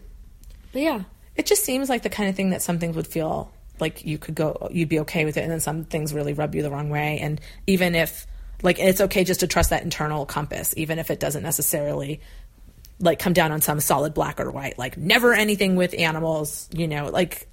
but 0.73 0.83
yeah, 0.83 1.03
It 1.35 1.47
just 1.47 1.65
seems 1.65 1.89
like 1.89 2.03
the 2.03 2.11
kind 2.11 2.29
of 2.29 2.37
thing 2.37 2.51
that 2.51 2.61
some 2.63 2.79
things 2.79 2.95
would 2.95 3.07
feel 3.07 3.51
like 3.81 4.05
you 4.05 4.19
could 4.19 4.35
go, 4.35 4.69
you'd 4.71 4.89
be 4.91 5.01
okay 5.01 5.25
with 5.25 5.37
it, 5.39 5.41
and 5.41 5.51
then 5.51 5.61
some 5.61 5.85
things 5.85 6.13
really 6.13 6.35
rub 6.35 6.55
you 6.55 6.63
the 6.63 6.71
wrong 6.71 6.91
way. 6.91 7.19
And 7.21 7.41
even 7.67 7.95
if, 7.95 8.27
like, 8.63 8.79
it's 8.79 9.01
okay 9.01 9.25
just 9.25 9.41
to 9.41 9.47
trust 9.47 9.71
that 9.71 9.83
internal 9.83 10.27
compass, 10.27 10.75
even 10.77 10.99
if 10.99 11.11
it 11.11 11.19
doesn't 11.19 11.43
necessarily 11.43 12.21
like 13.03 13.19
come 13.19 13.35
down 13.35 13.53
on 13.53 13.61
some 13.61 13.81
solid 13.81 14.15
black 14.15 14.41
or 14.41 14.51
white, 14.51 14.79
like 14.79 14.97
never 14.97 15.35
anything 15.35 15.77
with 15.77 15.95
animals, 15.99 16.69
you 16.73 16.89
know, 16.89 17.11
like 17.11 17.49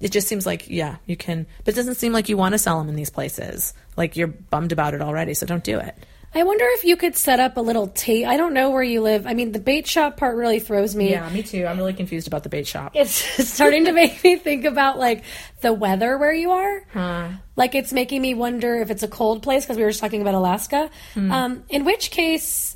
it 0.00 0.10
just 0.12 0.26
seems 0.28 0.46
like 0.46 0.70
yeah, 0.70 0.96
you 1.06 1.16
can, 1.16 1.46
but 1.64 1.74
it 1.74 1.76
doesn't 1.76 1.96
seem 1.96 2.12
like 2.12 2.28
you 2.30 2.36
want 2.38 2.52
to 2.54 2.58
sell 2.58 2.78
them 2.78 2.88
in 2.88 2.96
these 2.96 3.10
places. 3.10 3.74
Like 3.96 4.16
you're 4.16 4.28
bummed 4.28 4.72
about 4.72 4.94
it 4.94 5.02
already, 5.02 5.34
so 5.34 5.44
don't 5.44 5.62
do 5.64 5.78
it. 5.78 5.94
I 6.34 6.44
wonder 6.44 6.64
if 6.68 6.84
you 6.84 6.96
could 6.96 7.14
set 7.14 7.40
up 7.40 7.58
a 7.58 7.60
little 7.60 7.88
tape. 7.88 8.26
I 8.26 8.38
don't 8.38 8.54
know 8.54 8.70
where 8.70 8.82
you 8.82 9.02
live. 9.02 9.26
I 9.26 9.34
mean, 9.34 9.52
the 9.52 9.58
bait 9.58 9.86
shop 9.86 10.16
part 10.16 10.34
really 10.34 10.60
throws 10.60 10.96
me. 10.96 11.10
Yeah, 11.10 11.28
me 11.28 11.42
too. 11.42 11.66
I'm 11.66 11.76
really 11.76 11.92
confused 11.92 12.26
about 12.26 12.42
the 12.42 12.48
bait 12.48 12.66
shop. 12.66 12.92
It's 12.96 13.12
starting 13.50 13.84
to 13.84 13.92
make 13.92 14.24
me 14.24 14.36
think 14.36 14.64
about 14.64 14.98
like 14.98 15.24
the 15.60 15.74
weather 15.74 16.16
where 16.16 16.32
you 16.32 16.52
are. 16.52 16.84
huh. 16.94 17.28
Like 17.54 17.74
it's 17.74 17.92
making 17.92 18.22
me 18.22 18.32
wonder 18.32 18.76
if 18.76 18.90
it's 18.90 19.02
a 19.02 19.08
cold 19.08 19.42
place 19.42 19.64
because 19.66 19.76
we 19.76 19.82
were 19.82 19.90
just 19.90 20.00
talking 20.00 20.22
about 20.22 20.32
Alaska. 20.32 20.88
Um, 21.16 21.64
in 21.68 21.84
which 21.84 22.10
case, 22.10 22.71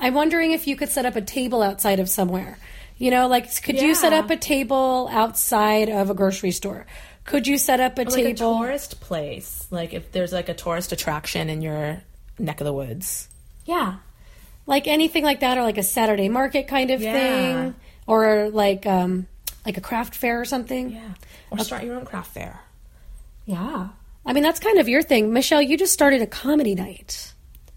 I'm 0.00 0.14
wondering 0.14 0.52
if 0.52 0.66
you 0.66 0.74
could 0.76 0.88
set 0.88 1.06
up 1.06 1.14
a 1.14 1.20
table 1.20 1.62
outside 1.62 2.00
of 2.00 2.08
somewhere. 2.08 2.58
You 2.96 3.10
know, 3.10 3.28
like 3.28 3.62
could 3.62 3.80
you 3.80 3.94
set 3.94 4.12
up 4.12 4.30
a 4.30 4.36
table 4.36 5.08
outside 5.12 5.88
of 5.88 6.10
a 6.10 6.14
grocery 6.14 6.50
store? 6.50 6.86
Could 7.24 7.46
you 7.46 7.58
set 7.58 7.78
up 7.80 7.98
a 7.98 8.02
like 8.02 8.12
a 8.12 8.34
table? 8.34 8.58
tourist 8.58 9.00
place, 9.00 9.66
like 9.70 9.92
if 9.94 10.10
there's 10.10 10.32
like 10.32 10.48
a 10.48 10.54
tourist 10.54 10.90
attraction 10.92 11.48
in 11.48 11.62
your 11.62 12.02
neck 12.38 12.60
of 12.60 12.64
the 12.64 12.72
woods. 12.72 13.28
Yeah. 13.66 13.96
Like 14.66 14.86
anything 14.88 15.22
like 15.22 15.40
that 15.40 15.58
or 15.58 15.62
like 15.62 15.78
a 15.78 15.82
Saturday 15.82 16.28
market 16.28 16.66
kind 16.66 16.90
of 16.90 17.00
Yeah. 17.00 17.12
thing 17.12 17.74
or 18.06 18.50
like 18.50 18.86
um 18.86 19.26
like 19.64 19.76
a 19.76 19.80
craft 19.82 20.14
fair 20.14 20.40
or 20.40 20.44
something. 20.44 20.90
Yeah, 20.90 21.14
or 21.50 21.58
start 21.60 21.84
your 21.84 21.96
own 21.96 22.04
craft 22.06 22.32
fair. 22.34 22.60
Yeah. 23.46 23.88
I 24.26 24.32
mean 24.32 24.42
that's 24.42 24.60
kind 24.60 24.78
of 24.78 24.88
your 24.88 25.02
thing. 25.02 25.32
Michelle, 25.32 25.62
you 25.62 25.76
just 25.78 25.92
started 25.92 26.20
a 26.22 26.26
comedy 26.26 26.74
night. 26.74 27.32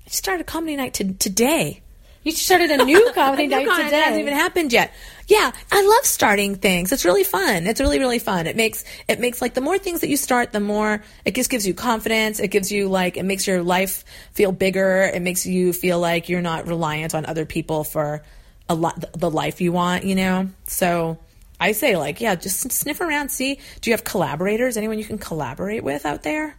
I 0.05 0.09
started 0.09 0.41
a 0.41 0.45
comedy 0.45 0.75
night 0.75 0.95
to, 0.95 1.13
today. 1.13 1.81
You 2.23 2.31
started 2.31 2.71
a 2.71 2.83
new 2.83 3.11
comedy 3.15 3.47
night 3.47 3.65
today. 3.65 3.87
It 3.87 3.93
hasn't 3.93 4.21
even 4.21 4.33
happened 4.33 4.71
yet. 4.73 4.93
Yeah, 5.27 5.51
I 5.71 5.85
love 5.85 6.05
starting 6.05 6.55
things. 6.55 6.91
It's 6.91 7.05
really 7.05 7.23
fun. 7.23 7.67
It's 7.67 7.79
really 7.79 7.99
really 7.99 8.19
fun. 8.19 8.47
It 8.47 8.55
makes 8.55 8.83
it 9.07 9.19
makes 9.19 9.41
like 9.41 9.53
the 9.53 9.61
more 9.61 9.77
things 9.77 10.01
that 10.01 10.09
you 10.09 10.17
start, 10.17 10.51
the 10.51 10.59
more 10.59 11.01
it 11.25 11.35
just 11.35 11.49
gives 11.49 11.67
you 11.67 11.73
confidence. 11.73 12.39
It 12.39 12.49
gives 12.49 12.71
you 12.71 12.87
like 12.89 13.17
it 13.17 13.23
makes 13.23 13.47
your 13.47 13.61
life 13.61 14.03
feel 14.31 14.51
bigger. 14.51 15.03
It 15.13 15.21
makes 15.21 15.45
you 15.45 15.73
feel 15.73 15.99
like 15.99 16.29
you're 16.29 16.41
not 16.41 16.67
reliant 16.67 17.15
on 17.15 17.25
other 17.25 17.45
people 17.45 17.83
for 17.83 18.23
a 18.69 18.75
lot 18.75 19.03
the 19.13 19.29
life 19.29 19.61
you 19.61 19.71
want. 19.71 20.03
You 20.03 20.15
know, 20.15 20.49
so. 20.67 21.19
I 21.59 21.71
say 21.71 21.95
like 21.95 22.19
yeah, 22.19 22.35
just 22.35 22.69
sniff 22.73 22.99
around. 22.99 23.29
See, 23.29 23.57
do 23.79 23.89
you 23.89 23.93
have 23.93 24.03
collaborators? 24.03 24.75
Anyone 24.75 24.99
you 24.99 25.05
can 25.05 25.17
collaborate 25.17 25.81
with 25.81 26.05
out 26.05 26.23
there? 26.23 26.57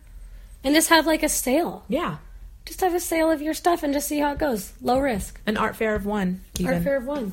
and 0.64 0.74
just 0.74 0.88
have 0.88 1.06
like 1.06 1.22
a 1.22 1.28
sale. 1.28 1.84
Yeah, 1.88 2.16
Just 2.64 2.80
have 2.80 2.94
a 2.94 3.00
sale 3.00 3.30
of 3.30 3.42
your 3.42 3.52
stuff 3.54 3.82
and 3.82 3.92
just 3.92 4.08
see 4.08 4.18
how 4.20 4.32
it 4.32 4.38
goes. 4.38 4.72
Low 4.80 4.98
risk. 4.98 5.38
an 5.46 5.56
art 5.56 5.76
fair 5.76 5.94
of 5.94 6.06
one. 6.06 6.40
Even. 6.58 6.74
Art 6.74 6.82
fair 6.82 6.96
of 6.96 7.06
one. 7.06 7.32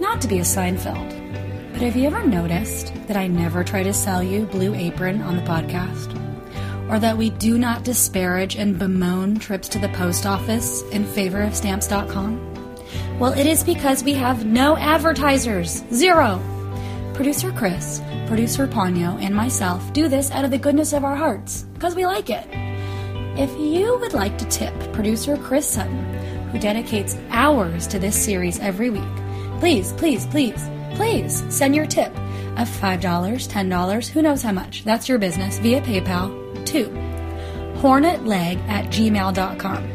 Not 0.00 0.20
to 0.20 0.28
be 0.28 0.38
a 0.38 0.42
Seinfeld, 0.42 1.72
but 1.72 1.80
have 1.80 1.96
you 1.96 2.06
ever 2.06 2.22
noticed 2.26 2.92
that 3.08 3.16
I 3.16 3.26
never 3.26 3.64
try 3.64 3.82
to 3.82 3.92
sell 3.94 4.22
you 4.22 4.44
Blue 4.46 4.74
Apron 4.74 5.22
on 5.22 5.36
the 5.36 5.42
podcast? 5.42 6.20
Or 6.90 6.98
that 6.98 7.16
we 7.16 7.30
do 7.30 7.56
not 7.56 7.84
disparage 7.84 8.56
and 8.56 8.78
bemoan 8.78 9.38
trips 9.38 9.68
to 9.68 9.78
the 9.78 9.88
post 9.88 10.26
office 10.26 10.82
in 10.92 11.06
favor 11.06 11.40
of 11.40 11.54
stamps.com? 11.56 12.50
Well, 13.18 13.32
it 13.32 13.46
is 13.46 13.64
because 13.64 14.04
we 14.04 14.12
have 14.12 14.44
no 14.44 14.76
advertisers. 14.76 15.82
Zero. 15.90 16.38
Producer 17.14 17.52
Chris, 17.52 18.02
producer 18.26 18.66
Ponyo, 18.66 19.22
and 19.22 19.32
myself 19.34 19.92
do 19.92 20.08
this 20.08 20.32
out 20.32 20.44
of 20.44 20.50
the 20.50 20.58
goodness 20.58 20.92
of 20.92 21.04
our 21.04 21.14
hearts, 21.14 21.62
because 21.74 21.94
we 21.94 22.04
like 22.04 22.28
it. 22.28 22.44
If 23.38 23.56
you 23.56 23.96
would 23.98 24.14
like 24.14 24.36
to 24.38 24.44
tip 24.46 24.74
producer 24.92 25.36
Chris 25.36 25.64
Sutton, 25.64 26.04
who 26.50 26.58
dedicates 26.58 27.16
hours 27.30 27.86
to 27.86 28.00
this 28.00 28.20
series 28.20 28.58
every 28.58 28.90
week, 28.90 29.02
please, 29.60 29.92
please, 29.92 30.26
please, 30.26 30.68
please 30.94 31.44
send 31.54 31.76
your 31.76 31.86
tip 31.86 32.10
of 32.58 32.68
$5, 32.68 33.00
$10, 33.00 34.08
who 34.08 34.22
knows 34.22 34.42
how 34.42 34.52
much. 34.52 34.82
That's 34.82 35.08
your 35.08 35.18
business 35.18 35.60
via 35.60 35.82
PayPal 35.82 36.66
to 36.66 36.88
hornetleg 37.80 38.58
at 38.68 38.86
gmail.com. 38.86 39.88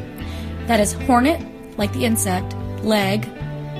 That 0.67 0.79
is 0.79 0.93
hornet, 0.93 1.45
like 1.77 1.91
the 1.91 2.05
insect, 2.05 2.55
leg, 2.83 3.27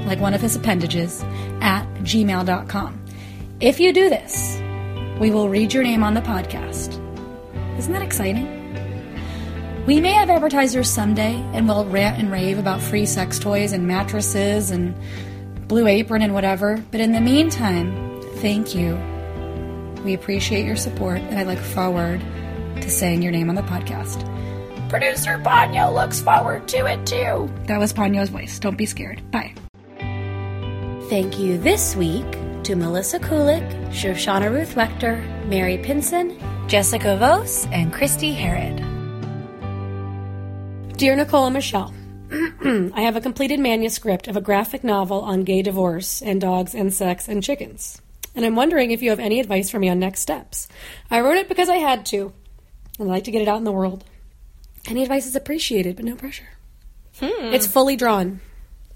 like 0.06 0.20
one 0.20 0.34
of 0.34 0.42
his 0.42 0.58
appendages, 0.58 1.24
at 1.62 1.86
gmail.com. 2.00 2.99
If 3.62 3.82
you 3.82 3.92
do 3.92 4.08
this, 4.08 4.58
we 5.20 5.32
will 5.32 5.50
read 5.50 5.74
your 5.74 5.84
name 5.84 6.02
on 6.02 6.14
the 6.14 6.22
podcast. 6.22 6.98
Isn't 7.78 7.92
that 7.92 8.02
exciting? 8.02 8.48
We 9.86 10.00
may 10.00 10.14
have 10.14 10.30
advertisers 10.30 10.90
someday 10.90 11.36
and 11.52 11.68
we'll 11.68 11.84
rant 11.86 12.20
and 12.20 12.32
rave 12.32 12.58
about 12.58 12.80
free 12.80 13.06
sex 13.06 13.38
toys 13.38 13.74
and 13.74 13.86
mattresses 13.86 14.72
and 14.72 14.96
Blue 15.68 15.88
Apron 15.88 16.22
and 16.22 16.34
whatever, 16.34 16.82
but 16.92 17.02
in 17.02 17.12
the 17.12 17.20
meantime, 17.20 18.22
thank 18.36 18.74
you. 18.74 18.98
We 20.06 20.14
appreciate 20.14 20.66
your 20.66 20.78
support 20.78 21.20
and 21.20 21.38
I 21.38 21.44
look 21.44 21.60
forward 21.60 22.22
to 22.80 22.90
saying 22.90 23.22
your 23.22 23.34
name 23.34 23.50
on 23.50 23.56
the 23.56 23.62
podcast. 23.64 24.24
Producer 24.88 25.38
Ponyo 25.38 25.94
looks 25.94 26.22
forward 26.22 26.66
to 26.70 26.86
it 26.86 27.06
too. 27.06 27.54
That 27.66 27.78
was 27.78 27.92
Ponyo's 27.92 28.30
voice. 28.30 28.58
Don't 28.58 28.78
be 28.78 28.86
scared. 28.86 29.22
Bye. 29.32 29.54
Thank 31.10 31.40
you 31.40 31.58
this 31.58 31.94
week 31.98 32.26
to 32.64 32.76
Melissa 32.76 33.20
Kulik, 33.20 33.68
Shoshana 33.90 34.52
Ruth 34.52 34.76
Wechter, 34.76 35.20
Mary 35.48 35.78
Pinson, 35.78 36.40
Jessica 36.68 37.18
Vos, 37.18 37.66
and 37.68 37.94
Christy 37.94 38.34
Herod. 38.34 38.78
Dear 40.98 41.16
Nicole 41.16 41.46
and 41.46 41.54
Michelle, 41.54 41.94
I 42.32 43.02
have 43.02 43.16
a 43.16 43.22
completed 43.22 43.60
manuscript 43.60 44.28
of 44.28 44.36
a 44.36 44.42
graphic 44.42 44.84
novel 44.84 45.22
on 45.22 45.44
gay 45.44 45.62
divorce 45.62 46.22
and 46.22 46.42
dogs 46.42 46.76
and 46.76 46.94
sex 46.94 47.28
and 47.28 47.44
chickens. 47.44 48.02
And 48.36 48.46
I'm 48.46 48.56
wondering 48.56 48.92
if 48.92 49.02
you 49.02 49.10
have 49.10 49.20
any 49.20 49.40
advice 49.40 49.70
for 49.70 49.80
me 49.80 49.90
on 49.90 50.00
next 50.00 50.22
steps. 50.22 50.68
I 51.10 51.22
wrote 51.22 51.38
it 51.38 51.50
because 51.50 51.70
I 51.70 51.78
had 51.78 52.06
to. 52.08 52.34
I'd 53.00 53.08
like 53.08 53.24
to 53.26 53.32
get 53.32 53.42
it 53.42 53.48
out 53.48 53.58
in 53.58 53.64
the 53.64 53.72
world. 53.72 54.04
Any 54.88 55.04
advice 55.04 55.26
is 55.26 55.36
appreciated, 55.36 55.96
but 55.96 56.06
no 56.06 56.16
pressure. 56.16 56.50
Hmm. 57.20 57.54
It's 57.54 57.68
fully 57.68 57.96
drawn. 57.96 58.42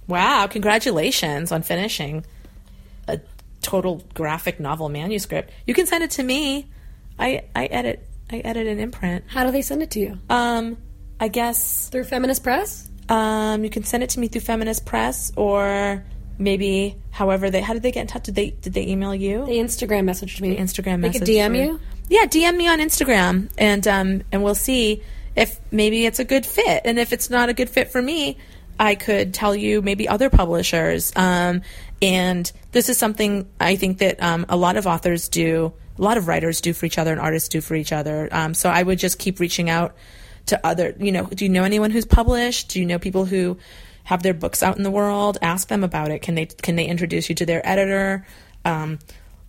Wow, 0.07 0.47
congratulations 0.47 1.51
on 1.51 1.61
finishing 1.61 2.25
a 3.07 3.19
total 3.63 4.03
graphic 4.13 4.59
novel 4.59 4.89
manuscript. 4.89 5.51
You 5.65 5.73
can 5.73 5.85
send 5.87 6.03
it 6.03 6.11
to 6.11 6.23
me. 6.23 6.67
I 7.17 7.43
I 7.55 7.65
edit 7.65 8.07
I 8.31 8.37
edit 8.39 8.67
and 8.67 8.79
imprint. 8.79 9.25
How 9.27 9.45
do 9.45 9.51
they 9.51 9.61
send 9.61 9.81
it 9.81 9.91
to 9.91 9.99
you? 9.99 10.19
Um 10.29 10.77
I 11.19 11.27
guess 11.29 11.89
Through 11.89 12.05
Feminist 12.05 12.43
Press? 12.43 12.89
um 13.09 13.63
you 13.63 13.69
can 13.69 13.83
send 13.83 14.01
it 14.03 14.09
to 14.11 14.19
me 14.19 14.27
through 14.27 14.41
Feminist 14.41 14.85
Press 14.85 15.31
or 15.35 16.03
maybe 16.39 16.95
however 17.11 17.49
they 17.49 17.61
how 17.61 17.73
did 17.73 17.83
they 17.83 17.91
get 17.91 18.01
in 18.01 18.07
touch? 18.07 18.23
Did 18.23 18.35
they 18.35 18.51
did 18.51 18.73
they 18.73 18.87
email 18.87 19.13
you? 19.13 19.45
They 19.45 19.57
Instagram 19.57 20.05
messaged 20.09 20.41
me. 20.41 20.55
Instagram 20.57 21.01
They 21.01 21.09
message. 21.09 21.21
could 21.21 21.27
DM 21.27 21.57
you? 21.57 21.79
Yeah, 22.09 22.25
DM 22.25 22.55
me 22.57 22.67
on 22.67 22.79
Instagram 22.79 23.49
and 23.57 23.87
um 23.87 24.23
and 24.31 24.43
we'll 24.43 24.55
see 24.55 25.03
if 25.35 25.59
maybe 25.71 26.05
it's 26.05 26.19
a 26.19 26.25
good 26.25 26.45
fit. 26.45 26.81
And 26.85 26.97
if 26.99 27.11
it's 27.13 27.29
not 27.29 27.49
a 27.49 27.53
good 27.53 27.69
fit 27.69 27.91
for 27.91 28.01
me, 28.01 28.37
I 28.79 28.95
could 28.95 29.33
tell 29.33 29.55
you 29.55 29.81
maybe 29.81 30.07
other 30.07 30.29
publishers. 30.29 31.11
Um 31.15 31.61
and 32.03 32.51
this 32.73 32.89
is 32.89 32.97
something 32.97 33.49
I 33.61 33.77
think 33.77 33.99
that 33.99 34.21
um, 34.21 34.45
a 34.49 34.57
lot 34.57 34.75
of 34.75 34.85
authors 34.85 35.29
do, 35.29 35.71
a 35.97 36.01
lot 36.01 36.17
of 36.17 36.27
writers 36.27 36.59
do 36.59 36.73
for 36.73 36.85
each 36.85 36.97
other 36.97 37.13
and 37.13 37.21
artists 37.21 37.47
do 37.47 37.61
for 37.61 37.75
each 37.75 37.93
other. 37.93 38.27
Um, 38.29 38.53
so 38.53 38.69
I 38.69 38.83
would 38.83 38.99
just 38.99 39.19
keep 39.19 39.39
reaching 39.39 39.69
out 39.69 39.95
to 40.47 40.67
other, 40.67 40.93
you 40.99 41.13
know, 41.13 41.27
do 41.27 41.45
you 41.45 41.49
know 41.49 41.63
anyone 41.63 41.91
who's 41.91 42.05
published? 42.05 42.69
Do 42.69 42.81
you 42.81 42.85
know 42.85 42.99
people 42.99 43.23
who 43.23 43.57
have 44.03 44.21
their 44.21 44.33
books 44.33 44.61
out 44.61 44.75
in 44.75 44.83
the 44.83 44.91
world? 44.91 45.37
Ask 45.41 45.69
them 45.69 45.81
about 45.81 46.11
it. 46.11 46.21
Can 46.21 46.35
they 46.35 46.47
can 46.47 46.75
they 46.75 46.85
introduce 46.85 47.29
you 47.29 47.35
to 47.35 47.45
their 47.45 47.65
editor? 47.65 48.27
Um, 48.65 48.99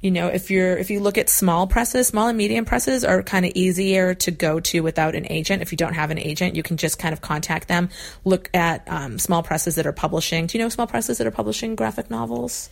you 0.04 0.10
know, 0.10 0.26
if 0.28 0.50
you're 0.50 0.76
if 0.76 0.90
you 0.90 1.00
look 1.00 1.16
at 1.16 1.30
small 1.30 1.66
presses, 1.66 2.06
small 2.08 2.28
and 2.28 2.36
medium 2.36 2.66
presses 2.66 3.04
are 3.06 3.22
kind 3.22 3.46
of 3.46 3.52
easier 3.54 4.12
to 4.16 4.30
go 4.30 4.60
to 4.60 4.80
without 4.80 5.14
an 5.14 5.26
agent. 5.30 5.62
If 5.62 5.72
you 5.72 5.78
don't 5.78 5.94
have 5.94 6.10
an 6.10 6.18
agent, 6.18 6.56
you 6.56 6.62
can 6.62 6.76
just 6.76 6.98
kind 6.98 7.14
of 7.14 7.22
contact 7.22 7.68
them. 7.68 7.88
Look 8.22 8.50
at 8.52 8.86
um, 8.86 9.18
small 9.18 9.42
presses 9.42 9.76
that 9.76 9.86
are 9.86 9.92
publishing. 9.92 10.46
Do 10.46 10.58
you 10.58 10.62
know 10.62 10.68
small 10.68 10.86
presses 10.86 11.16
that 11.18 11.26
are 11.26 11.30
publishing 11.30 11.74
graphic 11.74 12.10
novels? 12.10 12.68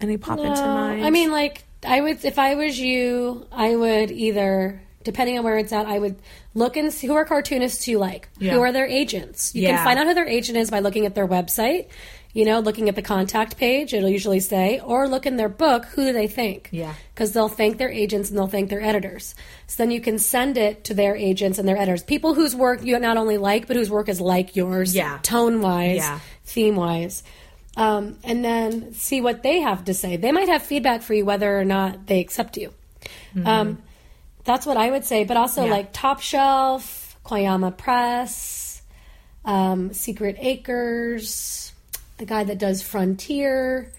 Any 0.00 0.16
pop 0.16 0.38
into 0.38 0.48
No, 0.62 0.66
mind? 0.66 1.04
I 1.04 1.10
mean, 1.10 1.30
like, 1.30 1.62
I 1.86 2.00
would, 2.00 2.24
if 2.24 2.38
I 2.38 2.54
was 2.54 2.80
you, 2.80 3.46
I 3.52 3.76
would 3.76 4.10
either, 4.10 4.80
depending 5.04 5.36
on 5.38 5.44
where 5.44 5.58
it's 5.58 5.72
at, 5.74 5.84
I 5.84 5.98
would 5.98 6.16
look 6.54 6.78
and 6.78 6.90
see 6.90 7.06
who 7.06 7.14
are 7.14 7.26
cartoonists 7.26 7.86
you 7.86 7.98
like. 7.98 8.30
Yeah. 8.38 8.52
Who 8.54 8.62
are 8.62 8.72
their 8.72 8.86
agents? 8.86 9.54
You 9.54 9.62
Yeah. 9.64 9.76
can 9.76 9.84
find 9.84 9.98
out 9.98 10.06
who 10.06 10.14
their 10.14 10.26
agent 10.26 10.56
is 10.56 10.70
by 10.70 10.80
looking 10.80 11.04
at 11.04 11.14
their 11.14 11.28
website, 11.28 11.88
you 12.34 12.44
know, 12.46 12.60
looking 12.60 12.88
at 12.88 12.94
the 12.96 13.02
contact 13.02 13.56
page, 13.58 13.92
it'll 13.92 14.08
usually 14.08 14.40
say, 14.40 14.80
or 14.80 15.06
look 15.06 15.26
in 15.26 15.36
their 15.36 15.48
book, 15.50 15.84
who 15.86 16.06
do 16.06 16.12
they 16.14 16.26
think? 16.28 16.68
Yeah. 16.72 16.94
Because 17.14 17.32
they'll 17.32 17.48
thank 17.48 17.76
their 17.76 17.90
agents 17.90 18.30
and 18.30 18.38
they'll 18.38 18.46
thank 18.46 18.70
their 18.70 18.80
editors. 18.82 19.34
So 19.66 19.82
then 19.82 19.90
you 19.90 20.00
can 20.00 20.18
send 20.18 20.56
it 20.56 20.84
to 20.84 20.94
their 20.94 21.14
agents 21.14 21.58
and 21.58 21.68
their 21.68 21.76
editors. 21.76 22.02
People 22.02 22.32
whose 22.34 22.56
work 22.56 22.82
you 22.82 22.98
not 22.98 23.18
only 23.18 23.36
like, 23.36 23.66
but 23.66 23.76
whose 23.76 23.90
work 23.90 24.08
is 24.08 24.20
like 24.20 24.56
yours, 24.56 24.94
Yeah. 24.94 25.18
tone 25.22 25.60
wise, 25.60 25.96
Yeah. 25.96 26.20
theme 26.44 26.76
wise. 26.76 27.22
Um, 27.76 28.18
and 28.24 28.44
then 28.44 28.94
see 28.94 29.20
what 29.20 29.42
they 29.42 29.60
have 29.60 29.84
to 29.84 29.94
say. 29.94 30.16
They 30.16 30.32
might 30.32 30.48
have 30.48 30.62
feedback 30.62 31.02
for 31.02 31.14
you 31.14 31.24
whether 31.24 31.58
or 31.58 31.64
not 31.64 32.06
they 32.06 32.20
accept 32.20 32.56
you. 32.56 32.72
Um, 33.44 33.82
that's 34.44 34.64
what 34.66 34.76
I 34.76 34.90
would 34.90 35.04
say. 35.04 35.24
But 35.24 35.36
also 35.36 35.60
Mm-hmm. 35.62 35.70
Yeah. 35.70 35.76
like 35.76 35.92
Top 35.92 36.20
Shelf, 36.20 37.16
Koyama 37.24 37.76
Press, 37.76 38.82
um, 39.44 39.92
Secret 39.92 40.36
Acres, 40.38 41.71
the 42.18 42.24
guy 42.24 42.44
that 42.44 42.58
does 42.58 42.82
Frontier, 42.82 43.92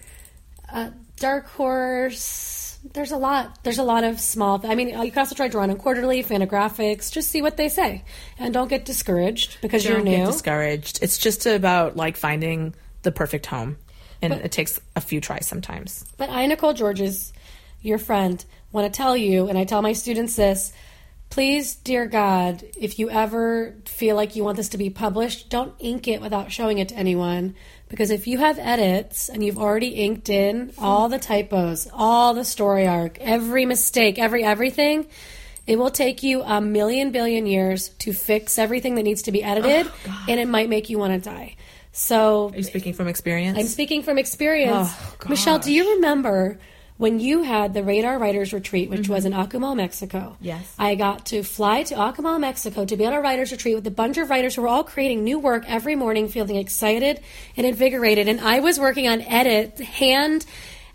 uh, 0.72 0.90
Dark 1.16 1.46
Horse. 1.48 2.78
There's 2.92 3.12
a 3.12 3.16
lot. 3.16 3.62
There's 3.62 3.78
a 3.78 3.82
lot 3.82 4.04
of 4.04 4.20
small. 4.20 4.60
I 4.64 4.74
mean, 4.74 4.88
you 4.88 5.10
can 5.10 5.18
also 5.18 5.34
try 5.34 5.48
Drawn 5.48 5.74
& 5.76 5.78
Quarterly, 5.78 6.22
Fantagraphics. 6.22 7.10
Just 7.10 7.30
see 7.30 7.40
what 7.40 7.56
they 7.56 7.68
say, 7.68 8.04
and 8.38 8.52
don't 8.52 8.68
get 8.68 8.84
discouraged 8.84 9.58
because 9.62 9.84
you're 9.84 10.02
new. 10.02 10.18
get 10.18 10.26
discouraged. 10.26 10.98
It's 11.02 11.16
just 11.16 11.46
about 11.46 11.96
like 11.96 12.16
finding 12.16 12.74
the 13.02 13.12
perfect 13.12 13.46
home, 13.46 13.78
and 14.20 14.34
it 14.34 14.52
takes 14.52 14.80
a 14.96 15.00
few 15.00 15.20
tries 15.20 15.46
sometimes. 15.46 16.04
But 16.18 16.28
I, 16.28 16.44
Nicole 16.46 16.74
Georges, 16.74 17.32
your 17.80 17.98
friend, 17.98 18.44
want 18.70 18.92
to 18.92 18.94
tell 18.94 19.16
you, 19.16 19.48
and 19.48 19.56
I 19.56 19.64
tell 19.64 19.80
my 19.80 19.94
students 19.94 20.36
this 20.36 20.72
please, 21.34 21.74
dear 21.74 22.06
God, 22.06 22.62
if 22.80 22.96
you 23.00 23.10
ever 23.10 23.74
feel 23.86 24.14
like 24.14 24.36
you 24.36 24.44
want 24.44 24.56
this 24.56 24.68
to 24.68 24.78
be 24.78 24.88
published, 24.88 25.48
don't 25.48 25.74
ink 25.80 26.06
it 26.06 26.20
without 26.20 26.52
showing 26.52 26.78
it 26.78 26.90
to 26.90 26.94
anyone. 26.94 27.56
Because 27.88 28.10
if 28.10 28.26
you 28.26 28.38
have 28.38 28.58
edits 28.58 29.28
and 29.28 29.44
you've 29.44 29.58
already 29.58 29.88
inked 29.88 30.28
in 30.28 30.72
all 30.78 31.08
the 31.08 31.18
typos, 31.18 31.88
all 31.92 32.34
the 32.34 32.44
story 32.44 32.86
arc, 32.86 33.18
every 33.20 33.66
mistake, 33.66 34.18
every 34.18 34.42
everything, 34.42 35.06
it 35.66 35.78
will 35.78 35.90
take 35.90 36.22
you 36.22 36.42
a 36.42 36.60
million 36.60 37.10
billion 37.10 37.46
years 37.46 37.90
to 38.00 38.12
fix 38.12 38.58
everything 38.58 38.96
that 38.96 39.02
needs 39.02 39.22
to 39.22 39.32
be 39.32 39.42
edited, 39.42 39.86
oh, 40.08 40.24
and 40.28 40.40
it 40.40 40.48
might 40.48 40.68
make 40.68 40.90
you 40.90 40.98
want 40.98 41.22
to 41.22 41.30
die. 41.30 41.56
So 41.92 42.50
Are 42.50 42.56
you 42.56 42.62
speaking 42.64 42.92
from 42.92 43.06
experience? 43.06 43.56
I'm 43.58 43.66
speaking 43.66 44.02
from 44.02 44.18
experience. 44.18 44.88
Oh, 44.90 45.14
Michelle, 45.28 45.60
do 45.60 45.72
you 45.72 45.94
remember 45.94 46.58
when 46.96 47.18
you 47.18 47.42
had 47.42 47.74
the 47.74 47.82
Radar 47.82 48.18
Writers 48.18 48.52
Retreat, 48.52 48.88
which 48.88 49.08
was 49.08 49.24
in 49.24 49.32
Akumal, 49.32 49.76
Mexico? 49.76 50.18
Mm-hmm. 50.18 50.44
Yes. 50.44 50.74
I 50.78 50.94
got 50.94 51.26
to 51.26 51.42
fly 51.42 51.82
to 51.84 51.94
Akumal, 51.94 52.38
Mexico 52.38 52.84
to 52.84 52.96
be 52.96 53.04
on 53.04 53.12
a 53.12 53.20
writers 53.20 53.50
retreat 53.50 53.74
with 53.74 53.86
a 53.86 53.90
bunch 53.90 54.16
of 54.16 54.30
writers 54.30 54.54
who 54.54 54.62
were 54.62 54.68
all 54.68 54.84
creating 54.84 55.24
new 55.24 55.38
work 55.38 55.64
every 55.66 55.96
morning, 55.96 56.28
feeling 56.28 56.56
excited 56.56 57.20
and 57.56 57.66
invigorated. 57.66 58.28
And 58.28 58.40
I 58.40 58.60
was 58.60 58.78
working 58.78 59.08
on 59.08 59.22
edit, 59.22 59.78
hand. 59.80 60.46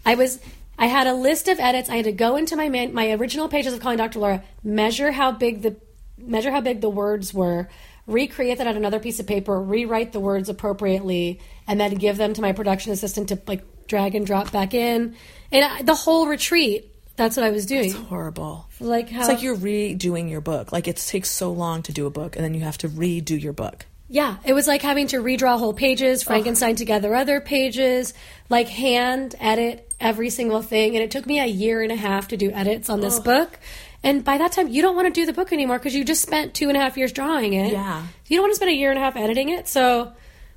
I 0.06 0.16
was. 0.16 0.40
I 0.78 0.86
had 0.86 1.08
a 1.08 1.14
list 1.14 1.50
of 1.50 1.60
edits. 1.60 1.90
I 1.90 1.98
had 1.98 2.06
to 2.06 2.14
go 2.14 2.38
into 2.38 2.56
my 2.56 2.70
man, 2.70 2.94
my 2.94 3.12
original 3.12 3.50
pages 3.50 3.74
of 3.74 3.82
calling 3.82 3.98
Dr. 3.98 4.20
Laura, 4.20 4.44
measure 4.64 5.12
how 5.12 5.34
big 5.34 5.62
the 5.62 5.76
measure 6.18 6.52
how 6.52 6.62
big 6.62 6.80
the 6.80 6.90
words 6.90 7.34
were, 7.34 7.68
recreate 8.08 8.58
that 8.60 8.68
on 8.68 8.78
another 8.78 9.00
piece 9.00 9.20
of 9.20 9.28
paper, 9.28 9.62
rewrite 9.62 10.14
the 10.14 10.20
words 10.22 10.48
appropriately, 10.48 11.42
and 11.68 11.80
then 11.80 11.96
give 11.96 12.16
them 12.16 12.34
to 12.34 12.42
my 12.42 12.54
production 12.54 12.94
assistant 12.94 13.28
to 13.30 13.42
like 13.48 13.64
drag 13.90 14.16
and 14.16 14.26
drop 14.26 14.52
back 14.52 14.74
in. 14.74 15.16
And 15.52 15.66
I, 15.66 15.82
the 15.82 15.96
whole 15.96 16.28
retreat, 16.28 16.90
that's 17.18 17.36
what 17.36 17.46
I 17.46 17.50
was 17.50 17.66
doing. 17.66 17.90
It's 17.90 17.96
horrible. 17.96 18.70
like 18.80 19.10
how 19.10 19.20
It's 19.20 19.28
like 19.28 19.44
you're 19.44 19.58
redoing 19.58 20.30
your 20.30 20.40
book. 20.40 20.72
Like 20.72 20.88
it 20.88 20.96
takes 20.96 21.30
so 21.30 21.52
long 21.52 21.84
to 21.84 21.92
do 21.92 22.06
a 22.06 22.10
book, 22.10 22.38
and 22.38 22.46
then 22.46 22.54
you 22.54 22.62
have 22.62 22.78
to 22.80 22.88
redo 22.88 23.42
your 23.42 23.54
book. 23.54 23.86
Yeah, 24.12 24.38
it 24.44 24.54
was 24.54 24.68
like 24.68 24.82
having 24.82 25.08
to 25.08 25.18
redraw 25.18 25.60
whole 25.60 25.74
pages, 25.74 26.24
Frankenstein 26.24 26.76
together 26.76 27.14
other 27.14 27.40
pages, 27.42 28.16
like 28.50 28.68
hand 28.68 29.36
edit 29.40 29.92
every 30.00 30.32
single 30.32 30.64
thing. 30.64 30.96
And 30.96 31.04
it 31.04 31.12
took 31.12 31.28
me 31.28 31.40
a 31.40 31.46
year 31.46 31.84
and 31.84 31.92
a 31.92 31.96
half 31.96 32.30
to 32.30 32.38
do 32.38 32.50
edits 32.50 32.90
on 32.90 33.02
this 33.02 33.20
book. 33.20 33.60
And 34.02 34.24
by 34.24 34.38
that 34.38 34.54
time, 34.54 34.70
you 34.70 34.82
don't 34.82 34.96
want 34.96 35.14
to 35.14 35.22
do 35.22 35.26
the 35.26 35.34
book 35.34 35.54
anymore 35.54 35.78
because 35.78 35.94
you 35.94 36.04
just 36.04 36.22
spent 36.22 36.54
two 36.54 36.70
and 36.70 36.78
a 36.78 36.80
half 36.80 36.98
years 36.98 37.12
drawing 37.12 37.54
it. 37.54 37.74
Yeah. 37.74 38.04
You 38.28 38.38
don't 38.38 38.46
want 38.46 38.52
to 38.52 38.56
spend 38.56 38.72
a 38.72 38.76
year 38.76 38.90
and 38.90 38.98
a 38.98 39.02
half 39.02 39.16
editing 39.16 39.50
it. 39.50 39.68
So, 39.68 40.14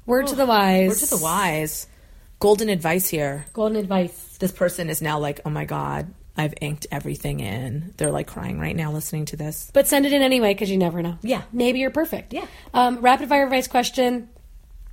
word 0.06 0.28
to 0.28 0.34
the 0.36 0.46
wise. 0.46 0.88
Word 0.88 0.98
to 0.98 1.16
the 1.16 1.22
wise. 1.22 1.88
Golden 2.42 2.70
advice 2.70 3.08
here. 3.08 3.46
Golden 3.52 3.76
advice. 3.76 4.36
This 4.40 4.50
person 4.50 4.90
is 4.90 5.00
now 5.00 5.20
like, 5.20 5.38
oh 5.44 5.50
my 5.50 5.64
god, 5.64 6.12
I've 6.36 6.52
inked 6.60 6.88
everything 6.90 7.38
in. 7.38 7.94
They're 7.98 8.10
like 8.10 8.26
crying 8.26 8.58
right 8.58 8.74
now 8.74 8.90
listening 8.90 9.26
to 9.26 9.36
this. 9.36 9.70
But 9.72 9.86
send 9.86 10.06
it 10.06 10.12
in 10.12 10.22
anyway 10.22 10.52
because 10.52 10.68
you 10.68 10.76
never 10.76 11.02
know. 11.02 11.18
Yeah. 11.22 11.42
Maybe 11.52 11.78
you're 11.78 11.92
perfect. 11.92 12.32
Yeah. 12.32 12.44
Um, 12.74 12.98
rapid 12.98 13.28
fire 13.28 13.44
advice 13.44 13.68
question 13.68 14.28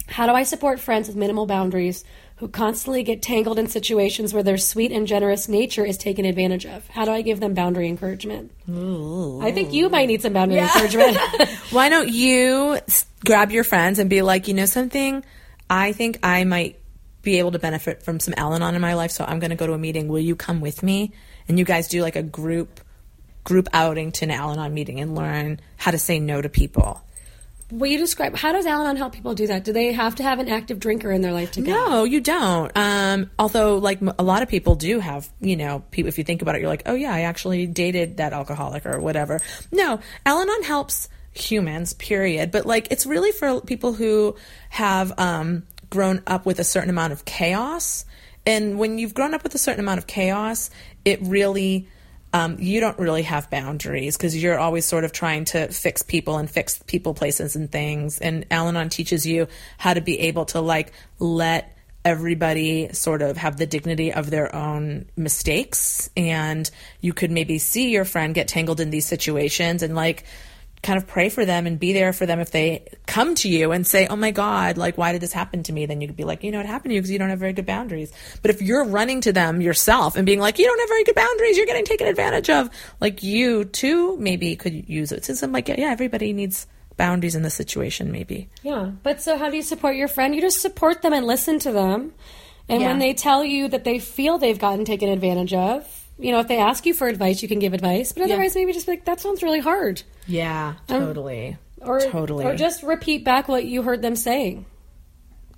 How 0.07 0.27
do 0.27 0.33
I 0.33 0.43
support 0.43 0.79
friends 0.79 1.07
with 1.07 1.17
minimal 1.17 1.47
boundaries 1.47 2.03
who 2.35 2.49
constantly 2.49 3.01
get 3.01 3.23
tangled 3.23 3.57
in 3.57 3.65
situations 3.65 4.31
where 4.31 4.43
their 4.43 4.59
sweet 4.59 4.91
and 4.91 5.07
generous 5.07 5.49
nature 5.49 5.83
is 5.83 5.97
taken 5.97 6.25
advantage 6.25 6.67
of. 6.67 6.87
How 6.89 7.03
do 7.03 7.11
I 7.11 7.23
give 7.23 7.39
them 7.39 7.55
boundary 7.55 7.87
encouragement? 7.87 8.51
I 8.67 9.51
think 9.51 9.73
you 9.73 9.89
might 9.89 10.05
need 10.05 10.21
some 10.21 10.33
boundary 10.33 10.59
encouragement. 10.59 11.17
Why 11.71 11.89
don't 11.89 12.09
you 12.09 12.77
grab 13.25 13.49
your 13.49 13.63
friends 13.63 13.97
and 13.97 14.07
be 14.07 14.21
like, 14.21 14.47
you 14.47 14.53
know 14.53 14.67
something? 14.67 15.23
I 15.67 15.93
think 15.93 16.19
I 16.23 16.43
might 16.43 16.78
be 17.21 17.39
able 17.39 17.51
to 17.51 17.59
benefit 17.59 18.03
from 18.03 18.19
some 18.19 18.33
Al 18.37 18.53
Anon 18.53 18.75
in 18.75 18.81
my 18.81 18.93
life, 18.93 19.11
so 19.11 19.25
I'm 19.25 19.39
going 19.39 19.49
to 19.49 19.55
go 19.55 19.67
to 19.67 19.73
a 19.73 19.77
meeting. 19.77 20.07
Will 20.07 20.19
you 20.19 20.35
come 20.35 20.61
with 20.61 20.83
me? 20.83 21.11
And 21.47 21.57
you 21.57 21.65
guys 21.65 21.87
do 21.87 22.01
like 22.01 22.15
a 22.15 22.23
group 22.23 22.79
group 23.43 23.67
outing 23.73 24.11
to 24.11 24.25
an 24.25 24.31
Al 24.31 24.51
Anon 24.51 24.73
meeting 24.73 24.99
and 24.99 25.15
learn 25.15 25.59
how 25.77 25.91
to 25.91 25.97
say 25.97 26.19
no 26.19 26.41
to 26.41 26.49
people. 26.49 27.01
Will 27.71 27.87
you 27.87 27.99
describe 27.99 28.35
how 28.35 28.51
does 28.51 28.65
Al-Anon 28.65 28.95
help 28.95 29.13
people 29.13 29.35
do 29.35 29.45
that? 29.47 29.63
Do 29.63 29.73
they 29.73 29.93
have 29.93 30.15
to 30.15 30.23
have 30.23 30.39
an 30.39 30.49
active 30.49 30.79
drinker 30.79 31.11
in 31.11 31.21
their 31.21 31.33
life 31.33 31.51
to 31.51 31.61
go? 31.61 31.71
No, 31.71 32.03
you 32.03 32.19
don't. 32.19 32.71
Um, 32.75 33.29
although, 33.37 33.77
like 33.77 33.99
a 34.01 34.23
lot 34.23 34.41
of 34.41 34.49
people 34.49 34.73
do 34.73 34.99
have, 34.99 35.29
you 35.39 35.55
know, 35.55 35.83
people. 35.91 36.09
If 36.09 36.17
you 36.17 36.23
think 36.23 36.41
about 36.41 36.55
it, 36.55 36.61
you're 36.61 36.69
like, 36.69 36.83
oh 36.87 36.95
yeah, 36.95 37.13
I 37.13 37.21
actually 37.21 37.67
dated 37.67 38.17
that 38.17 38.33
alcoholic 38.33 38.87
or 38.87 38.99
whatever. 38.99 39.39
No, 39.71 39.99
Al-Anon 40.25 40.63
helps 40.63 41.09
humans, 41.33 41.93
period. 41.93 42.49
But 42.49 42.65
like, 42.65 42.87
it's 42.89 43.05
really 43.05 43.31
for 43.31 43.61
people 43.61 43.93
who 43.93 44.35
have 44.69 45.13
um, 45.19 45.63
grown 45.89 46.21
up 46.27 46.45
with 46.45 46.59
a 46.59 46.63
certain 46.63 46.89
amount 46.89 47.13
of 47.13 47.25
chaos. 47.25 48.05
And 48.45 48.79
when 48.79 48.97
you've 48.97 49.13
grown 49.13 49.33
up 49.33 49.43
with 49.43 49.55
a 49.55 49.59
certain 49.59 49.79
amount 49.79 49.99
of 49.99 50.07
chaos, 50.07 50.69
it 51.05 51.19
really 51.21 51.87
um, 52.31 52.57
you 52.59 52.79
don't 52.79 52.97
really 52.99 53.23
have 53.23 53.49
boundaries 53.49 54.15
because 54.15 54.41
you're 54.41 54.59
always 54.59 54.85
sort 54.85 55.03
of 55.03 55.11
trying 55.11 55.45
to 55.45 55.67
fix 55.69 56.03
people 56.03 56.37
and 56.37 56.49
fix 56.49 56.81
people, 56.85 57.13
places, 57.13 57.55
and 57.55 57.71
things. 57.71 58.19
And 58.19 58.45
Al 58.51 58.67
Anon 58.67 58.89
teaches 58.89 59.25
you 59.25 59.47
how 59.77 59.95
to 59.95 60.01
be 60.01 60.19
able 60.19 60.45
to 60.45 60.61
like 60.61 60.93
let 61.17 61.75
everybody 62.05 62.89
sort 62.93 63.21
of 63.21 63.35
have 63.37 63.57
the 63.57 63.65
dignity 63.65 64.13
of 64.13 64.29
their 64.29 64.55
own 64.55 65.09
mistakes. 65.17 66.09
And 66.15 66.69
you 67.01 67.13
could 67.13 67.31
maybe 67.31 67.57
see 67.57 67.89
your 67.89 68.05
friend 68.05 68.35
get 68.35 68.47
tangled 68.47 68.79
in 68.79 68.91
these 68.91 69.05
situations 69.05 69.81
and 69.81 69.95
like 69.95 70.23
kind 70.81 70.97
of 70.97 71.05
pray 71.07 71.27
for 71.27 71.43
them 71.43 71.67
and 71.67 71.77
be 71.77 71.91
there 71.91 72.13
for 72.13 72.25
them 72.25 72.39
if 72.39 72.51
they 72.51 72.85
come 73.05 73.35
to 73.35 73.49
you 73.49 73.71
and 73.71 73.85
say, 73.85 74.07
"Oh 74.07 74.15
my 74.15 74.31
God, 74.31 74.77
like 74.77 74.97
why 74.97 75.11
did 75.11 75.21
this 75.21 75.33
happen 75.33 75.61
to 75.63 75.73
me?" 75.73 75.85
Then 75.85 75.99
you 75.99 76.07
could 76.07 76.15
be 76.15 76.23
like, 76.23 76.43
"You 76.43 76.51
know, 76.51 76.59
it 76.59 76.65
happened 76.65 76.91
to 76.91 76.95
you 76.95 77.01
because 77.01 77.11
you 77.11 77.19
don't 77.19 77.29
have 77.29 77.39
very 77.39 77.53
good 77.53 77.65
boundaries." 77.65 78.11
But 78.41 78.51
if 78.51 78.61
you're 78.61 78.85
running 78.85 79.19
to 79.21 79.33
them 79.33 79.61
yourself 79.61 80.15
and 80.15 80.25
being 80.25 80.39
like, 80.39 80.57
"You 80.57 80.65
don't 80.65 80.79
have 80.79 80.89
very 80.89 81.03
good 81.03 81.15
boundaries, 81.15 81.57
you're 81.57 81.65
getting 81.65 81.85
taken 81.85 82.07
advantage 82.07 82.49
of," 82.49 82.69
like 83.01 83.23
you 83.23 83.65
too 83.65 84.17
maybe 84.17 84.55
could 84.55 84.87
use 84.89 85.11
it. 85.11 85.25
Since 85.25 85.43
I'm 85.43 85.51
like, 85.51 85.67
yeah, 85.67 85.91
everybody 85.91 86.31
needs 86.31 86.65
boundaries 86.95 87.35
in 87.35 87.43
this 87.43 87.53
situation, 87.53 88.11
maybe. 88.11 88.49
Yeah, 88.63 88.91
but 89.03 89.21
so 89.21 89.37
how 89.37 89.49
do 89.49 89.55
you 89.55 89.63
support 89.63 89.95
your 89.95 90.07
friend? 90.07 90.35
You 90.35 90.41
just 90.41 90.61
support 90.61 91.01
them 91.01 91.13
and 91.13 91.25
listen 91.25 91.59
to 91.59 91.71
them. 91.71 92.13
And 92.67 92.81
Yeah. 92.81 92.87
when 92.87 92.99
they 92.99 93.13
tell 93.13 93.43
you 93.43 93.67
that 93.69 93.83
they 93.83 93.99
feel 93.99 94.37
they've 94.37 94.59
gotten 94.59 94.85
taken 94.85 95.09
advantage 95.09 95.53
of, 95.53 95.85
you 96.19 96.31
know, 96.31 96.39
if 96.39 96.47
they 96.47 96.57
ask 96.57 96.85
you 96.85 96.93
for 96.93 97.07
advice, 97.07 97.41
you 97.41 97.47
can 97.47 97.59
give 97.59 97.73
advice. 97.73 98.11
But 98.11 98.23
otherwise, 98.23 98.53
maybe 98.53 98.73
just 98.73 98.85
be 98.85 98.91
like, 98.91 99.05
that 99.05 99.19
sounds 99.21 99.41
really 99.41 99.59
hard. 99.59 100.03
Yeah, 100.29 100.75
totally. 100.87 101.57
Or, 101.81 101.99
totally. 101.99 102.45
Or 102.45 102.55
just 102.55 102.83
repeat 102.83 103.23
back 103.23 103.47
what 103.47 103.65
you 103.65 103.81
heard 103.81 104.01
them 104.01 104.15
saying. 104.15 104.65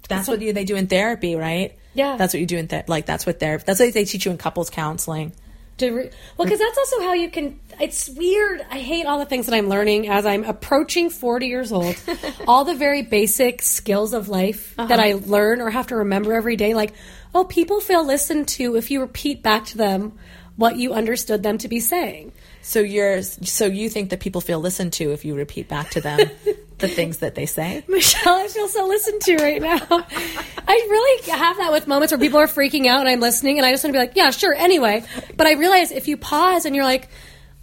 that's 0.08 0.28
what 0.28 0.42
you, 0.42 0.54
they 0.54 0.66
do 0.66 0.76
in 0.76 0.88
therapy, 0.88 1.36
right? 1.36 1.78
Yeah. 1.94 2.16
That's 2.18 2.34
what 2.34 2.40
you 2.40 2.46
do 2.46 2.58
in 2.58 2.68
ther- 2.68 2.86
like 2.88 3.06
that's 3.06 3.26
what 3.26 3.40
they're 3.40 3.58
that's 3.58 3.80
what 3.80 3.94
they 3.94 4.06
teach 4.06 4.26
you 4.26 4.32
in 4.32 4.38
couples 4.38 4.70
counseling. 4.70 5.34
To 5.78 5.92
re- 5.92 6.10
well, 6.38 6.46
because 6.46 6.60
that's 6.60 6.78
also 6.78 7.02
how 7.02 7.14
you 7.14 7.30
can. 7.30 7.60
It's 7.80 8.08
weird. 8.10 8.66
I 8.70 8.80
hate 8.80 9.06
all 9.06 9.20
the 9.20 9.26
things 9.26 9.48
that 9.48 9.56
I'm 9.56 9.68
learning 9.68 10.08
as 10.08 10.26
I'm 10.26 10.44
approaching 10.44 11.10
40 11.10 11.48
years 11.48 11.72
old. 11.72 11.96
all 12.48 12.66
the 12.66 12.76
very 12.76 13.02
basic 13.02 13.62
skills 13.62 14.14
of 14.14 14.30
life 14.30 14.76
uh-huh. 14.78 14.88
that 14.88 15.00
I 15.00 15.14
learn 15.14 15.60
or 15.60 15.70
have 15.70 15.88
to 15.88 15.98
remember 15.98 16.34
every 16.34 16.56
day. 16.56 16.74
Like, 16.76 16.94
oh, 17.34 17.46
people 17.46 17.82
feel 17.82 18.06
listened 18.06 18.48
to 18.50 18.76
if 18.76 18.92
you 18.92 19.02
repeat 19.02 19.42
back 19.42 19.66
to 19.68 19.78
them 19.78 20.18
what 20.62 20.78
you 20.78 20.94
understood 20.94 21.44
them 21.44 21.58
to 21.58 21.68
be 21.68 21.80
saying. 21.80 22.32
So 22.62 22.80
you're 22.80 23.22
so 23.24 23.66
you 23.66 23.90
think 23.90 24.12
that 24.12 24.20
people 24.20 24.40
feel 24.40 24.60
listened 24.60 24.94
to 24.94 25.12
if 25.12 25.26
you 25.26 25.36
repeat 25.36 25.68
back 25.68 25.90
to 25.92 26.02
them 26.02 26.20
the 26.78 26.88
things 26.88 27.18
that 27.18 27.36
they 27.36 27.46
say? 27.46 27.84
Michelle, 27.88 28.36
I 28.36 28.48
feel 28.48 28.68
so 28.68 28.86
listened 28.88 29.22
to 29.22 29.38
right 29.38 29.62
now. 29.62 29.80
I 29.90 30.88
really 30.90 31.32
have 31.32 31.58
that 31.58 31.72
with 31.72 31.88
moments 31.88 32.12
where 32.12 32.20
people 32.20 32.40
are 32.40 32.48
freaking 32.48 32.88
out 32.88 33.00
and 33.00 33.10
I'm 33.10 33.20
listening 33.20 33.58
and 33.58 33.66
I 33.66 33.72
just 33.72 33.84
want 33.84 33.94
to 33.94 34.00
be 34.00 34.06
like, 34.06 34.16
yeah, 34.16 34.32
sure, 34.32 34.54
anyway. 34.54 35.04
But 35.36 35.48
I 35.48 35.54
realize 35.54 35.92
if 35.92 36.08
you 36.08 36.18
pause 36.18 36.66
and 36.66 36.76
you're 36.76 36.86
like, 36.86 37.10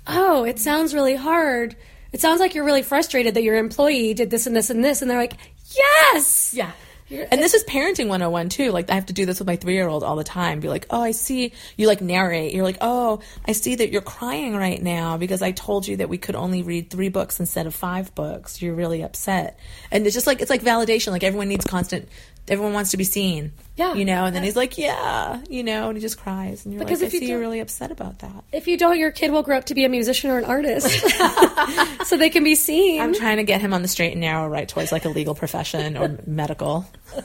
oh, 0.07 0.45
it 0.45 0.59
sounds 0.59 0.95
really 0.95 1.17
hard. 1.17 1.77
It 2.13 2.21
sounds 2.21 2.41
like 2.41 2.55
you're 2.55 2.65
really 2.65 2.83
frustrated 2.83 3.35
that 3.35 3.43
your 3.43 3.57
employee 3.57 4.15
did 4.15 4.31
this 4.31 4.47
and 4.47 4.57
this 4.57 4.71
and 4.71 4.83
this. 4.83 5.03
And 5.03 5.11
they're 5.11 5.19
like, 5.19 5.37
yes. 5.77 6.55
Yeah. 6.55 6.73
And 7.31 7.41
this 7.41 7.55
is 7.55 7.65
parenting 7.65 8.09
101 8.09 8.49
too. 8.51 8.71
Like 8.71 8.91
I 8.91 8.95
have 8.95 9.07
to 9.07 9.13
do 9.13 9.27
this 9.27 9.39
with 9.39 9.47
my 9.47 9.57
3-year-old 9.57 10.03
all 10.03 10.17
the 10.17 10.25
time. 10.25 10.61
Be 10.61 10.69
like, 10.69 10.87
"Oh, 10.91 11.01
I 11.01 11.13
see 11.13 11.53
you 11.77 11.87
like 11.87 12.01
narrate. 12.01 12.55
You're 12.55 12.65
like, 12.65 12.79
"Oh, 12.81 13.21
I 13.47 13.53
see 13.53 13.77
that 13.77 13.91
you're 13.91 14.03
crying 14.03 14.55
right 14.55 14.83
now 14.83 15.17
because 15.17 15.43
I 15.43 15.53
told 15.53 15.89
you 15.89 15.97
that 15.97 16.09
we 16.09 16.19
could 16.19 16.37
only 16.37 16.63
read 16.63 16.91
3 16.91 17.09
books 17.09 17.41
instead 17.41 17.67
of 17.67 17.75
5 17.75 18.15
books. 18.15 18.61
You're 18.61 18.75
really 18.75 19.03
upset." 19.03 19.59
And 19.91 20.07
it's 20.07 20.15
just 20.15 20.27
like 20.27 20.41
it's 20.41 20.51
like 20.51 20.63
validation. 20.63 21.13
Like 21.13 21.25
everyone 21.25 21.49
needs 21.49 21.65
constant 21.65 22.09
everyone 22.51 22.73
wants 22.73 22.91
to 22.93 22.97
be 22.97 23.05
seen. 23.05 23.53
Yeah. 23.77 23.95
You 23.95 24.05
know, 24.05 24.25
and 24.25 24.35
then 24.35 24.43
he's 24.43 24.57
like, 24.57 24.77
"Yeah," 24.77 25.41
you 25.49 25.63
know, 25.63 25.89
and 25.89 25.97
he 25.97 26.01
just 26.01 26.19
cries 26.19 26.65
and 26.65 26.75
you're 26.75 26.83
Because 26.83 27.01
like, 27.01 27.09
if 27.09 27.15
"I 27.15 27.17
you 27.17 27.21
see 27.21 27.31
you're 27.31 27.39
really 27.41 27.61
upset 27.61 27.91
about 27.91 28.19
that." 28.21 28.45
If 28.53 28.67
you 28.67 28.77
don't, 28.77 28.99
your 28.99 29.13
kid 29.13 29.31
will 29.31 29.43
grow 29.43 29.59
up 29.59 29.67
to 29.67 29.75
be 29.75 29.85
a 29.85 29.89
musician 29.89 30.31
or 30.31 30.39
an 30.39 30.45
artist. 30.45 30.89
so 32.07 32.17
they 32.17 32.31
can 32.31 32.43
be 32.45 32.55
seen. 32.55 33.01
I'm 33.01 33.15
trying 33.15 33.37
to 33.37 33.45
get 33.45 33.61
him 33.61 33.73
on 33.73 33.83
the 33.83 33.89
straight 33.89 34.13
and 34.13 34.21
narrow 34.21 34.49
right 34.49 34.69
towards 34.69 34.91
like 34.91 35.05
a 35.05 35.09
legal 35.09 35.35
profession 35.35 35.97
or 35.97 36.19
medical. 36.27 36.87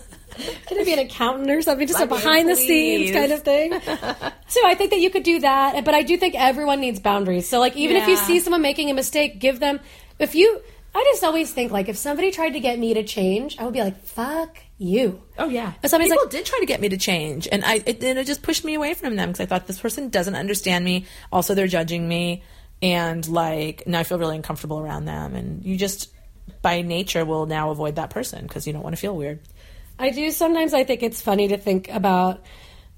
Can 0.66 0.78
it 0.80 0.86
be 0.86 0.94
an 0.94 1.00
accountant 1.00 1.50
or 1.50 1.62
something? 1.62 1.88
Just 1.88 2.00
a 2.00 2.04
mean, 2.04 2.10
behind 2.10 2.50
the 2.50 2.56
scenes 2.56 3.12
kind 3.12 3.32
of 3.32 3.44
thing. 3.44 3.72
so 4.48 4.66
I 4.66 4.76
think 4.76 4.92
that 4.92 5.00
you 5.00 5.10
could 5.10 5.24
do 5.24 5.40
that, 5.40 5.86
but 5.86 5.94
I 5.94 6.02
do 6.02 6.18
think 6.18 6.36
everyone 6.36 6.82
needs 6.82 7.00
boundaries. 7.00 7.48
So 7.48 7.60
like 7.60 7.76
even 7.76 7.98
if 7.98 8.08
you 8.08 8.18
see 8.18 8.40
someone 8.40 8.62
making 8.62 8.90
a 8.90 8.94
mistake, 8.94 9.40
give 9.40 9.60
them. 9.60 9.80
If 10.20 10.36
you, 10.36 10.62
I 10.96 11.04
just 11.12 11.24
always 11.24 11.52
think 11.52 11.72
like 11.72 11.90
if 11.90 11.98
somebody 11.98 12.32
tried 12.32 12.52
to 12.52 12.60
get 12.60 12.80
me 12.80 12.94
to 12.94 13.04
change, 13.04 13.60
I 13.60 13.66
would 13.66 13.74
be 13.74 13.82
like, 13.82 14.04
"Fuck 14.04 14.58
you." 14.78 15.22
Oh 15.38 15.50
yeah, 15.50 15.74
If 15.84 15.90
somebody's 15.90 16.12
people 16.12 16.26
like, 16.26 16.32
did 16.32 16.46
try 16.46 16.60
to 16.60 16.66
get 16.66 16.82
me 16.82 16.90
to 16.90 16.98
change, 16.98 17.48
and 17.52 17.64
I 17.64 17.82
it, 17.86 18.04
and 18.04 18.20
it 18.20 18.28
just 18.28 18.42
pushed 18.42 18.64
me 18.64 18.74
away 18.74 18.94
from 18.94 19.16
them 19.16 19.30
because 19.30 19.42
I 19.42 19.46
thought 19.46 19.68
this 19.68 19.80
person 19.80 20.10
doesn't 20.10 20.36
understand 20.36 20.84
me. 20.86 21.06
Also, 21.32 21.54
they're 21.54 21.68
judging 21.68 22.08
me, 22.08 22.44
and 22.82 23.28
like 23.28 23.84
now 23.88 24.00
I 24.00 24.04
feel 24.04 24.20
really 24.20 24.36
uncomfortable 24.36 24.80
around 24.80 25.06
them. 25.06 25.36
And 25.36 25.64
you 25.64 25.78
just 25.78 26.10
by 26.62 26.82
nature 26.82 27.26
will 27.26 27.46
now 27.46 27.72
avoid 27.72 27.96
that 27.96 28.10
person 28.10 28.46
because 28.48 28.68
you 28.68 28.74
don't 28.74 28.84
want 28.84 28.96
to 28.96 29.00
feel 29.00 29.16
weird. 29.16 29.40
I 30.00 30.10
do 30.10 30.32
sometimes. 30.32 30.74
I 30.74 30.84
think 30.84 31.04
it's 31.04 31.22
funny 31.22 31.50
to 31.50 31.58
think 31.58 31.90
about 31.90 32.44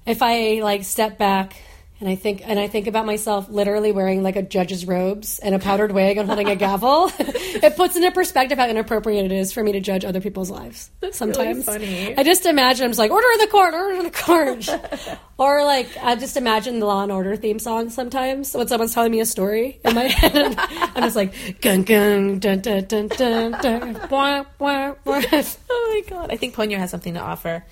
if 0.06 0.22
I 0.22 0.60
like 0.62 0.84
step 0.84 1.18
back 1.18 1.56
and 1.98 2.08
I 2.08 2.14
think 2.14 2.42
and 2.46 2.58
I 2.58 2.68
think 2.68 2.86
about 2.86 3.06
myself 3.06 3.48
literally 3.48 3.90
wearing 3.90 4.22
like 4.22 4.36
a 4.36 4.42
judge's 4.42 4.86
robes 4.86 5.38
and 5.38 5.54
a 5.54 5.58
powdered 5.58 5.92
wig 5.92 6.18
and 6.18 6.28
holding 6.28 6.48
a 6.48 6.56
gavel. 6.56 7.10
it 7.18 7.74
puts 7.76 7.96
into 7.96 8.10
perspective 8.10 8.58
how 8.58 8.68
inappropriate 8.68 9.24
it 9.24 9.32
is 9.32 9.52
for 9.52 9.62
me 9.62 9.72
to 9.72 9.80
judge 9.80 10.04
other 10.04 10.20
people's 10.20 10.50
lives. 10.50 10.90
sometimes 11.12 11.64
funny. 11.64 12.16
I 12.16 12.22
just 12.22 12.44
imagine 12.44 12.84
I'm 12.84 12.90
just 12.90 12.98
like 12.98 13.10
order 13.10 13.26
in 13.32 13.38
the 13.38 13.46
court, 13.46 13.72
order 13.72 13.94
in 13.94 14.04
the 14.04 14.10
court, 14.10 15.18
or 15.38 15.64
like 15.64 15.88
I 16.02 16.16
just 16.16 16.36
imagine 16.36 16.80
the 16.80 16.86
Law 16.86 17.02
and 17.02 17.12
Order 17.12 17.34
theme 17.36 17.58
song 17.58 17.88
sometimes 17.88 18.54
when 18.54 18.68
someone's 18.68 18.92
telling 18.92 19.12
me 19.12 19.20
a 19.20 19.26
story 19.26 19.80
in 19.82 19.94
my 19.94 20.04
head. 20.08 20.54
I'm 20.58 21.02
just 21.02 21.16
like 21.16 21.60
gun 21.62 21.82
gun 21.82 22.40
dun 22.40 22.60
dun 22.60 22.84
dun 22.84 23.08
dun 23.08 23.50
dun. 23.52 23.94
Bwah, 23.94 24.46
bwah, 24.60 24.96
bwah. 25.04 25.58
Oh 25.70 25.90
my 25.94 26.10
god! 26.10 26.30
I 26.30 26.36
think 26.36 26.54
Ponyo 26.54 26.76
has 26.76 26.90
something 26.90 27.14
to 27.14 27.20
offer. 27.20 27.64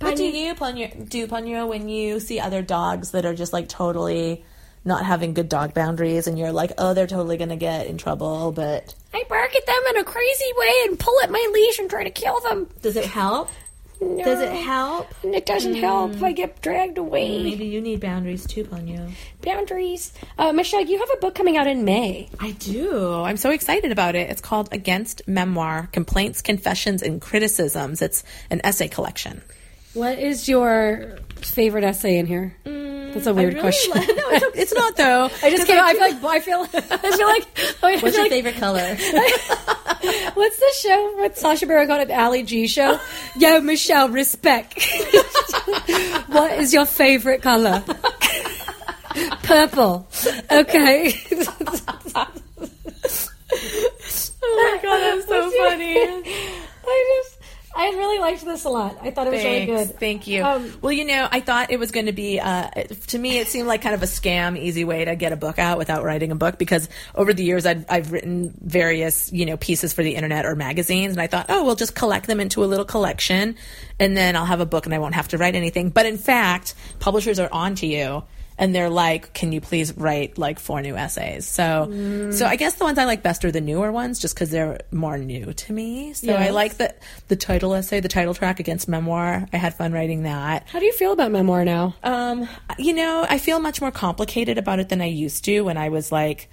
What 0.00 0.16
do 0.16 0.24
you 0.24 0.54
Ponyo, 0.54 1.08
do 1.08 1.26
Ponyo 1.26 1.68
when 1.68 1.88
you 1.88 2.20
see 2.20 2.40
other 2.40 2.62
dogs 2.62 3.12
that 3.12 3.24
are 3.24 3.34
just 3.34 3.52
like 3.52 3.68
totally 3.68 4.44
not 4.84 5.04
having 5.04 5.32
good 5.32 5.48
dog 5.48 5.72
boundaries, 5.72 6.26
and 6.26 6.38
you're 6.38 6.52
like, 6.52 6.72
oh, 6.76 6.94
they're 6.94 7.06
totally 7.06 7.36
gonna 7.36 7.56
get 7.56 7.86
in 7.86 7.96
trouble, 7.96 8.52
but 8.52 8.94
I 9.14 9.24
bark 9.28 9.54
at 9.56 9.66
them 9.66 9.82
in 9.90 9.96
a 9.98 10.04
crazy 10.04 10.52
way 10.56 10.72
and 10.86 10.98
pull 10.98 11.14
at 11.22 11.30
my 11.30 11.50
leash 11.52 11.78
and 11.78 11.88
try 11.88 12.04
to 12.04 12.10
kill 12.10 12.40
them. 12.40 12.68
does 12.82 12.96
it 12.96 13.06
help? 13.06 13.48
Does 14.00 14.40
it 14.40 14.52
help? 14.52 15.14
It 15.22 15.46
doesn't 15.46 15.76
help. 15.76 16.20
I 16.22 16.32
get 16.32 16.60
dragged 16.60 16.98
away. 16.98 17.42
Maybe 17.42 17.66
you 17.66 17.80
need 17.80 18.00
boundaries 18.00 18.46
too, 18.46 18.64
Ponyo. 18.64 19.10
Boundaries. 19.40 20.12
Uh, 20.36 20.52
Michelle, 20.52 20.82
you 20.82 20.98
have 20.98 21.08
a 21.14 21.16
book 21.18 21.34
coming 21.34 21.56
out 21.56 21.66
in 21.66 21.84
May. 21.84 22.28
I 22.40 22.50
do. 22.52 23.22
I'm 23.22 23.36
so 23.36 23.50
excited 23.50 23.92
about 23.92 24.14
it. 24.14 24.30
It's 24.30 24.40
called 24.40 24.68
Against 24.72 25.26
Memoir 25.26 25.88
Complaints, 25.92 26.42
Confessions, 26.42 27.02
and 27.02 27.20
Criticisms. 27.20 28.02
It's 28.02 28.24
an 28.50 28.60
essay 28.64 28.88
collection. 28.88 29.42
What 29.94 30.18
is 30.18 30.48
your 30.48 31.18
favorite 31.36 31.84
essay 31.84 32.18
in 32.18 32.26
here? 32.26 32.56
Mm, 32.64 33.14
that's 33.14 33.26
a 33.26 33.34
weird 33.34 33.58
question. 33.60 33.92
no, 33.94 34.02
it's, 34.06 34.56
it's 34.56 34.74
not 34.74 34.96
though. 34.96 35.30
I 35.42 35.50
just 35.50 35.66
came. 35.66 35.78
I 35.80 35.92
feel 35.94 36.00
like 36.00 36.24
I 36.24 36.40
feel. 36.40 36.60
I 36.74 37.16
feel 37.16 37.26
like. 37.28 37.46
I 37.82 37.96
feel 37.96 38.02
What's 38.02 38.16
your 38.16 38.24
like- 38.24 38.30
favorite 38.32 38.56
color? 38.56 38.96
What's 40.34 40.58
the 40.58 40.72
show 40.80 41.14
with 41.16 41.36
Sacha 41.38 41.66
Baron 41.66 41.86
Cohen 41.86 42.00
at 42.02 42.08
the 42.08 42.18
Ali 42.20 42.42
G 42.42 42.66
show? 42.66 42.98
Yo, 43.36 43.60
Michelle, 43.60 44.08
respect. 44.08 44.74
what 46.28 46.52
is 46.58 46.74
your 46.74 46.84
favorite 46.86 47.40
color? 47.42 47.82
Purple. 49.44 50.06
Okay. 50.50 51.14
oh 54.42 54.70
my 54.72 54.78
god, 54.82 55.00
that's 55.00 55.28
so 55.28 55.50
funny. 55.52 55.96
I 56.86 57.22
just, 57.22 57.38
I 57.76 57.88
really 57.88 58.18
liked 58.20 58.44
this 58.44 58.64
a 58.64 58.68
lot. 58.68 58.98
I 59.02 59.10
thought 59.10 59.26
it 59.26 59.30
was 59.30 59.42
Thanks. 59.42 59.70
really 59.70 59.84
good. 59.84 59.98
Thank 59.98 60.26
you. 60.28 60.44
Um, 60.44 60.72
well, 60.80 60.92
you 60.92 61.04
know, 61.04 61.26
I 61.30 61.40
thought 61.40 61.72
it 61.72 61.78
was 61.78 61.90
going 61.90 62.06
to 62.06 62.12
be, 62.12 62.38
uh, 62.38 62.70
to 63.08 63.18
me, 63.18 63.38
it 63.38 63.48
seemed 63.48 63.66
like 63.66 63.82
kind 63.82 63.94
of 63.94 64.02
a 64.02 64.06
scam, 64.06 64.56
easy 64.56 64.84
way 64.84 65.04
to 65.04 65.16
get 65.16 65.32
a 65.32 65.36
book 65.36 65.58
out 65.58 65.76
without 65.76 66.04
writing 66.04 66.30
a 66.30 66.36
book 66.36 66.56
because 66.56 66.88
over 67.16 67.32
the 67.32 67.42
years 67.42 67.66
I've, 67.66 67.84
I've 67.88 68.12
written 68.12 68.54
various, 68.60 69.32
you 69.32 69.44
know, 69.44 69.56
pieces 69.56 69.92
for 69.92 70.04
the 70.04 70.14
internet 70.14 70.46
or 70.46 70.54
magazines 70.54 71.12
and 71.12 71.20
I 71.20 71.26
thought, 71.26 71.46
oh, 71.48 71.64
we'll 71.64 71.74
just 71.74 71.96
collect 71.96 72.28
them 72.28 72.38
into 72.38 72.62
a 72.62 72.66
little 72.66 72.84
collection 72.84 73.56
and 73.98 74.16
then 74.16 74.36
I'll 74.36 74.44
have 74.44 74.60
a 74.60 74.66
book 74.66 74.86
and 74.86 74.94
I 74.94 74.98
won't 74.98 75.14
have 75.14 75.28
to 75.28 75.38
write 75.38 75.56
anything. 75.56 75.90
But 75.90 76.06
in 76.06 76.16
fact, 76.16 76.74
publishers 77.00 77.40
are 77.40 77.48
on 77.50 77.74
to 77.76 77.86
you 77.86 78.22
and 78.56 78.74
they're 78.74 78.90
like, 78.90 79.32
"Can 79.32 79.52
you 79.52 79.60
please 79.60 79.96
write 79.96 80.38
like 80.38 80.58
four 80.58 80.80
new 80.80 80.96
essays?" 80.96 81.46
So, 81.46 82.30
so 82.32 82.46
I 82.46 82.56
guess 82.56 82.74
the 82.74 82.84
ones 82.84 82.98
I 82.98 83.04
like 83.04 83.22
best 83.22 83.44
are 83.44 83.50
the 83.50 83.60
newer 83.60 83.90
ones, 83.90 84.18
just 84.18 84.34
because 84.34 84.50
they're 84.50 84.80
more 84.92 85.18
new 85.18 85.52
to 85.52 85.72
me. 85.72 86.12
So 86.12 86.32
I 86.34 86.50
like 86.50 86.76
the 86.76 86.94
the 87.28 87.36
title 87.36 87.74
essay, 87.74 88.00
the 88.00 88.08
title 88.08 88.34
track 88.34 88.60
against 88.60 88.88
memoir. 88.88 89.46
I 89.52 89.56
had 89.56 89.74
fun 89.74 89.92
writing 89.92 90.22
that. 90.24 90.68
How 90.68 90.78
do 90.78 90.86
you 90.86 90.92
feel 90.92 91.12
about 91.12 91.32
memoir 91.32 91.64
now? 91.64 91.94
Um, 92.02 92.48
you 92.78 92.92
know, 92.92 93.26
I 93.28 93.38
feel 93.38 93.58
much 93.58 93.80
more 93.80 93.90
complicated 93.90 94.58
about 94.58 94.78
it 94.78 94.88
than 94.88 95.00
I 95.00 95.06
used 95.06 95.44
to 95.46 95.62
when 95.62 95.76
I 95.76 95.88
was 95.88 96.12
like 96.12 96.48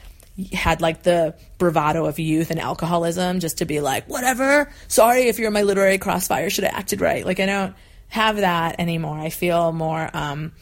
had 0.53 0.81
like 0.81 1.03
the 1.03 1.35
bravado 1.57 2.05
of 2.05 2.17
youth 2.17 2.51
and 2.51 2.59
alcoholism 2.59 3.39
just 3.39 3.57
to 3.59 3.65
be 3.65 3.81
like 3.81 4.07
whatever 4.07 4.71
sorry 4.87 5.23
if 5.23 5.37
you're 5.37 5.47
in 5.47 5.53
my 5.53 5.61
literary 5.61 5.97
crossfire 5.97 6.49
should 6.49 6.63
have 6.63 6.73
acted 6.73 7.01
right 7.01 7.25
like 7.25 7.39
i 7.41 7.45
don't 7.45 7.75
have 8.07 8.37
that 8.37 8.79
anymore 8.79 9.17
i 9.17 9.29
feel 9.29 9.73
more 9.73 10.09
um 10.13 10.53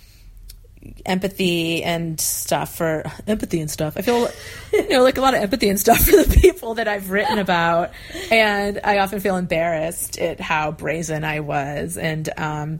empathy 1.05 1.84
and 1.84 2.19
stuff 2.19 2.75
for 2.75 3.03
empathy 3.27 3.59
and 3.59 3.69
stuff. 3.69 3.95
I 3.97 4.01
feel 4.01 4.30
you 4.71 4.89
know 4.89 5.03
like 5.03 5.17
a 5.17 5.21
lot 5.21 5.34
of 5.34 5.41
empathy 5.41 5.69
and 5.69 5.80
stuff 5.80 5.99
for 5.99 6.23
the 6.23 6.38
people 6.39 6.75
that 6.75 6.88
I've 6.88 7.09
written 7.09 7.38
about, 7.39 7.91
and 8.32 8.80
I 8.84 8.99
often 8.99 9.19
feel 9.19 9.38
embarrassed 9.38 10.17
at 10.17 10.39
how 10.39 10.71
brazen 10.71 11.23
I 11.23 11.41
was, 11.41 11.97
and 11.97 12.30
um, 12.38 12.80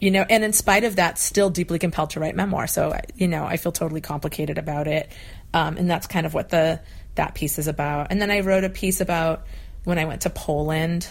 you 0.00 0.10
know, 0.10 0.24
and 0.28 0.44
in 0.44 0.52
spite 0.52 0.84
of 0.84 0.96
that, 0.96 1.18
still 1.18 1.50
deeply 1.50 1.78
compelled 1.78 2.10
to 2.10 2.20
write 2.20 2.36
memoir. 2.36 2.66
So 2.66 2.98
you 3.14 3.28
know, 3.28 3.44
I 3.44 3.56
feel 3.56 3.72
totally 3.72 4.00
complicated 4.00 4.58
about 4.58 4.86
it, 4.86 5.10
um, 5.52 5.76
and 5.76 5.90
that's 5.90 6.06
kind 6.06 6.26
of 6.26 6.34
what 6.34 6.50
the 6.50 6.80
that 7.16 7.34
piece 7.34 7.58
is 7.58 7.68
about. 7.68 8.08
And 8.10 8.20
then 8.20 8.30
I 8.30 8.40
wrote 8.40 8.64
a 8.64 8.70
piece 8.70 9.00
about 9.00 9.44
when 9.84 9.98
I 9.98 10.04
went 10.04 10.22
to 10.22 10.30
Poland. 10.30 11.08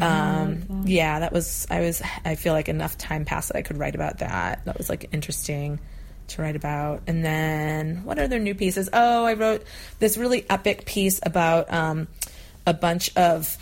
Um, 0.00 0.84
yeah, 0.86 1.20
that 1.20 1.32
was 1.32 1.66
I 1.70 1.80
was 1.80 2.02
I 2.24 2.34
feel 2.34 2.52
like 2.52 2.68
enough 2.68 2.98
time 2.98 3.24
passed 3.24 3.48
that 3.48 3.56
I 3.56 3.62
could 3.62 3.78
write 3.78 3.94
about 3.94 4.18
that. 4.18 4.64
That 4.64 4.76
was 4.78 4.88
like 4.88 5.08
interesting 5.12 5.78
to 6.28 6.42
write 6.42 6.56
about. 6.56 7.02
And 7.06 7.24
then 7.24 8.02
what 8.04 8.18
are 8.18 8.22
other 8.24 8.38
new 8.38 8.54
pieces? 8.54 8.88
Oh, 8.92 9.24
I 9.24 9.34
wrote 9.34 9.64
this 9.98 10.16
really 10.16 10.44
epic 10.50 10.84
piece 10.86 11.20
about 11.22 11.72
um, 11.72 12.08
a 12.66 12.74
bunch 12.74 13.14
of 13.16 13.56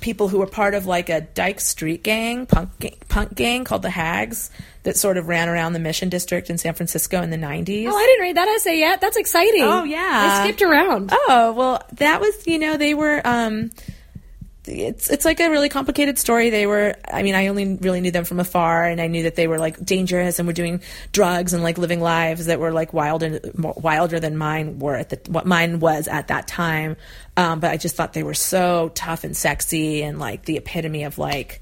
people 0.00 0.28
who 0.28 0.38
were 0.38 0.46
part 0.46 0.74
of 0.74 0.84
like 0.84 1.08
a 1.08 1.22
Dyke 1.22 1.60
Street 1.60 2.02
gang, 2.02 2.44
punk 2.44 2.78
gang, 2.78 2.96
punk 3.08 3.34
gang 3.34 3.64
called 3.64 3.80
the 3.80 3.88
Hags 3.90 4.50
that 4.82 4.98
sort 4.98 5.16
of 5.16 5.28
ran 5.28 5.48
around 5.48 5.72
the 5.72 5.78
Mission 5.78 6.10
District 6.10 6.50
in 6.50 6.58
San 6.58 6.74
Francisco 6.74 7.22
in 7.22 7.30
the 7.30 7.38
90s. 7.38 7.86
Oh, 7.88 7.96
I 7.96 8.04
didn't 8.04 8.20
read 8.20 8.36
that 8.36 8.48
essay 8.48 8.78
yet. 8.78 9.00
That's 9.00 9.16
exciting. 9.16 9.62
Oh, 9.62 9.84
yeah. 9.84 10.40
I 10.42 10.44
skipped 10.44 10.60
around. 10.60 11.10
Oh 11.12 11.54
well, 11.54 11.82
that 11.92 12.20
was 12.20 12.46
you 12.46 12.58
know 12.58 12.76
they 12.76 12.92
were. 12.94 13.22
um 13.24 13.70
it's 14.66 15.10
it's 15.10 15.24
like 15.24 15.40
a 15.40 15.50
really 15.50 15.68
complicated 15.68 16.18
story. 16.18 16.50
They 16.50 16.66
were, 16.66 16.96
I 17.10 17.22
mean, 17.22 17.34
I 17.34 17.48
only 17.48 17.76
really 17.76 18.00
knew 18.00 18.10
them 18.10 18.24
from 18.24 18.40
afar, 18.40 18.84
and 18.84 19.00
I 19.00 19.06
knew 19.06 19.24
that 19.24 19.36
they 19.36 19.46
were 19.46 19.58
like 19.58 19.84
dangerous 19.84 20.38
and 20.38 20.46
were 20.46 20.52
doing 20.54 20.80
drugs 21.12 21.52
and 21.52 21.62
like 21.62 21.78
living 21.78 22.00
lives 22.00 22.46
that 22.46 22.60
were 22.60 22.72
like 22.72 22.92
wilder 22.92 23.40
wilder 23.54 24.20
than 24.20 24.36
mine 24.36 24.78
were 24.78 24.96
at 24.96 25.10
the 25.10 25.20
what 25.30 25.46
mine 25.46 25.80
was 25.80 26.08
at 26.08 26.28
that 26.28 26.48
time. 26.48 26.96
Um, 27.36 27.60
but 27.60 27.70
I 27.70 27.76
just 27.76 27.96
thought 27.96 28.12
they 28.12 28.22
were 28.22 28.34
so 28.34 28.90
tough 28.94 29.24
and 29.24 29.36
sexy 29.36 30.02
and 30.02 30.18
like 30.18 30.44
the 30.44 30.56
epitome 30.56 31.04
of 31.04 31.18
like 31.18 31.60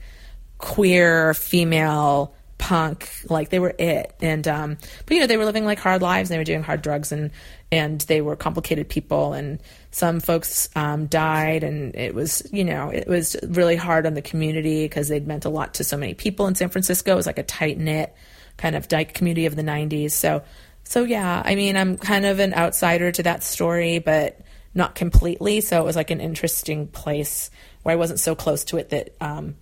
queer 0.59 1.35
female 1.35 2.35
punk 2.59 3.11
like 3.29 3.49
they 3.49 3.59
were 3.59 3.75
it 3.77 4.15
and 4.21 4.47
um 4.47 4.79
but 5.05 5.15
you 5.15 5.19
know 5.19 5.27
they 5.27 5.37
were 5.37 5.45
living 5.45 5.65
like 5.65 5.81
hard 5.81 6.01
lives 6.01 6.31
and 6.31 6.35
they 6.35 6.39
were 6.39 6.45
doing 6.45 6.63
hard 6.63 6.81
drugs 6.81 7.11
and 7.11 7.33
and 7.73 8.03
they 8.03 8.21
were 8.21 8.37
complicated 8.37 8.89
people 8.89 9.33
and 9.33 9.59
some 9.91 10.21
folks 10.21 10.69
um 10.77 11.07
died 11.07 11.65
and 11.65 11.97
it 11.97 12.15
was 12.15 12.47
you 12.53 12.63
know 12.63 12.91
it 12.91 13.09
was 13.09 13.35
really 13.49 13.77
hard 13.77 14.07
on 14.07 14.15
the 14.15 14.23
community 14.23 14.85
because 14.85 15.09
they'd 15.09 15.27
meant 15.27 15.47
a 15.47 15.49
lot 15.49 15.75
to 15.75 15.83
so 15.83 15.97
many 15.97 16.15
people 16.15 16.47
in 16.47 16.55
San 16.55 16.69
Francisco. 16.69 17.13
It 17.13 17.17
was 17.17 17.27
like 17.27 17.39
a 17.39 17.43
tight 17.43 17.79
knit 17.79 18.15
kind 18.59 18.77
of 18.77 18.87
dyke 18.87 19.15
community 19.15 19.47
of 19.47 19.57
the 19.57 19.63
90s 19.63 20.13
so 20.13 20.43
so 20.85 21.03
yeah 21.03 21.43
I 21.45 21.57
mean 21.57 21.77
I'm 21.77 21.97
kind 21.97 22.27
of 22.27 22.39
an 22.39 22.55
outsider 22.55 23.11
to 23.11 23.23
that 23.25 23.43
story 23.43 23.99
but 23.99 24.39
not 24.75 24.95
completely. 24.95 25.61
So 25.61 25.81
it 25.81 25.85
was 25.85 25.97
like 25.97 26.11
an 26.11 26.21
interesting 26.21 26.87
place 26.87 27.51
where 27.83 27.93
I 27.93 27.97
wasn't 27.97 28.21
so 28.21 28.35
close 28.35 28.65
to 28.65 28.77
it 28.77 28.91
that 28.91 29.17
um 29.21 29.57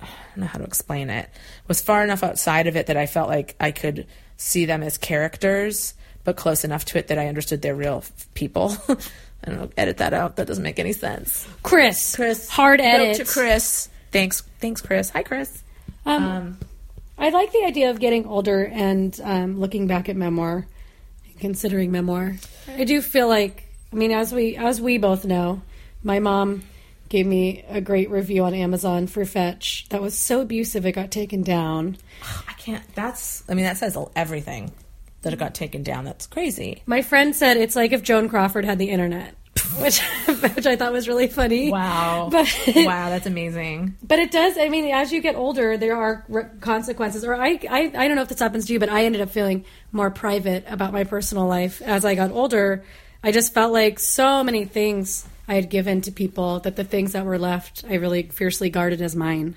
I 0.00 0.06
don't 0.34 0.38
know 0.38 0.46
how 0.46 0.58
to 0.58 0.64
explain 0.64 1.10
it. 1.10 1.28
Was 1.68 1.80
far 1.80 2.02
enough 2.02 2.24
outside 2.24 2.66
of 2.66 2.76
it 2.76 2.86
that 2.86 2.96
I 2.96 3.06
felt 3.06 3.28
like 3.28 3.54
I 3.60 3.70
could 3.70 4.08
see 4.36 4.64
them 4.64 4.82
as 4.82 4.98
characters, 4.98 5.94
but 6.24 6.36
close 6.36 6.64
enough 6.64 6.84
to 6.86 6.98
it 6.98 7.08
that 7.08 7.18
I 7.18 7.26
understood 7.28 7.62
they're 7.62 7.74
real 7.74 7.98
f- 7.98 8.26
people. 8.34 8.76
I 8.88 9.50
don't 9.50 9.56
know. 9.60 9.70
Edit 9.76 9.96
that 9.98 10.14
out. 10.14 10.36
That 10.36 10.46
doesn't 10.46 10.62
make 10.62 10.78
any 10.78 10.92
sense. 10.92 11.48
Chris. 11.62 12.14
Chris, 12.14 12.48
Hard 12.48 12.78
note 12.78 12.84
edit. 12.86 13.16
to 13.16 13.24
Chris. 13.32 13.88
Thanks, 14.12 14.42
thanks, 14.60 14.80
Chris. 14.80 15.10
Hi, 15.10 15.22
Chris. 15.24 15.62
Um, 16.06 16.22
Um, 16.24 16.58
I 17.18 17.30
like 17.30 17.52
the 17.52 17.64
idea 17.64 17.90
of 17.90 17.98
getting 18.00 18.26
older 18.26 18.64
and 18.64 19.18
um, 19.22 19.58
looking 19.60 19.86
back 19.86 20.08
at 20.08 20.16
memoir, 20.16 20.66
considering 21.40 21.90
memoir. 21.90 22.36
I 22.68 22.84
do 22.84 23.00
feel 23.02 23.28
like, 23.28 23.64
I 23.92 23.96
mean, 23.96 24.12
as 24.12 24.32
we 24.32 24.56
as 24.56 24.80
we 24.80 24.98
both 24.98 25.24
know, 25.24 25.62
my 26.02 26.18
mom 26.20 26.62
gave 27.08 27.26
me 27.26 27.64
a 27.68 27.80
great 27.80 28.10
review 28.10 28.44
on 28.44 28.54
Amazon 28.54 29.06
for 29.06 29.24
Fetch 29.24 29.86
that 29.90 30.00
was 30.00 30.16
so 30.16 30.40
abusive 30.40 30.86
it 30.86 30.92
got 30.92 31.10
taken 31.10 31.42
down. 31.42 31.96
I 32.48 32.52
can't. 32.54 32.82
That's. 32.94 33.42
I 33.48 33.54
mean, 33.54 33.64
that 33.64 33.76
says 33.76 33.96
everything 34.16 34.72
that 35.22 35.32
it 35.32 35.38
got 35.38 35.54
taken 35.54 35.82
down. 35.82 36.04
That's 36.04 36.26
crazy. 36.26 36.82
My 36.86 37.02
friend 37.02 37.34
said 37.34 37.56
it's 37.56 37.76
like 37.76 37.92
if 37.92 38.02
Joan 38.02 38.28
Crawford 38.28 38.64
had 38.64 38.78
the 38.78 38.90
internet, 38.90 39.34
which 39.78 40.00
which 40.00 40.66
I 40.66 40.76
thought 40.76 40.92
was 40.92 41.08
really 41.08 41.28
funny. 41.28 41.70
Wow. 41.70 42.30
But 42.32 42.46
wow, 42.74 43.10
that's 43.10 43.26
amazing. 43.26 43.96
But 44.02 44.18
it 44.18 44.30
does. 44.30 44.56
I 44.58 44.68
mean, 44.68 44.92
as 44.92 45.12
you 45.12 45.20
get 45.20 45.36
older, 45.36 45.76
there 45.76 45.96
are 45.96 46.24
re- 46.28 46.44
consequences. 46.60 47.24
Or 47.24 47.34
I, 47.34 47.58
I, 47.68 47.92
I 47.94 48.08
don't 48.08 48.16
know 48.16 48.22
if 48.22 48.28
this 48.28 48.38
happens 48.38 48.66
to 48.66 48.72
you, 48.72 48.78
but 48.78 48.88
I 48.88 49.04
ended 49.04 49.20
up 49.20 49.30
feeling 49.30 49.64
more 49.90 50.10
private 50.10 50.64
about 50.68 50.92
my 50.92 51.04
personal 51.04 51.46
life 51.46 51.82
as 51.82 52.04
I 52.04 52.14
got 52.14 52.30
older. 52.30 52.84
I 53.22 53.30
just 53.32 53.54
felt 53.54 53.72
like 53.72 53.98
so 53.98 54.42
many 54.42 54.64
things 54.64 55.26
I 55.46 55.54
had 55.54 55.70
given 55.70 56.00
to 56.02 56.12
people 56.12 56.60
that 56.60 56.76
the 56.76 56.84
things 56.84 57.12
that 57.12 57.24
were 57.24 57.38
left, 57.38 57.84
I 57.88 57.94
really 57.94 58.24
fiercely 58.24 58.70
guarded 58.70 59.02
as 59.02 59.14
mine. 59.14 59.54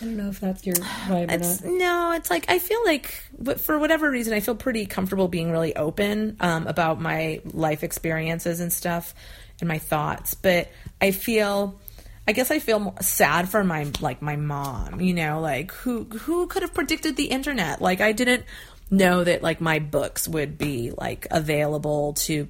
I 0.00 0.04
don't 0.04 0.16
know 0.16 0.28
if 0.28 0.40
that's 0.40 0.66
your 0.66 0.76
vibe 0.76 1.30
or 1.30 1.34
It's, 1.34 1.62
not. 1.62 1.72
no, 1.72 2.12
it's 2.12 2.28
like 2.30 2.50
I 2.50 2.58
feel 2.58 2.84
like, 2.84 3.12
for 3.58 3.78
whatever 3.78 4.10
reason, 4.10 4.34
I 4.34 4.40
feel 4.40 4.54
pretty 4.54 4.84
comfortable 4.86 5.28
being 5.28 5.50
really 5.50 5.74
open 5.74 6.36
um, 6.40 6.66
about 6.66 7.00
my 7.00 7.40
life 7.44 7.82
experiences 7.82 8.60
and 8.60 8.72
stuff 8.72 9.14
and 9.60 9.68
my 9.68 9.78
thoughts. 9.78 10.34
But 10.34 10.68
I 11.00 11.12
feel, 11.12 11.80
I 12.28 12.32
guess 12.32 12.50
I 12.50 12.58
feel 12.58 12.94
sad 13.00 13.48
for 13.48 13.64
my 13.64 13.86
like 14.00 14.20
my 14.20 14.36
mom. 14.36 15.00
You 15.00 15.14
know, 15.14 15.40
like 15.40 15.72
who 15.72 16.04
who 16.04 16.46
could 16.46 16.62
have 16.62 16.74
predicted 16.74 17.16
the 17.16 17.26
internet? 17.26 17.80
Like 17.80 18.00
I 18.02 18.12
didn't 18.12 18.44
know 18.90 19.24
that 19.24 19.42
like 19.42 19.60
my 19.60 19.78
books 19.78 20.28
would 20.28 20.58
be 20.58 20.92
like 20.96 21.26
available 21.30 22.12
to, 22.14 22.48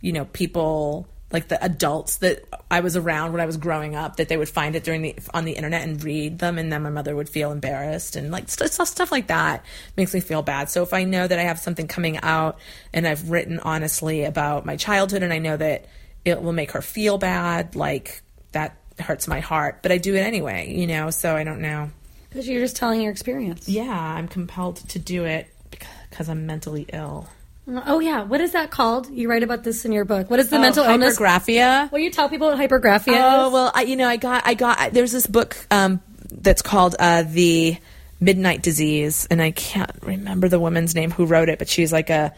you 0.00 0.12
know, 0.12 0.26
people 0.26 1.08
like 1.34 1.48
the 1.48 1.62
adults 1.62 2.18
that 2.18 2.44
I 2.70 2.78
was 2.78 2.96
around 2.96 3.32
when 3.32 3.40
I 3.40 3.46
was 3.46 3.56
growing 3.56 3.96
up 3.96 4.16
that 4.16 4.28
they 4.28 4.36
would 4.36 4.48
find 4.48 4.76
it 4.76 4.84
during 4.84 5.02
the 5.02 5.16
on 5.34 5.44
the 5.44 5.52
internet 5.52 5.82
and 5.82 6.02
read 6.02 6.38
them 6.38 6.58
and 6.58 6.72
then 6.72 6.84
my 6.84 6.90
mother 6.90 7.16
would 7.16 7.28
feel 7.28 7.50
embarrassed 7.50 8.14
and 8.14 8.30
like 8.30 8.48
stuff 8.48 8.70
stuff 8.70 9.10
like 9.10 9.26
that 9.26 9.64
makes 9.96 10.14
me 10.14 10.20
feel 10.20 10.42
bad. 10.42 10.70
So 10.70 10.84
if 10.84 10.94
I 10.94 11.02
know 11.02 11.26
that 11.26 11.36
I 11.36 11.42
have 11.42 11.58
something 11.58 11.88
coming 11.88 12.18
out 12.22 12.58
and 12.92 13.06
I've 13.06 13.30
written 13.30 13.58
honestly 13.58 14.22
about 14.22 14.64
my 14.64 14.76
childhood 14.76 15.24
and 15.24 15.32
I 15.32 15.38
know 15.38 15.56
that 15.56 15.86
it 16.24 16.40
will 16.40 16.52
make 16.52 16.70
her 16.70 16.80
feel 16.80 17.18
bad, 17.18 17.74
like 17.74 18.22
that 18.52 18.76
hurts 19.00 19.26
my 19.26 19.40
heart, 19.40 19.80
but 19.82 19.90
I 19.90 19.98
do 19.98 20.14
it 20.14 20.20
anyway, 20.20 20.72
you 20.72 20.86
know, 20.86 21.10
so 21.10 21.34
I 21.34 21.42
don't 21.42 21.60
know. 21.60 21.90
Because 22.28 22.46
you're 22.48 22.60
just 22.60 22.76
telling 22.76 23.00
your 23.00 23.10
experience. 23.10 23.68
Yeah, 23.68 23.90
I'm 23.90 24.28
compelled 24.28 24.76
to 24.90 25.00
do 25.00 25.24
it 25.24 25.48
because 25.70 26.28
I'm 26.28 26.46
mentally 26.46 26.86
ill. 26.92 27.28
Oh, 27.66 27.98
yeah. 28.00 28.22
What 28.24 28.40
is 28.42 28.52
that 28.52 28.70
called? 28.70 29.08
You 29.10 29.28
write 29.30 29.42
about 29.42 29.64
this 29.64 29.84
in 29.86 29.92
your 29.92 30.04
book. 30.04 30.28
What 30.30 30.38
is 30.38 30.50
the 30.50 30.56
Oh, 30.56 30.60
mental 30.60 30.84
illness? 30.84 31.18
hypergraphia. 31.18 31.90
Will 31.90 32.00
you 32.00 32.10
tell 32.10 32.28
people 32.28 32.48
what 32.48 32.58
hypergraphia 32.58 33.14
Oh 33.18 33.46
is? 33.46 33.52
well, 33.54 33.72
I, 33.74 33.82
you 33.82 33.96
know, 33.96 34.06
I 34.06 34.16
got, 34.16 34.42
I 34.46 34.52
got. 34.54 34.92
There's 34.92 35.12
this 35.12 35.26
book 35.26 35.56
um, 35.70 36.00
that's 36.30 36.60
called 36.60 36.94
uh, 36.98 37.22
the 37.22 37.78
Midnight 38.20 38.62
Disease, 38.62 39.26
and 39.30 39.40
I 39.40 39.50
can't 39.50 39.90
remember 40.02 40.48
the 40.48 40.60
woman's 40.60 40.94
name 40.94 41.10
who 41.10 41.24
wrote 41.24 41.48
it, 41.48 41.58
but 41.58 41.68
she's 41.68 41.90
like 41.92 42.10
a, 42.10 42.34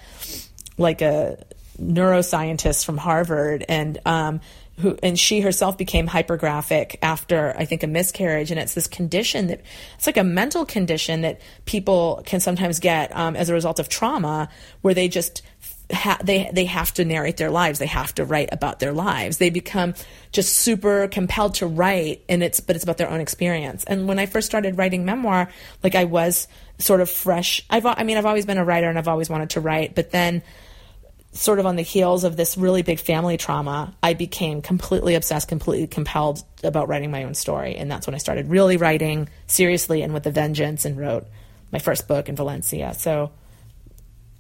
like 0.79 1.03
a 1.03 1.45
neuroscientist 1.81 2.85
from 2.85 2.97
Harvard, 2.97 3.65
and 3.69 3.99
um, 4.07 4.41
who, 4.79 4.99
and 5.03 5.19
she 5.19 5.41
herself 5.41 5.79
became 5.79 6.07
hypergraphic 6.07 6.97
after 7.03 7.55
I 7.57 7.65
think 7.65 7.83
a 7.83 7.87
miscarriage, 7.87 8.51
and 8.51 8.61
it's 8.61 8.75
this 8.75 8.87
condition 8.87 9.47
that 9.47 9.61
it's 9.97 10.07
like 10.07 10.17
a 10.17 10.25
mental 10.25 10.67
condition 10.67 11.23
that 11.23 11.41
people 11.65 12.23
can 12.27 12.41
sometimes 12.41 12.79
get 12.79 13.15
um, 13.17 13.37
as 13.37 13.49
a 13.49 13.55
result 13.55 13.79
of 13.79 13.89
trauma, 13.89 14.49
where 14.83 14.95
they 14.95 15.09
just 15.09 15.43
ha- 15.93 16.19
they 16.23 16.51
they 16.53 16.65
have 16.67 16.93
to 16.95 17.05
narrate 17.05 17.37
their 17.37 17.51
lives. 17.51 17.79
They 17.79 17.87
have 17.87 18.15
to 18.17 18.25
write 18.25 18.51
about 18.53 18.79
their 18.79 18.93
lives. 18.93 19.39
They 19.39 19.51
become 19.51 19.95
just 20.33 20.55
super 20.55 21.09
compelled 21.09 21.55
to 21.55 21.67
write, 21.67 22.23
and 22.29 22.43
it's 22.43 22.61
but 22.61 22.77
it's 22.77 22.85
about 22.85 22.99
their 22.99 23.11
own 23.11 23.21
experience. 23.21 23.85
And 23.85 24.07
when 24.07 24.19
I 24.19 24.27
first 24.27 24.47
started 24.47 24.79
writing 24.79 25.05
memoir, 25.05 25.49
like 25.83 25.95
I 25.95 26.05
was 26.05 26.49
sort 26.79 27.01
of 27.01 27.11
fresh. 27.11 27.65
I've 27.71 27.87
I 27.87 28.03
mean 28.03 28.19
I've 28.19 28.27
always 28.27 28.47
been 28.47 28.59
a 28.59 28.65
writer 28.65 28.89
and 28.89 28.99
I've 28.99 29.09
always 29.09 29.31
wanted 29.31 29.51
to 29.51 29.61
write, 29.61 29.95
but 29.95 30.11
then 30.11 30.43
sort 31.37 31.59
of 31.59 31.67
on 31.67 31.77
the 31.77 31.83
heels 31.83 32.25
of 32.25 32.37
this 32.37 32.57
really 32.57 32.83
big 32.83 32.99
family 32.99 33.37
trauma, 33.37 33.95
I 34.03 34.15
became 34.15 34.63
completely 34.63 35.15
obsessed, 35.15 35.49
completely 35.49 35.87
compelled 35.87 36.43
about 36.65 36.89
writing 36.89 37.11
my 37.11 37.25
own 37.25 37.35
story. 37.35 37.77
And 37.77 37.91
that's 37.91 38.07
when 38.07 38.15
I 38.15 38.19
started 38.19 38.49
really 38.49 38.77
writing 38.77 39.29
seriously 39.47 40.03
and 40.03 40.15
with 40.15 40.27
a 40.27 40.31
vengeance 40.31 40.85
and 40.85 40.99
wrote 40.99 41.27
my 41.73 41.79
first 41.79 42.09
book 42.09 42.29
in 42.29 42.37
Valencia. 42.37 42.95
So 42.95 43.31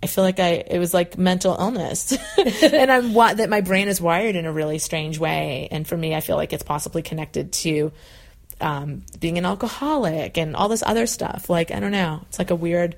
I 0.03 0.07
feel 0.07 0.24
like 0.24 0.40
I 0.40 0.64
it 0.66 0.78
was 0.78 0.94
like 0.94 1.18
mental 1.18 1.57
illness. 1.59 2.16
and 2.62 2.90
I'm 2.90 3.14
what 3.14 3.38
that 3.38 3.51
my 3.51 3.61
brain 3.61 3.88
is 3.88 4.01
wired 4.01 4.36
in 4.36 4.47
a 4.47 4.53
really 4.53 4.78
strange 4.78 5.18
way. 5.18 5.68
And 5.70 5.86
for 5.86 5.97
me 5.97 6.14
I 6.14 6.20
feel 6.20 6.36
like 6.36 6.53
it's 6.53 6.62
possibly 6.62 7.03
connected 7.03 7.53
to 7.53 7.92
um, 8.61 9.05
being 9.20 9.36
an 9.36 9.44
alcoholic 9.44 10.38
and 10.38 10.57
all 10.57 10.68
this 10.68 10.82
other 10.84 11.07
stuff. 11.07 11.51
Like 11.51 11.70
I 11.70 11.80
don't 11.80 11.92
know. 11.92 12.22
It's 12.28 12.38
like 12.38 12.51
a 12.51 12.57
weird 12.57 12.97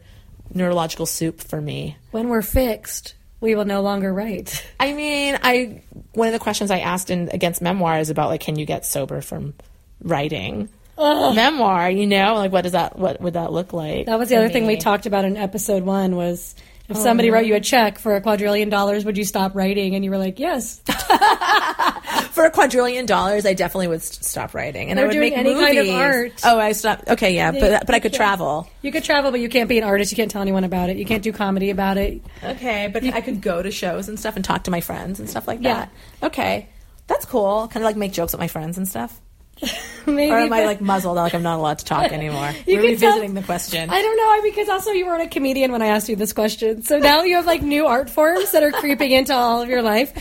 neurological 0.54 1.06
soup 1.06 1.40
for 1.40 1.60
me. 1.60 1.96
When 2.10 2.28
we're 2.28 2.42
fixed, 2.42 3.14
we 3.40 3.54
will 3.54 3.64
no 3.64 3.82
longer 3.82 4.12
write. 4.12 4.64
I 4.80 4.92
mean, 4.92 5.38
I 5.42 5.82
one 6.12 6.28
of 6.28 6.32
the 6.32 6.38
questions 6.38 6.70
I 6.70 6.80
asked 6.80 7.10
in 7.10 7.28
against 7.32 7.62
memoir 7.62 7.98
is 7.98 8.10
about 8.10 8.28
like, 8.28 8.40
can 8.40 8.58
you 8.58 8.66
get 8.66 8.84
sober 8.84 9.20
from 9.20 9.54
writing 10.02 10.68
memoir? 10.96 11.90
You 11.90 12.06
know, 12.06 12.34
like 12.34 12.52
what 12.52 12.62
does 12.62 12.72
that 12.72 12.98
what 12.98 13.20
would 13.20 13.34
that 13.34 13.52
look 13.52 13.72
like? 13.72 14.06
That 14.06 14.18
was 14.18 14.28
the 14.28 14.36
other 14.36 14.48
thing 14.48 14.66
we 14.66 14.76
talked 14.76 15.06
about 15.06 15.24
in 15.24 15.36
episode 15.36 15.84
one 15.84 16.16
was 16.16 16.54
if 16.88 16.96
somebody 16.96 17.30
oh, 17.30 17.34
wrote 17.34 17.46
you 17.46 17.54
a 17.54 17.60
check 17.60 17.98
for 17.98 18.16
a 18.16 18.20
quadrillion 18.20 18.68
dollars, 18.68 19.04
would 19.04 19.18
you 19.18 19.24
stop 19.24 19.54
writing? 19.54 19.94
And 19.94 20.04
you 20.04 20.10
were 20.10 20.18
like, 20.18 20.38
yes. 20.38 20.80
for 22.38 22.44
a 22.44 22.50
quadrillion 22.50 23.04
dollars. 23.04 23.44
I 23.44 23.54
definitely 23.54 23.88
would 23.88 24.02
stop 24.02 24.54
writing, 24.54 24.90
and 24.90 24.98
I 24.98 25.04
would 25.04 25.12
doing 25.12 25.30
make 25.30 25.38
any 25.38 25.52
kind 25.54 25.78
of 25.78 25.86
movies. 25.86 26.00
art. 26.00 26.32
Oh, 26.44 26.58
I 26.58 26.72
stopped. 26.72 27.08
Okay, 27.08 27.34
yeah, 27.34 27.50
but 27.50 27.84
but 27.84 27.94
I 27.94 27.98
could 27.98 28.12
travel. 28.12 28.68
You 28.80 28.92
could 28.92 29.04
travel, 29.04 29.30
but 29.30 29.40
you 29.40 29.48
can't 29.48 29.68
be 29.68 29.78
an 29.78 29.84
artist. 29.84 30.12
You 30.12 30.16
can't 30.16 30.30
tell 30.30 30.42
anyone 30.42 30.64
about 30.64 30.88
it. 30.88 30.96
You 30.96 31.04
can't 31.04 31.22
do 31.22 31.32
comedy 31.32 31.70
about 31.70 31.98
it. 31.98 32.22
Okay, 32.42 32.88
but 32.92 33.04
I 33.04 33.20
could 33.20 33.40
go 33.40 33.62
to 33.62 33.70
shows 33.70 34.08
and 34.08 34.18
stuff 34.18 34.36
and 34.36 34.44
talk 34.44 34.64
to 34.64 34.70
my 34.70 34.80
friends 34.80 35.18
and 35.18 35.28
stuff 35.28 35.48
like 35.48 35.60
that. 35.62 35.68
Yeah. 35.68 35.88
that. 36.20 36.26
Okay, 36.28 36.68
that's 37.06 37.26
cool. 37.26 37.68
Kind 37.68 37.82
of 37.82 37.88
like 37.88 37.96
make 37.96 38.12
jokes 38.12 38.32
with 38.32 38.40
my 38.40 38.48
friends 38.48 38.78
and 38.78 38.86
stuff. 38.86 39.20
Maybe, 40.06 40.30
Or 40.32 40.38
am 40.38 40.52
I 40.52 40.64
like 40.64 40.80
muzzled? 40.80 41.16
Like 41.16 41.34
I'm 41.34 41.42
not 41.42 41.58
allowed 41.58 41.80
to 41.80 41.84
talk 41.84 42.12
anymore. 42.12 42.50
We're 42.66 42.80
can 42.80 42.96
tell- 42.96 43.10
revisiting 43.10 43.34
the 43.34 43.42
question. 43.42 43.90
I 43.90 44.00
don't 44.00 44.16
know 44.16 44.50
because 44.50 44.68
also 44.68 44.90
you 44.92 45.06
weren't 45.06 45.22
a 45.22 45.28
comedian 45.28 45.70
when 45.72 45.82
I 45.82 45.88
asked 45.88 46.08
you 46.08 46.16
this 46.16 46.32
question. 46.32 46.82
So 46.82 46.98
now 46.98 47.22
you 47.22 47.36
have 47.36 47.46
like 47.46 47.62
new 47.62 47.86
art 47.86 48.08
forms 48.08 48.52
that 48.52 48.62
are 48.62 48.72
creeping 48.72 49.10
into 49.10 49.34
all 49.34 49.60
of 49.60 49.68
your 49.68 49.82
life. 49.82 50.14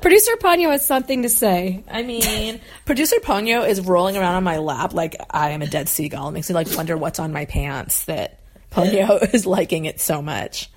Producer 0.00 0.32
Ponyo 0.36 0.70
has 0.70 0.86
something 0.86 1.22
to 1.22 1.28
say. 1.28 1.82
I 1.90 2.02
mean, 2.02 2.60
producer 2.84 3.16
Ponyo 3.16 3.68
is 3.68 3.80
rolling 3.80 4.16
around 4.16 4.36
on 4.36 4.44
my 4.44 4.58
lap 4.58 4.92
like 4.94 5.16
I 5.30 5.50
am 5.50 5.62
a 5.62 5.66
dead 5.66 5.88
seagull. 5.88 6.28
It 6.28 6.32
makes 6.32 6.48
me 6.48 6.54
like 6.54 6.68
wonder 6.76 6.96
what's 6.96 7.18
on 7.18 7.32
my 7.32 7.46
pants 7.46 8.04
that 8.04 8.38
Ponyo 8.70 9.34
is 9.34 9.46
liking 9.46 9.86
it 9.86 10.00
so 10.00 10.22
much. 10.22 10.70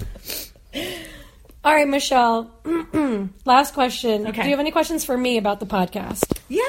All 1.65 1.73
right, 1.73 1.87
Michelle. 1.87 2.51
Last 3.43 3.73
question. 3.73 4.27
Okay. 4.27 4.43
Do 4.43 4.47
you 4.47 4.51
have 4.51 4.59
any 4.59 4.69
questions 4.69 5.03
for 5.03 5.17
me 5.17 5.39
about 5.39 5.59
the 5.59 5.65
podcast? 5.65 6.37
Yeah, 6.47 6.61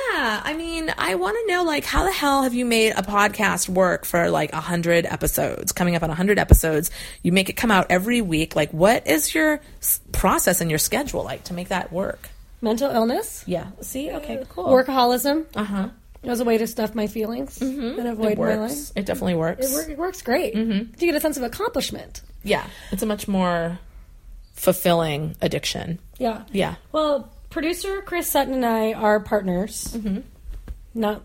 I 0.43 0.55
mean, 0.57 0.91
I 0.97 1.17
want 1.17 1.37
to 1.39 1.53
know 1.53 1.65
like 1.65 1.85
how 1.85 2.05
the 2.05 2.13
hell 2.13 2.45
have 2.45 2.55
you 2.55 2.65
made 2.65 2.93
a 2.93 3.03
podcast 3.03 3.69
work 3.69 4.07
for 4.07 4.31
like 4.31 4.55
a 4.55 4.61
hundred 4.61 5.05
episodes? 5.05 5.73
Coming 5.73 5.97
up 5.97 6.03
on 6.03 6.09
a 6.09 6.15
hundred 6.15 6.39
episodes, 6.39 6.91
you 7.23 7.31
make 7.31 7.51
it 7.51 7.59
come 7.59 7.71
out 7.71 7.89
every 7.91 8.23
week. 8.23 8.57
Like, 8.57 8.71
what 8.71 9.07
is 9.07 9.35
your 9.35 9.61
process 10.13 10.63
and 10.63 10.71
your 10.71 10.79
schedule 10.79 11.23
like 11.23 11.45
to 11.45 11.53
make 11.53 11.69
that 11.69 11.93
work? 11.93 12.31
Mental 12.63 12.91
illness, 12.91 13.45
Yeah. 13.47 13.67
See, 13.83 14.11
okay, 14.11 14.39
uh, 14.39 14.45
cool. 14.47 14.65
workaholism 14.65 15.45
Uh 15.55 15.65
huh. 15.65 15.89
as 16.25 16.41
a 16.41 16.45
way 16.45 16.57
to 16.57 16.67
stuff 16.67 16.95
my 16.95 17.07
feelings 17.07 17.59
mm-hmm. 17.59 17.99
and 17.99 18.09
avoid 18.09 18.39
my 18.39 18.55
life. 18.55 18.93
It 18.97 19.05
definitely 19.05 19.35
works. 19.35 19.71
It, 19.71 19.75
work, 19.75 19.89
it 19.91 19.99
works 19.99 20.23
great. 20.23 20.55
Do 20.55 20.63
you 20.63 21.13
get 21.13 21.15
a 21.15 21.21
sense 21.21 21.37
of 21.37 21.43
accomplishment. 21.43 22.23
Yeah, 22.45 22.67
it's 22.93 23.03
a 23.03 23.07
much 23.07 23.29
more 23.29 23.79
fulfilling 24.57 25.37
addiction. 25.41 25.99
Yeah. 26.19 26.43
Yeah. 26.53 26.75
Well, 26.93 27.33
producer 27.51 28.03
Chris 28.03 28.27
Sutton 28.27 28.55
and 28.55 28.67
I 28.67 28.93
are 28.93 29.21
partners, 29.21 29.89
Mm-hmm. 29.97 30.21
not 30.95 31.23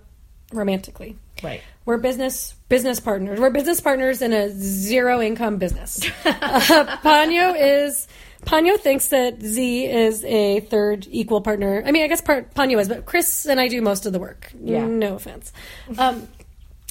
romantically. 0.53 1.15
Right. 1.43 1.61
We're 1.85 1.97
business 1.97 2.53
business 2.69 2.99
partners. 2.99 3.39
We're 3.39 3.49
business 3.49 3.81
partners 3.81 4.21
in 4.21 4.31
a 4.33 4.49
zero 4.51 5.19
income 5.21 5.57
business. 5.57 5.99
uh, 6.25 6.97
Ponyo 7.03 7.55
is 7.59 8.07
Ponyo 8.45 8.77
thinks 8.79 9.07
that 9.07 9.41
Z 9.41 9.85
is 9.85 10.23
a 10.25 10.59
third 10.59 11.07
equal 11.09 11.41
partner. 11.41 11.81
I 11.85 11.91
mean, 11.91 12.03
I 12.03 12.07
guess 12.07 12.21
part, 12.21 12.53
Ponyo 12.53 12.79
is, 12.79 12.87
but 12.87 13.05
Chris 13.05 13.45
and 13.47 13.59
I 13.59 13.67
do 13.67 13.81
most 13.81 14.05
of 14.05 14.13
the 14.13 14.19
work. 14.19 14.51
Yeah. 14.63 14.85
No 14.85 15.15
offense. 15.15 15.51
Um, 15.97 16.27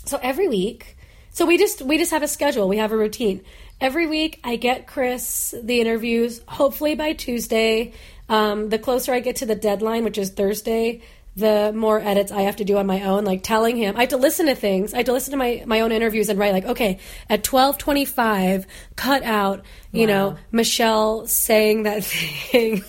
so 0.04 0.18
every 0.22 0.48
week, 0.48 0.96
so 1.30 1.46
we 1.46 1.56
just 1.56 1.82
we 1.82 1.96
just 1.98 2.10
have 2.10 2.24
a 2.24 2.28
schedule. 2.28 2.66
We 2.68 2.78
have 2.78 2.90
a 2.90 2.96
routine. 2.96 3.42
Every 3.80 4.06
week, 4.06 4.40
I 4.44 4.56
get 4.56 4.86
Chris 4.86 5.54
the 5.62 5.80
interviews. 5.80 6.42
Hopefully 6.46 6.94
by 6.94 7.12
Tuesday. 7.14 7.92
Um, 8.28 8.68
the 8.68 8.78
closer 8.78 9.12
I 9.12 9.20
get 9.20 9.36
to 9.36 9.46
the 9.46 9.54
deadline, 9.56 10.04
which 10.04 10.18
is 10.18 10.30
Thursday, 10.30 11.00
the 11.34 11.72
more 11.74 11.98
edits 11.98 12.30
I 12.30 12.42
have 12.42 12.56
to 12.56 12.64
do 12.64 12.76
on 12.76 12.86
my 12.86 13.02
own. 13.02 13.24
Like 13.24 13.42
telling 13.42 13.76
him, 13.76 13.96
I 13.96 14.00
have 14.00 14.10
to 14.10 14.16
listen 14.18 14.46
to 14.46 14.54
things. 14.54 14.92
I 14.94 14.98
have 14.98 15.06
to 15.06 15.12
listen 15.12 15.30
to 15.32 15.36
my 15.36 15.62
my 15.66 15.80
own 15.80 15.92
interviews 15.92 16.28
and 16.28 16.38
write 16.38 16.52
like, 16.52 16.66
okay, 16.66 16.98
at 17.28 17.42
twelve 17.42 17.78
twenty 17.78 18.04
five, 18.04 18.66
cut 18.96 19.22
out, 19.22 19.64
you 19.92 20.06
know, 20.06 20.36
Michelle 20.52 21.26
saying 21.26 21.84
that 21.84 22.04
thing. 22.52 22.84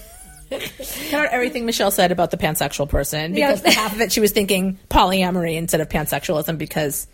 Cut 0.50 1.14
out 1.14 1.28
everything 1.32 1.66
Michelle 1.66 1.92
said 1.92 2.12
about 2.12 2.30
the 2.30 2.36
pansexual 2.38 2.89
person 2.89 3.34
Yeah. 3.36 3.56
because 3.56 3.74
half 3.74 3.94
of 3.94 4.02
it 4.02 4.12
she 4.12 4.20
was 4.20 4.32
thinking 4.34 4.78
polyamory 4.89 5.56
instead 5.56 5.80
of 5.80 5.88
pansexualism 5.88 6.58
because 6.58 7.08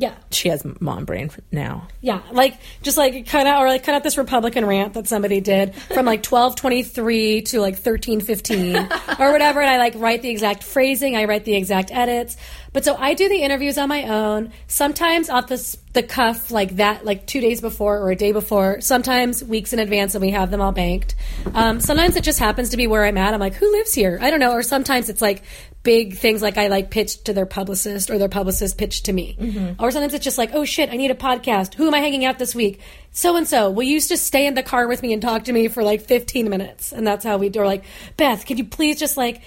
yeah. 0.00 0.14
she 0.30 0.48
has 0.48 0.66
mom 0.80 1.04
brain 1.04 1.30
now. 1.52 1.86
Yeah, 2.00 2.22
like 2.32 2.58
just 2.82 2.96
like 2.96 3.26
cut 3.26 3.46
out 3.46 3.62
or 3.62 3.68
like 3.68 3.84
cut 3.84 3.94
out 3.94 4.02
this 4.02 4.16
Republican 4.16 4.64
rant 4.64 4.94
that 4.94 5.06
somebody 5.06 5.42
did 5.42 5.74
from 5.74 6.06
like 6.06 6.22
twelve 6.22 6.56
twenty 6.56 6.82
three 6.82 7.42
to 7.42 7.60
like 7.60 7.76
thirteen 7.76 8.20
fifteen 8.20 8.76
or 8.76 9.30
whatever, 9.30 9.60
and 9.60 9.68
I 9.68 9.76
like 9.76 9.94
write 9.96 10.22
the 10.22 10.30
exact 10.30 10.62
phrasing, 10.62 11.16
I 11.16 11.24
write 11.24 11.44
the 11.44 11.54
exact 11.54 11.90
edits. 11.92 12.38
But 12.72 12.84
so 12.84 12.96
I 12.96 13.14
do 13.14 13.28
the 13.28 13.42
interviews 13.42 13.78
on 13.78 13.88
my 13.88 14.04
own. 14.04 14.52
Sometimes 14.68 15.28
off 15.28 15.48
the 15.48 15.78
the 15.92 16.02
cuff, 16.04 16.50
like 16.50 16.76
that, 16.76 17.04
like 17.04 17.26
two 17.26 17.40
days 17.40 17.60
before 17.60 17.98
or 17.98 18.10
a 18.12 18.16
day 18.16 18.30
before. 18.32 18.80
Sometimes 18.80 19.42
weeks 19.42 19.72
in 19.72 19.80
advance, 19.80 20.14
and 20.14 20.22
we 20.22 20.30
have 20.30 20.50
them 20.50 20.60
all 20.60 20.72
banked. 20.72 21.16
Um, 21.52 21.80
sometimes 21.80 22.16
it 22.16 22.22
just 22.22 22.38
happens 22.38 22.70
to 22.70 22.76
be 22.76 22.86
where 22.86 23.04
I'm 23.04 23.18
at. 23.18 23.34
I'm 23.34 23.40
like, 23.40 23.54
who 23.54 23.70
lives 23.72 23.92
here? 23.92 24.18
I 24.22 24.30
don't 24.30 24.40
know. 24.40 24.52
Or 24.52 24.62
sometimes 24.62 25.08
it's 25.08 25.20
like 25.20 25.42
big 25.82 26.16
things 26.16 26.42
like 26.42 26.58
I 26.58 26.68
like 26.68 26.90
pitched 26.90 27.26
to 27.26 27.32
their 27.32 27.46
publicist 27.46 28.10
or 28.10 28.18
their 28.18 28.28
publicist 28.28 28.76
pitched 28.76 29.06
to 29.06 29.12
me. 29.12 29.36
Mm-hmm. 29.40 29.82
Or 29.82 29.90
sometimes 29.90 30.14
it's 30.14 30.24
just 30.24 30.38
like, 30.38 30.50
oh 30.52 30.64
shit, 30.64 30.90
I 30.90 30.96
need 30.96 31.10
a 31.10 31.14
podcast. 31.14 31.74
Who 31.74 31.86
am 31.86 31.94
I 31.94 32.00
hanging 32.00 32.24
out 32.24 32.38
this 32.38 32.54
week? 32.54 32.80
So 33.12 33.36
and 33.36 33.48
so. 33.48 33.70
Will 33.70 33.84
you 33.84 34.00
just 34.00 34.26
stay 34.26 34.46
in 34.46 34.54
the 34.54 34.62
car 34.62 34.86
with 34.88 35.02
me 35.02 35.12
and 35.12 35.22
talk 35.22 35.44
to 35.44 35.52
me 35.52 35.68
for 35.68 35.82
like 35.82 36.02
15 36.02 36.50
minutes? 36.50 36.92
And 36.92 37.06
that's 37.06 37.24
how 37.24 37.38
we 37.38 37.48
do. 37.48 37.60
Or 37.60 37.66
like, 37.66 37.84
Beth, 38.16 38.46
could 38.46 38.58
you 38.58 38.64
please 38.64 38.98
just 38.98 39.16
like, 39.16 39.42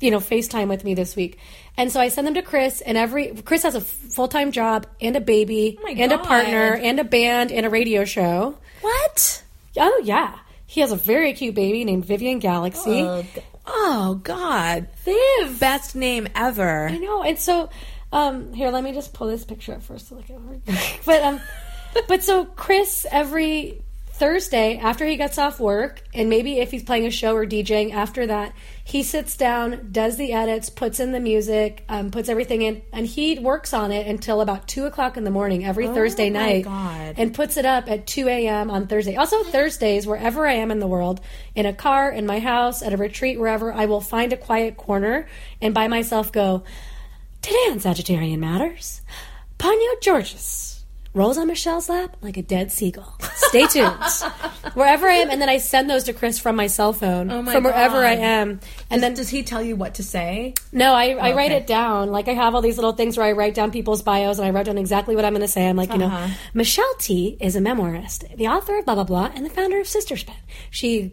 you 0.00 0.10
know, 0.10 0.18
FaceTime 0.18 0.68
with 0.68 0.84
me 0.84 0.94
this 0.94 1.16
week? 1.16 1.38
And 1.76 1.90
so 1.90 2.00
I 2.00 2.08
send 2.08 2.26
them 2.26 2.34
to 2.34 2.42
Chris, 2.42 2.80
and 2.80 2.96
every 2.96 3.34
Chris 3.34 3.64
has 3.64 3.74
a 3.74 3.80
full 3.80 4.28
time 4.28 4.52
job 4.52 4.86
and 5.00 5.16
a 5.16 5.20
baby 5.20 5.76
oh 5.80 5.82
my 5.82 5.90
and 5.90 6.12
a 6.12 6.18
partner 6.18 6.74
and 6.74 7.00
a 7.00 7.04
band 7.04 7.50
and 7.50 7.66
a 7.66 7.70
radio 7.70 8.04
show. 8.04 8.56
What? 8.80 9.42
Oh 9.76 10.00
yeah, 10.04 10.38
he 10.66 10.82
has 10.82 10.92
a 10.92 10.96
very 10.96 11.32
cute 11.32 11.56
baby 11.56 11.84
named 11.84 12.04
Vivian 12.04 12.38
Galaxy. 12.38 13.02
Oh, 13.02 13.24
oh 13.66 14.20
God. 14.22 14.88
Viv, 15.04 15.58
Best 15.60 15.94
name 15.96 16.28
ever. 16.34 16.88
I 16.88 16.98
know. 16.98 17.22
And 17.22 17.38
so, 17.38 17.70
um, 18.12 18.52
here, 18.52 18.70
let 18.70 18.84
me 18.84 18.92
just 18.92 19.12
pull 19.12 19.28
this 19.28 19.44
picture 19.44 19.74
up 19.74 19.82
first 19.82 20.08
to 20.08 20.14
look 20.14 20.30
at 20.30 20.36
it. 20.66 21.00
but 21.04 21.22
um, 21.22 21.40
but 22.08 22.22
so 22.22 22.44
Chris 22.44 23.06
every 23.10 23.82
Thursday 24.06 24.78
after 24.78 25.04
he 25.04 25.16
gets 25.16 25.38
off 25.38 25.58
work, 25.58 26.02
and 26.14 26.30
maybe 26.30 26.58
if 26.58 26.70
he's 26.70 26.84
playing 26.84 27.06
a 27.06 27.10
show 27.10 27.34
or 27.34 27.44
DJing 27.46 27.92
after 27.92 28.26
that, 28.26 28.52
he 28.86 29.02
sits 29.02 29.36
down, 29.36 29.88
does 29.92 30.18
the 30.18 30.32
edits, 30.34 30.68
puts 30.68 31.00
in 31.00 31.12
the 31.12 31.18
music, 31.20 31.84
um, 31.88 32.10
puts 32.10 32.28
everything 32.28 32.60
in, 32.62 32.82
and 32.92 33.06
he 33.06 33.38
works 33.38 33.72
on 33.72 33.90
it 33.92 34.06
until 34.06 34.42
about 34.42 34.68
two 34.68 34.84
o'clock 34.84 35.16
in 35.16 35.24
the 35.24 35.30
morning 35.30 35.64
every 35.64 35.86
Thursday 35.88 36.28
Oh 36.28 36.34
my 36.34 36.38
night, 36.38 36.64
God. 36.64 37.14
and 37.16 37.32
puts 37.34 37.56
it 37.56 37.64
up 37.64 37.90
at 37.90 38.06
two 38.06 38.28
a.m. 38.28 38.70
on 38.70 38.86
Thursday. 38.86 39.16
Also 39.16 39.42
Thursdays, 39.42 40.06
wherever 40.06 40.46
I 40.46 40.54
am 40.54 40.70
in 40.70 40.80
the 40.80 40.86
world, 40.86 41.20
in 41.54 41.64
a 41.64 41.72
car, 41.72 42.10
in 42.10 42.26
my 42.26 42.40
house, 42.40 42.82
at 42.82 42.92
a 42.92 42.96
retreat, 42.98 43.40
wherever, 43.40 43.72
I 43.72 43.86
will 43.86 44.02
find 44.02 44.32
a 44.32 44.36
quiet 44.36 44.76
corner 44.76 45.26
and 45.62 45.72
by 45.72 45.88
myself 45.88 46.30
go. 46.30 46.62
Today 47.40 47.66
on 47.70 47.78
Sagittarian 47.78 48.38
Matters, 48.38 49.00
Ponyo 49.58 50.00
Georges 50.00 50.63
rolls 51.14 51.38
on 51.38 51.46
Michelle's 51.46 51.88
lap 51.88 52.16
like 52.20 52.36
a 52.36 52.42
dead 52.42 52.72
seagull, 52.72 53.16
Stay 53.36 53.66
tuned. 53.66 53.94
wherever 54.74 55.06
I 55.06 55.14
am, 55.14 55.30
and 55.30 55.40
then 55.40 55.48
I 55.48 55.58
send 55.58 55.88
those 55.88 56.04
to 56.04 56.12
Chris 56.12 56.38
from 56.40 56.56
my 56.56 56.66
cell 56.66 56.92
phone 56.92 57.30
Oh 57.30 57.40
my 57.42 57.52
from 57.52 57.64
wherever 57.64 57.94
God. 57.96 58.04
I 58.04 58.12
am. 58.14 58.60
And 58.90 59.02
then 59.02 59.14
does 59.14 59.28
he 59.28 59.42
tell 59.44 59.62
you 59.62 59.76
what 59.76 59.94
to 59.94 60.02
say? 60.02 60.54
no, 60.72 60.92
I, 60.92 61.10
I 61.10 61.32
write 61.34 61.52
Okay. 61.52 61.56
it 61.58 61.66
down. 61.66 62.10
Like 62.10 62.26
I 62.28 62.32
have 62.34 62.54
all 62.54 62.60
these 62.62 62.76
little 62.76 62.92
things 62.92 63.16
where 63.16 63.26
I 63.26 63.32
write 63.32 63.54
down 63.54 63.70
people's 63.70 64.02
bios 64.02 64.38
and 64.38 64.46
I 64.46 64.50
write 64.50 64.66
down 64.66 64.76
exactly 64.78 65.14
what 65.14 65.24
I'm 65.24 65.32
going 65.32 65.42
to 65.42 65.48
say. 65.48 65.68
I'm 65.68 65.76
like, 65.76 65.94
you 65.94 66.02
Uh-huh. 66.02 66.26
know, 66.26 66.34
Michelle 66.52 66.94
Tea 66.98 67.36
is 67.40 67.54
a 67.56 67.60
memoirist, 67.60 68.36
the 68.36 68.48
author 68.48 68.78
of 68.78 68.84
blah 68.84 68.94
blah 68.96 69.04
blah, 69.04 69.30
and 69.34 69.46
the 69.46 69.50
founder 69.50 69.78
of 69.80 69.86
Sister 69.86 70.16
Spit. 70.16 70.34
She, 70.70 71.02
you 71.02 71.10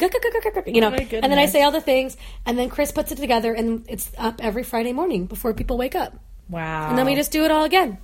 know, 0.81 0.91
Oh 0.91 0.95
and 1.13 1.31
then 1.31 1.37
I 1.39 1.45
say 1.45 1.61
all 1.63 1.71
the 1.71 1.81
things, 1.81 2.17
and 2.45 2.57
then 2.57 2.69
Chris 2.69 2.91
puts 2.91 3.11
it 3.11 3.17
together, 3.17 3.53
and 3.53 3.85
it's 3.87 4.11
up 4.17 4.43
every 4.43 4.63
Friday 4.63 4.93
morning 4.93 5.25
before 5.27 5.53
people 5.53 5.77
wake 5.77 5.95
up, 5.95 6.13
Wow. 6.49 6.89
and 6.89 6.97
then 6.97 7.05
we 7.05 7.15
just 7.15 7.31
do 7.31 7.43
it 7.45 7.51
all 7.51 7.63
again. 7.63 7.97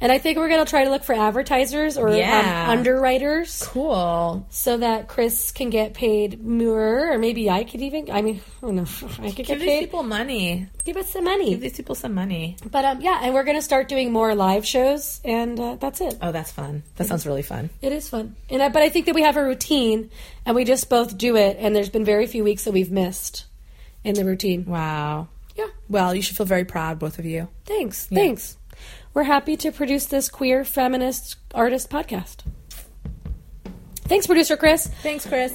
And 0.00 0.12
I 0.12 0.18
think 0.18 0.36
we're 0.36 0.48
going 0.48 0.62
to 0.62 0.68
try 0.68 0.84
to 0.84 0.90
look 0.90 1.02
for 1.04 1.14
advertisers 1.14 1.96
or 1.96 2.10
Yeah. 2.10 2.64
um, 2.66 2.78
underwriters 2.78 3.62
cool. 3.66 4.44
so 4.50 4.76
that 4.78 5.08
Chris 5.08 5.50
can 5.52 5.70
get 5.70 5.94
paid 5.94 6.44
more, 6.44 7.12
or 7.12 7.18
maybe 7.18 7.48
I 7.48 7.64
could 7.64 7.80
even. 7.80 8.10
I 8.10 8.20
mean, 8.20 8.40
I 8.62 8.66
don't 8.66 8.76
know. 8.76 8.82
I 9.22 9.28
could 9.30 9.36
Give 9.36 9.46
get 9.46 9.58
these 9.60 9.68
paid. 9.68 9.80
people 9.80 10.02
money. 10.02 10.66
Give 10.84 10.96
us 10.98 11.08
some 11.10 11.24
money. 11.24 11.50
Give 11.50 11.60
these 11.60 11.76
people 11.76 11.94
some 11.94 12.12
money. 12.12 12.56
But 12.70 12.84
um, 12.84 13.00
yeah, 13.00 13.20
and 13.22 13.32
we're 13.32 13.44
gonna 13.44 13.62
start 13.62 13.88
doing 13.88 14.12
more 14.12 14.34
live 14.34 14.66
shows, 14.66 15.20
and 15.24 15.58
uh, 15.58 15.76
that's 15.76 16.00
it. 16.02 16.18
Oh, 16.20 16.32
that's 16.32 16.50
fun. 16.52 16.82
That 16.96 17.06
sounds 17.06 17.24
really 17.26 17.42
fun. 17.42 17.70
It 17.80 17.92
is 17.92 18.08
fun, 18.08 18.34
and 18.50 18.62
I, 18.62 18.68
but 18.68 18.82
I 18.82 18.90
think 18.90 19.06
that 19.06 19.14
we 19.14 19.22
have 19.22 19.36
a 19.38 19.44
routine, 19.44 20.10
and 20.44 20.54
we 20.56 20.64
just 20.64 20.90
both 20.90 21.16
do 21.16 21.36
it. 21.36 21.56
And 21.58 21.74
there's 21.74 21.88
been 21.88 22.04
very 22.04 22.26
few 22.26 22.44
weeks 22.44 22.64
that 22.64 22.72
we've 22.72 22.90
missed 22.90 23.46
in 24.02 24.14
the 24.16 24.24
routine. 24.24 24.64
Wow. 24.66 25.28
Yeah, 25.56 25.66
Well, 25.88 26.16
you 26.16 26.20
should 26.20 26.36
feel 26.36 26.46
very 26.46 26.64
proud, 26.64 26.98
both 26.98 27.20
of 27.20 27.24
you. 27.24 27.46
thanks, 27.64 28.06
thanks. 28.06 28.56
We're 29.14 29.22
happy 29.22 29.56
to 29.58 29.70
produce 29.70 30.06
this 30.06 30.28
queer 30.28 30.64
feminist 30.64 31.36
artist 31.54 31.88
podcast. 31.88 32.38
Thanks, 33.94 34.26
producer 34.26 34.56
Chris. 34.56 34.88
Thanks, 35.02 35.24
Chris. 35.24 35.52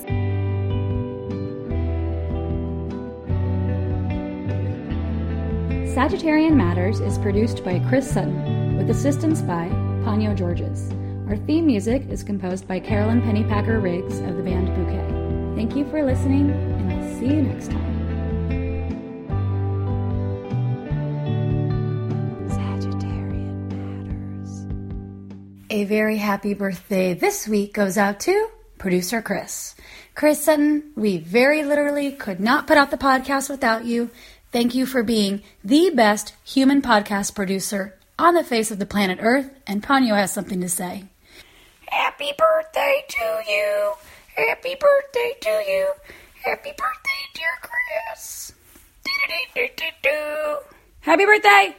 Sagittarian 5.93 6.55
Matters 6.55 7.01
is 7.01 7.18
produced 7.18 7.66
by 7.66 7.80
Chris 7.89 8.10
Sutton 8.10 8.78
with 8.78 8.89
assistance 8.89 9.41
by 9.41 9.68
Ponyo 10.05 10.34
Georges. 10.34 10.89
Our 11.28 11.36
theme 11.36 11.66
music 11.66 12.03
is 12.10 12.24
composed 12.24 12.66
by 12.66 12.80
Carolyn 12.80 13.22
Pennypacker 13.22 13.84
Riggs 13.84 14.20
of 14.20 14.38
the 14.38 14.43
band 14.43 14.68
Bouquet. 14.74 15.55
Thank 15.57 15.76
you 15.76 15.84
for 15.91 16.01
listening, 16.03 16.49
and 16.51 16.93
I'll 16.93 17.20
see 17.20 17.26
you 17.26 17.41
next 17.41 17.70
time. 17.70 17.88
A 25.80 25.86
very 25.86 26.17
happy 26.17 26.53
birthday 26.53 27.13
this 27.13 27.47
week 27.47 27.73
goes 27.73 27.97
out 27.97 28.19
to 28.27 28.49
producer 28.77 29.21
Chris. 29.21 29.75
Chris 30.13 30.43
Sutton, 30.43 30.91
we 30.97 31.19
very 31.19 31.63
literally 31.63 32.11
could 32.11 32.41
not 32.41 32.67
put 32.67 32.77
out 32.77 32.91
the 32.91 32.97
podcast 32.97 33.49
without 33.49 33.86
you. 33.86 34.09
Thank 34.51 34.75
you 34.75 34.86
for 34.86 35.03
being 35.03 35.41
the 35.63 35.89
best 35.95 36.34
human 36.43 36.82
podcast 36.82 37.34
producer 37.34 37.97
on 38.19 38.34
the 38.34 38.43
face 38.43 38.71
of 38.71 38.80
the 38.80 38.86
planet 38.86 39.19
Earth, 39.21 39.49
and 39.65 39.82
Ponyo 39.82 40.17
has 40.17 40.34
something 40.34 40.59
to 40.59 40.67
say. 40.67 41.05
Happy 41.88 42.34
birthday 42.38 43.05
to 43.07 43.41
you! 43.47 43.93
Happy 44.36 44.75
birthday 44.75 45.34
to 45.39 45.63
you! 45.65 45.93
Happy 46.43 46.73
birthday, 46.77 47.23
dear 47.34 47.55
Chris! 47.61 48.51
Happy 50.99 51.25
birthday! 51.25 51.73